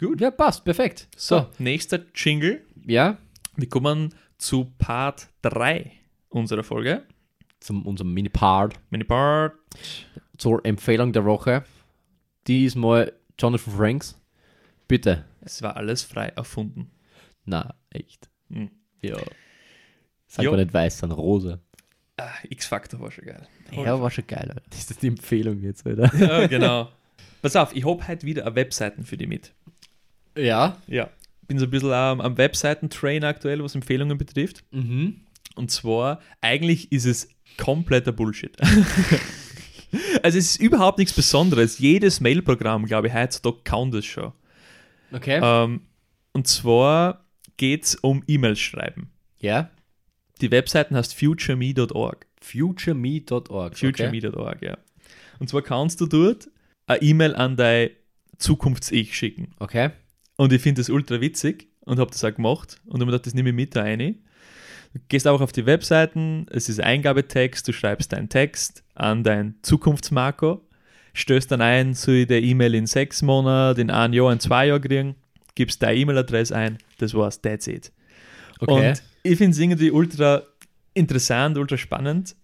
Gut. 0.00 0.20
Ja, 0.20 0.30
passt, 0.30 0.64
perfekt. 0.64 1.08
So, 1.16 1.38
So, 1.40 1.46
nächster 1.58 2.00
Jingle. 2.14 2.62
ja, 2.86 3.16
Wir 3.56 3.68
kommen 3.68 4.14
zu 4.38 4.72
Part 4.78 5.28
3 5.42 5.92
unserer 6.30 6.62
Folge. 6.64 7.02
Zum 7.62 7.86
unserem 7.86 8.12
Mini-Part. 8.12 8.78
Mini 8.90 9.04
Part. 9.04 9.54
zur 10.36 10.64
Empfehlung 10.64 11.12
der 11.12 11.24
Woche. 11.24 11.64
Diesmal 12.46 13.12
Jonathan 13.38 13.72
Franks. 13.72 14.20
Bitte. 14.88 15.24
Es 15.40 15.62
war 15.62 15.76
alles 15.76 16.02
frei 16.02 16.28
erfunden. 16.28 16.90
Na, 17.44 17.74
echt. 17.90 18.28
Hm. 18.50 18.70
Ja. 19.00 19.16
Sag 20.26 20.46
mal 20.46 20.56
nicht 20.56 20.74
weiß, 20.74 20.98
sondern 20.98 21.18
rosa. 21.18 21.58
Ah, 22.16 22.30
X-Factor 22.48 23.00
war 23.00 23.10
schon 23.10 23.24
geil. 23.24 23.46
Ja, 23.70 24.00
war 24.00 24.10
schon 24.10 24.26
geil, 24.26 24.46
Alter. 24.48 24.62
Das 24.70 24.90
ist 24.90 25.02
die 25.02 25.08
Empfehlung 25.08 25.60
jetzt, 25.60 25.86
Alter. 25.86 26.14
ja, 26.16 26.46
genau. 26.46 26.88
Pass 27.40 27.56
auf, 27.56 27.74
ich 27.74 27.84
habe 27.84 28.06
heute 28.06 28.26
wieder 28.26 28.46
eine 28.46 28.54
Webseiten 28.54 29.04
für 29.04 29.16
die 29.16 29.26
mit. 29.26 29.52
Ja. 30.36 30.76
Ja. 30.86 31.10
Bin 31.48 31.58
so 31.58 31.64
ein 31.66 31.70
bisschen 31.70 31.92
am, 31.92 32.20
am 32.20 32.36
Webseiten-Train 32.36 33.24
aktuell, 33.24 33.62
was 33.62 33.74
Empfehlungen 33.74 34.18
betrifft. 34.18 34.64
Mhm. 34.70 35.20
Und 35.54 35.70
zwar, 35.70 36.20
eigentlich 36.40 36.92
ist 36.92 37.04
es 37.04 37.28
kompletter 37.56 38.12
Bullshit. 38.12 38.56
also 40.22 40.38
es 40.38 40.52
ist 40.52 40.60
überhaupt 40.60 40.98
nichts 40.98 41.14
Besonderes. 41.14 41.78
Jedes 41.78 42.20
Mailprogramm, 42.20 42.86
glaube 42.86 43.08
ich, 43.08 43.14
heutzutage 43.14 43.58
kann 43.64 43.90
das 43.90 44.04
schon. 44.04 44.32
Okay. 45.12 45.40
Ähm, 45.42 45.82
und 46.32 46.46
zwar 46.46 47.24
geht 47.56 47.84
es 47.84 47.94
um 47.96 48.22
E-Mails 48.26 48.60
schreiben. 48.60 49.10
ja. 49.40 49.70
Die 50.40 50.50
Webseiten 50.50 50.96
heißt 50.96 51.14
futureme.org. 51.14 52.26
Futureme.org. 52.40 53.78
Futureme.org, 53.78 54.60
ja. 54.60 54.76
Und 55.38 55.48
zwar 55.48 55.62
kannst 55.62 56.00
du 56.00 56.06
dort 56.06 56.48
eine 56.86 57.00
E-Mail 57.00 57.36
an 57.36 57.56
dein 57.56 57.90
Zukunfts-Ich 58.38 59.16
schicken. 59.16 59.54
Okay. 59.60 59.90
Und 60.36 60.52
ich 60.52 60.60
finde 60.60 60.80
das 60.80 60.90
ultra 60.90 61.20
witzig 61.20 61.68
und 61.80 62.00
habe 62.00 62.10
das 62.10 62.24
auch 62.24 62.34
gemacht 62.34 62.80
und 62.86 62.94
habe 62.94 63.06
mir 63.06 63.12
gedacht, 63.12 63.26
das 63.26 63.34
nehme 63.34 63.50
ich 63.50 63.54
mit 63.54 63.76
da 63.76 63.82
rein. 63.82 64.24
Du 64.94 65.00
gehst 65.08 65.26
auch 65.26 65.40
auf 65.40 65.52
die 65.52 65.66
Webseiten, 65.66 66.46
es 66.50 66.68
ist 66.68 66.80
Eingabetext, 66.80 67.66
du 67.66 67.72
schreibst 67.72 68.12
deinen 68.12 68.28
Text 68.28 68.84
an 68.94 69.24
dein 69.24 69.54
Zukunftsmarco, 69.62 70.60
stößt 71.14 71.50
dann 71.50 71.62
ein, 71.62 71.92
ich 71.92 72.26
der 72.26 72.42
E-Mail 72.42 72.74
in 72.74 72.86
sechs 72.86 73.22
Monaten, 73.22 73.80
in 73.80 73.90
ein 73.90 74.12
Jahr, 74.12 74.32
in 74.32 74.40
zwei 74.40 74.66
Jahr 74.66 74.80
kriegen, 74.80 75.14
gibst 75.54 75.82
deine 75.82 75.96
E-Mail-Adresse 75.96 76.54
ein, 76.54 76.78
das 76.98 77.14
war's, 77.14 77.40
that's 77.40 77.66
it. 77.66 77.90
Okay. 78.60 78.90
Und 78.90 79.02
ich 79.22 79.38
finde 79.38 79.52
es 79.52 79.58
irgendwie 79.58 79.90
ultra 79.90 80.42
interessant, 80.94 81.56
ultra 81.56 81.76
spannend. 81.76 82.36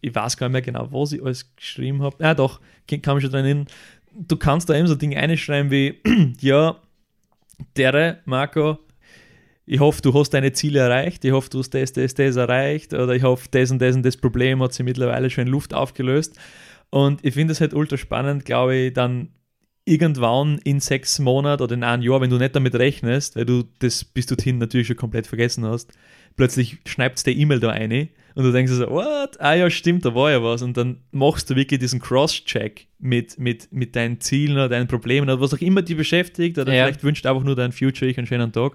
Ich 0.00 0.14
weiß 0.14 0.36
gar 0.36 0.48
nicht 0.48 0.52
mehr 0.52 0.62
genau, 0.62 0.88
was 0.92 1.12
ich 1.12 1.22
alles 1.22 1.54
geschrieben 1.56 2.02
habe. 2.02 2.22
Ja, 2.22 2.34
doch, 2.34 2.60
kann 2.86 3.00
kann 3.00 3.16
mich 3.16 3.24
schon 3.24 3.32
dran 3.32 3.44
erinnern. 3.44 3.66
Du 4.12 4.36
kannst 4.36 4.68
da 4.68 4.74
eben 4.74 4.86
so 4.86 4.94
Dinge 4.94 5.16
einschreiben 5.16 5.70
wie, 5.70 6.00
ja, 6.40 6.76
dere, 7.76 8.18
Marco, 8.26 8.78
ich 9.66 9.80
hoffe, 9.80 10.02
du 10.02 10.12
hast 10.14 10.30
deine 10.30 10.52
Ziele 10.52 10.80
erreicht, 10.80 11.24
ich 11.24 11.32
hoffe, 11.32 11.50
du 11.50 11.60
hast 11.60 11.70
das, 11.70 11.92
das, 11.92 12.14
das 12.14 12.36
erreicht 12.36 12.92
oder 12.92 13.14
ich 13.14 13.22
hoffe, 13.22 13.48
das 13.50 13.70
und 13.70 13.80
das 13.80 13.96
und 13.96 14.04
das 14.04 14.16
Problem 14.16 14.62
hat 14.62 14.72
sich 14.74 14.84
mittlerweile 14.84 15.30
schon 15.30 15.46
in 15.46 15.52
Luft 15.52 15.72
aufgelöst. 15.74 16.38
Und 16.90 17.24
ich 17.24 17.34
finde 17.34 17.52
es 17.52 17.60
halt 17.60 17.74
ultra 17.74 17.96
spannend, 17.96 18.44
glaube 18.44 18.76
ich, 18.76 18.92
dann 18.92 19.28
irgendwann 19.86 20.58
in 20.64 20.80
sechs 20.80 21.18
Monaten 21.18 21.62
oder 21.62 21.74
in 21.74 21.82
einem 21.84 22.02
Jahr, 22.02 22.20
wenn 22.20 22.30
du 22.30 22.38
nicht 22.38 22.56
damit 22.56 22.74
rechnest, 22.74 23.36
weil 23.36 23.44
du 23.44 23.64
das 23.80 24.04
bis 24.04 24.26
dorthin 24.26 24.58
natürlich 24.58 24.86
schon 24.86 24.96
komplett 24.96 25.26
vergessen 25.26 25.64
hast, 25.64 25.92
plötzlich 26.36 26.78
schneidest 26.86 27.26
der 27.26 27.34
E-Mail 27.34 27.60
da 27.60 27.70
eine 27.70 28.08
und 28.34 28.44
du 28.44 28.52
denkst 28.52 28.72
dir 28.72 28.76
so, 28.76 28.90
what? 28.90 29.40
Ah 29.40 29.54
ja, 29.54 29.70
stimmt, 29.70 30.04
da 30.04 30.14
war 30.14 30.30
ja 30.30 30.42
was. 30.42 30.62
Und 30.62 30.76
dann 30.76 30.98
machst 31.12 31.48
du 31.50 31.56
wirklich 31.56 31.78
diesen 31.78 32.00
Cross-Check 32.00 32.88
mit, 32.98 33.38
mit, 33.38 33.70
mit 33.72 33.94
deinen 33.94 34.20
Zielen 34.20 34.56
oder 34.56 34.68
deinen 34.68 34.88
Problemen 34.88 35.28
oder 35.28 35.40
was 35.40 35.54
auch 35.54 35.60
immer 35.60 35.82
dich 35.82 35.96
beschäftigt 35.96 36.58
oder 36.58 36.72
Ja. 36.72 36.84
vielleicht 36.84 37.04
wünscht 37.04 37.26
einfach 37.26 37.44
nur 37.44 37.54
dein 37.54 37.70
Future 37.70 38.10
ich 38.10 38.18
einen 38.18 38.26
schönen 38.26 38.50
Tag. 38.50 38.72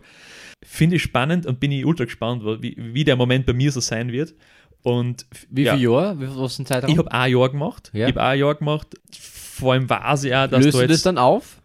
Finde 0.62 0.98
ich 0.98 1.04
spannend 1.04 1.46
und 1.46 1.60
bin 1.60 1.72
ich 1.72 1.86
ultra 1.86 2.04
gespannt, 2.06 2.44
wie, 2.62 2.76
wie 2.78 3.04
der 3.04 3.16
Moment 3.16 3.46
bei 3.46 3.54
mir 3.54 3.72
so 3.72 3.80
sein 3.80 4.12
wird. 4.12 4.34
Und 4.82 5.26
Wie 5.50 5.64
ja, 5.64 5.76
viel 5.76 5.84
Jahr? 5.90 6.16
Was 6.20 6.54
ist 6.54 6.60
ein 6.60 6.66
Zeitraum? 6.66 6.92
ich 6.92 6.98
habe 6.98 7.12
ein 7.12 7.32
Jahr 7.32 7.50
gemacht. 7.50 7.92
Ja. 7.94 8.08
Ich 8.08 8.16
habe 8.16 8.24
ein 8.24 8.40
Jahr 8.40 8.56
gemacht. 8.56 8.88
Vor 9.12 9.74
allem 9.74 9.90
weiß 9.90 10.24
ich 10.24 10.34
auch, 10.36 10.48
dass 10.48 10.64
löst 10.64 10.74
du 10.76 10.78
du 10.78 10.84
jetzt 10.84 10.92
das 10.92 11.02
dann 11.04 11.18
auf? 11.18 11.58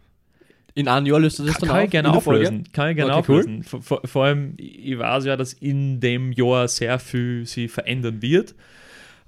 In 0.73 0.89
einem 0.89 1.05
Jahr 1.05 1.19
löst 1.21 1.39
du 1.39 1.43
das 1.43 1.53
kann, 1.55 1.61
dann 1.61 1.69
kann 1.69 1.77
auf? 1.77 1.83
ich 1.85 1.91
gerne 1.91 2.11
auflösen. 2.13 2.63
Kann 2.73 2.89
ich 2.89 2.95
gerne 2.97 3.15
Okay, 3.15 3.31
cool. 3.31 3.39
auflösen. 3.39 3.63
Vor, 3.63 3.81
vor, 3.81 4.01
vor 4.03 4.25
allem, 4.25 4.55
ich 4.57 4.97
weiß 4.99 5.23
ja, 5.25 5.37
dass 5.37 5.53
in 5.53 6.01
dem 6.01 6.33
Jahr 6.33 6.67
sehr 6.67 6.99
viel 6.99 7.45
sich 7.45 7.71
verändern 7.71 8.21
wird. 8.21 8.53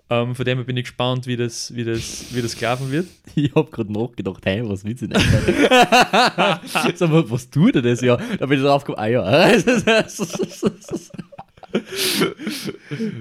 Ähm, 0.09 0.35
von 0.35 0.45
dem 0.45 0.57
her 0.57 0.63
bin 0.65 0.77
ich 0.77 0.85
gespannt, 0.85 1.27
wie 1.27 1.35
das, 1.35 1.75
wie 1.75 1.83
das, 1.83 2.33
wie 2.33 2.41
das 2.41 2.59
laufen 2.61 2.91
wird. 2.91 3.07
Ich 3.35 3.53
hab 3.53 3.69
gerade 3.71 3.91
nachgedacht, 3.91 4.45
hey, 4.45 4.61
was 4.67 4.83
willst 4.85 5.01
du 5.03 5.07
denn? 5.07 5.21
Sag 6.95 7.09
mal, 7.09 7.29
was 7.29 7.49
tut 7.49 7.75
er 7.75 7.81
das 7.83 7.99
ja? 8.01 8.17
Da 8.39 8.45
bin 8.45 8.57
ich 8.57 8.63
drauf 8.65 8.83
gekommen, 8.85 9.03
ah 9.03 9.07
ja. 9.07 9.23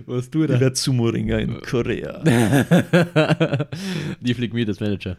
was 0.06 0.30
tut 0.30 0.48
Ich 0.48 0.54
er? 0.54 0.60
werde 0.60 0.76
Sumo-Ringer 0.76 1.40
in 1.40 1.60
Korea. 1.60 2.22
Die 4.20 4.34
fliegt 4.34 4.54
mir 4.54 4.64
das 4.64 4.78
Manager. 4.80 5.16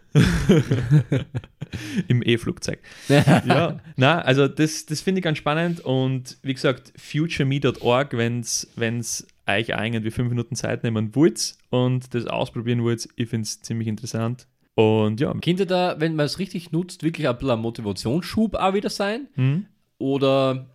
Im 2.07 2.23
E-Flugzeug. 2.23 2.79
ja, 3.09 3.79
na, 3.97 4.21
also 4.21 4.47
das, 4.47 4.85
das 4.85 5.01
finde 5.01 5.19
ich 5.19 5.23
ganz 5.23 5.37
spannend 5.37 5.81
und 5.81 6.37
wie 6.41 6.53
gesagt, 6.53 6.93
futureme.org, 6.97 8.17
wenn 8.17 8.39
es 8.39 9.27
euch 9.47 9.69
irgendwie 9.69 10.11
fünf 10.11 10.29
Minuten 10.29 10.55
Zeit 10.55 10.83
nehmen 10.83 11.15
wollt 11.15 11.55
und 11.69 12.13
das 12.13 12.25
ausprobieren 12.25 12.83
wollt, 12.83 13.07
ich 13.15 13.29
finde 13.29 13.43
es 13.43 13.61
ziemlich 13.61 13.87
interessant. 13.87 14.47
Und 14.75 15.19
ja, 15.19 15.33
Könnte 15.33 15.65
da, 15.65 15.99
wenn 15.99 16.15
man 16.15 16.27
es 16.27 16.37
richtig 16.37 16.71
nutzt, 16.71 17.01
wirklich 17.01 17.27
ein 17.27 17.35
bisschen 17.35 17.51
ein 17.51 17.59
Motivationsschub 17.59 18.55
auch 18.55 18.73
wieder 18.73 18.89
sein? 18.89 19.27
hm? 19.33 19.65
Oder. 19.97 20.67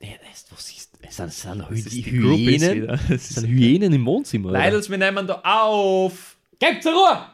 Ja, 0.00 0.08
das, 0.30 0.46
was 0.50 0.70
ist, 0.70 0.98
es 1.02 1.16
sind, 1.16 1.26
es 1.26 1.42
sind 1.42 1.60
Das 1.60 1.70
ist 1.70 1.92
die 1.92 2.10
Hyänen. 2.10 2.86
Das 3.08 3.28
sind 3.28 3.46
Hyänen 3.46 3.92
im 3.92 4.06
Wohnzimmer. 4.06 4.52
Leidels, 4.52 4.88
wir 4.88 4.96
nehmen 4.96 5.26
da 5.26 5.42
auf. 5.44 6.38
Gebt 6.58 6.82
zur 6.82 6.92
Ruhe! 6.92 7.26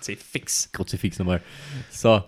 Fix. 0.00 0.70
Kruzifix 0.72 1.18
nochmal. 1.18 1.42
So. 1.90 2.24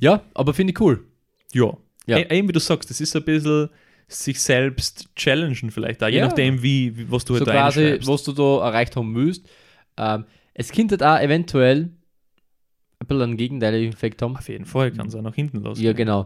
Ja, 0.00 0.22
aber 0.34 0.54
finde 0.54 0.72
ich 0.72 0.80
cool. 0.80 1.04
Ja. 1.52 1.76
Ja. 2.06 2.18
ja. 2.18 2.30
Eben 2.30 2.48
wie 2.48 2.52
du 2.52 2.60
sagst, 2.60 2.90
das 2.90 3.00
ist 3.00 3.16
ein 3.16 3.24
bisschen 3.24 3.70
sich 4.08 4.40
selbst 4.40 5.08
challengen 5.16 5.70
vielleicht 5.70 6.02
auch, 6.02 6.08
je 6.08 6.18
Ja. 6.18 6.26
nachdem, 6.26 6.62
wie, 6.62 6.96
wie 6.96 7.10
was 7.10 7.24
du 7.24 7.34
so 7.34 7.40
halt 7.40 7.48
da 7.48 7.52
quasi, 7.52 7.98
was 8.04 8.22
du 8.24 8.32
da 8.32 8.66
erreicht 8.66 8.96
haben 8.96 9.14
willst. 9.14 9.46
Ähm, 9.96 10.24
es 10.54 10.70
könnte 10.72 10.96
da 10.96 11.20
eventuell 11.20 11.90
ein 13.00 13.06
bisschen 13.06 13.22
einen 13.22 13.36
gegenteiligen 13.36 13.92
Effekt 13.92 14.22
haben. 14.22 14.36
Auf 14.36 14.48
jeden 14.48 14.64
Fall 14.66 14.92
kann 14.92 15.08
es 15.08 15.14
auch 15.14 15.22
nach 15.22 15.34
hinten 15.34 15.58
losgehen. 15.62 15.86
Ja, 15.86 15.92
genau. 15.92 16.22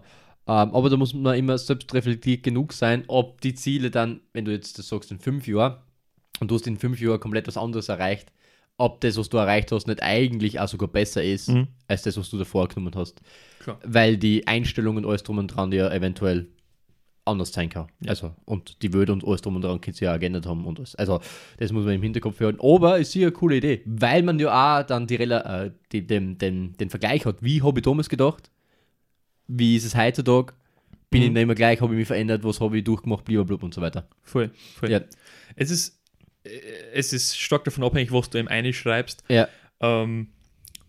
Ähm, 0.46 0.74
aber 0.74 0.88
da 0.90 0.96
muss 0.96 1.12
man 1.14 1.36
immer 1.36 1.58
selbst 1.58 1.92
reflektiert 1.92 2.42
genug 2.42 2.72
sein, 2.72 3.04
ob 3.08 3.40
die 3.40 3.54
Ziele 3.54 3.90
dann, 3.90 4.20
wenn 4.32 4.44
du 4.44 4.52
jetzt 4.52 4.78
das 4.78 4.88
sagst, 4.88 5.10
in 5.10 5.18
fünf 5.18 5.46
Jahren 5.46 5.76
und 6.40 6.50
du 6.50 6.54
hast 6.54 6.66
in 6.66 6.78
fünf 6.78 7.00
Jahren 7.00 7.20
komplett 7.20 7.46
was 7.46 7.56
anderes 7.56 7.88
erreicht, 7.88 8.32
ob 8.78 9.00
das, 9.00 9.16
was 9.18 9.28
du 9.28 9.36
erreicht 9.38 9.72
hast, 9.72 9.86
nicht 9.88 10.02
eigentlich 10.02 10.60
auch 10.60 10.68
sogar 10.68 10.88
besser 10.88 11.22
ist, 11.22 11.48
Mhm. 11.48 11.68
als 11.88 12.02
das, 12.02 12.16
was 12.16 12.30
du 12.30 12.38
davor 12.38 12.68
genommen 12.68 12.94
hast. 12.94 13.20
Klar. 13.58 13.78
Weil 13.84 14.16
die 14.16 14.46
Einstellungen 14.46 15.04
und 15.04 15.10
alles 15.10 15.22
drum 15.24 15.38
und 15.38 15.48
dran 15.48 15.72
ja 15.72 15.90
eventuell 15.92 16.46
anders 17.28 17.52
sein 17.52 17.68
kann. 17.68 17.86
Ja. 18.00 18.10
Also, 18.10 18.34
und 18.44 18.82
die 18.82 18.92
Würde 18.92 19.12
und 19.12 19.24
alles 19.24 19.42
drum 19.42 19.56
und 19.56 19.62
dran 19.62 19.80
kann 19.80 19.94
sich 19.94 20.02
ja 20.02 20.16
geändert 20.16 20.46
haben 20.46 20.66
und 20.66 20.78
alles. 20.78 20.94
Also, 20.96 21.20
das 21.58 21.72
muss 21.72 21.84
man 21.84 21.94
im 21.94 22.02
Hinterkopf 22.02 22.40
hören. 22.40 22.58
Aber 22.60 22.98
ist 22.98 23.12
sicher 23.12 23.26
eine 23.26 23.32
coole 23.32 23.56
Idee, 23.56 23.82
weil 23.86 24.22
man 24.22 24.38
ja 24.38 24.80
auch 24.80 24.86
dann 24.86 25.06
die, 25.06 25.16
äh, 25.16 25.70
die, 25.92 26.06
den, 26.06 26.38
den, 26.38 26.76
den 26.76 26.90
Vergleich 26.90 27.24
hat. 27.24 27.42
Wie 27.42 27.62
habe 27.62 27.78
ich 27.78 27.84
damals 27.84 28.08
gedacht? 28.08 28.50
Wie 29.46 29.76
ist 29.76 29.84
es 29.84 29.96
heutzutage? 29.96 30.52
Bin 31.10 31.22
ich 31.22 31.28
Mhm. 31.28 31.34
nicht 31.34 31.42
immer 31.44 31.54
gleich? 31.54 31.80
Habe 31.80 31.94
ich 31.94 31.98
mich 32.00 32.06
verändert? 32.06 32.44
Was 32.44 32.60
habe 32.60 32.76
ich 32.78 32.84
durchgemacht? 32.84 33.24
Blablabla 33.24 33.64
und 33.64 33.72
so 33.74 33.80
weiter. 33.80 34.06
Voll, 34.22 34.50
voll. 34.76 34.90
Ja. 34.90 35.00
Es 35.56 35.70
ist, 35.70 35.98
äh, 36.44 36.50
es 36.92 37.12
ist 37.12 37.38
stark 37.38 37.64
davon 37.64 37.84
abhängig, 37.84 38.12
was 38.12 38.28
du 38.28 38.38
im 38.38 38.48
eine 38.48 38.72
schreibst. 38.72 39.24
Ja. 39.28 39.48
Ähm, 39.80 40.28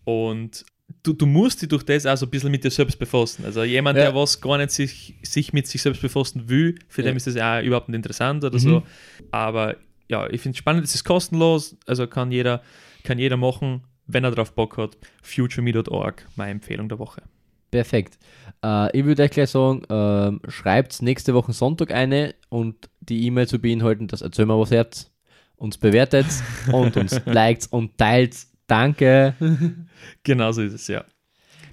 und 0.04 0.64
du, 1.02 1.12
du 1.12 1.26
musst 1.26 1.62
dich 1.62 1.68
durch 1.68 1.82
das 1.84 2.06
auch 2.06 2.16
so 2.16 2.26
ein 2.26 2.30
bisschen 2.30 2.50
mit 2.50 2.64
dir 2.64 2.70
selbst 2.70 2.98
befassen. 2.98 3.44
Also 3.44 3.62
jemand, 3.64 3.98
Ja. 3.98 4.04
der 4.04 4.14
was 4.14 4.40
gar 4.40 4.58
nicht 4.58 4.70
sich, 4.70 5.14
sich 5.22 5.52
mit 5.52 5.66
sich 5.66 5.80
selbst 5.82 6.02
befassen 6.02 6.48
will, 6.48 6.78
für 6.88 7.02
Ja. 7.02 7.08
den 7.10 7.16
ist 7.16 7.26
das 7.26 7.36
auch 7.36 7.62
überhaupt 7.62 7.88
nicht 7.88 7.96
interessant 7.96 8.44
oder 8.44 8.56
Mhm. 8.56 8.60
so. 8.60 8.82
Aber 9.30 9.76
ja, 10.08 10.28
ich 10.28 10.40
finde 10.40 10.54
es 10.54 10.58
spannend, 10.58 10.84
es 10.84 10.94
ist 10.94 11.04
kostenlos, 11.04 11.76
also 11.86 12.06
kann 12.06 12.32
jeder, 12.32 12.62
kann 13.04 13.18
jeder 13.18 13.36
machen, 13.36 13.82
wenn 14.06 14.24
er 14.24 14.30
drauf 14.32 14.52
Bock 14.54 14.76
hat. 14.76 14.96
futureme.org, 15.22 16.26
meine 16.36 16.50
Empfehlung 16.52 16.88
der 16.88 16.98
Woche. 16.98 17.22
Perfekt. 17.70 18.18
Äh, 18.64 18.98
ich 18.98 19.04
würde 19.04 19.22
euch 19.22 19.30
gleich 19.30 19.50
sagen, 19.50 19.82
ähm, 19.88 20.40
schreibt 20.48 21.00
nächste 21.02 21.34
Woche 21.34 21.52
Sonntag 21.52 21.92
eine 21.92 22.34
und 22.48 22.90
die 23.00 23.24
E-Mail 23.26 23.46
zu 23.46 23.58
beinhalten, 23.60 24.08
das 24.08 24.22
erzählen 24.22 24.48
wir 24.48 24.58
was 24.58 24.70
Herz, 24.72 25.10
uns 25.56 25.78
bewertet 25.78 26.26
und 26.72 26.96
uns 26.96 27.20
liked 27.26 27.68
und 27.70 27.96
teilt. 27.96 28.36
Danke. 28.70 29.34
Genau 30.22 30.52
so 30.52 30.62
ist 30.62 30.72
es, 30.72 30.88
ja. 30.88 31.04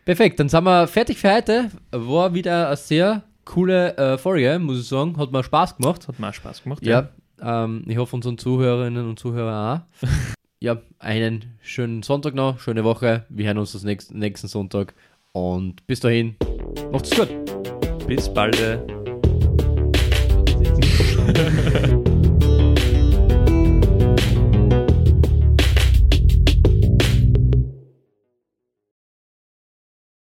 Perfekt, 0.04 0.40
dann 0.40 0.50
sind 0.50 0.64
wir 0.64 0.88
fertig 0.88 1.18
für 1.18 1.34
heute. 1.34 1.72
War 1.92 2.34
wieder 2.34 2.68
eine 2.68 2.76
sehr 2.76 3.24
coole 3.46 3.96
äh, 3.98 4.18
Folge, 4.18 4.60
muss 4.60 4.80
ich 4.80 4.88
sagen. 4.88 5.18
Hat 5.18 5.32
mir 5.32 5.44
Spaß 5.44 5.78
gemacht. 5.78 6.08
Hat 6.08 6.20
mir 6.20 6.30
auch 6.30 6.34
Spaß 6.34 6.64
gemacht. 6.64 6.86
Ja, 6.86 7.10
ähm, 7.42 7.84
ich 7.88 7.98
hoffe 7.98 8.16
unseren 8.16 8.38
Zuhörerinnen 8.38 9.08
und 9.08 9.20
Zuhörern 9.20 9.80
auch. 9.80 10.08
ja, 10.60 10.78
einen 11.00 11.58
schönen 11.62 12.04
Sonntag 12.04 12.36
noch, 12.36 12.60
schöne 12.60 12.84
Woche. 12.84 13.26
Wir 13.30 13.48
hören 13.48 13.60
uns 13.60 13.72
das 13.72 13.84
nächsten, 13.84 14.20
nächsten 14.20 14.48
Sonntag. 14.48 14.94
Und 15.32 15.86
bis 15.88 16.00
dahin, 16.00 16.36
macht's 16.92 17.12
gut. 17.12 17.30
Bis 18.08 18.34
bald. 18.34 18.58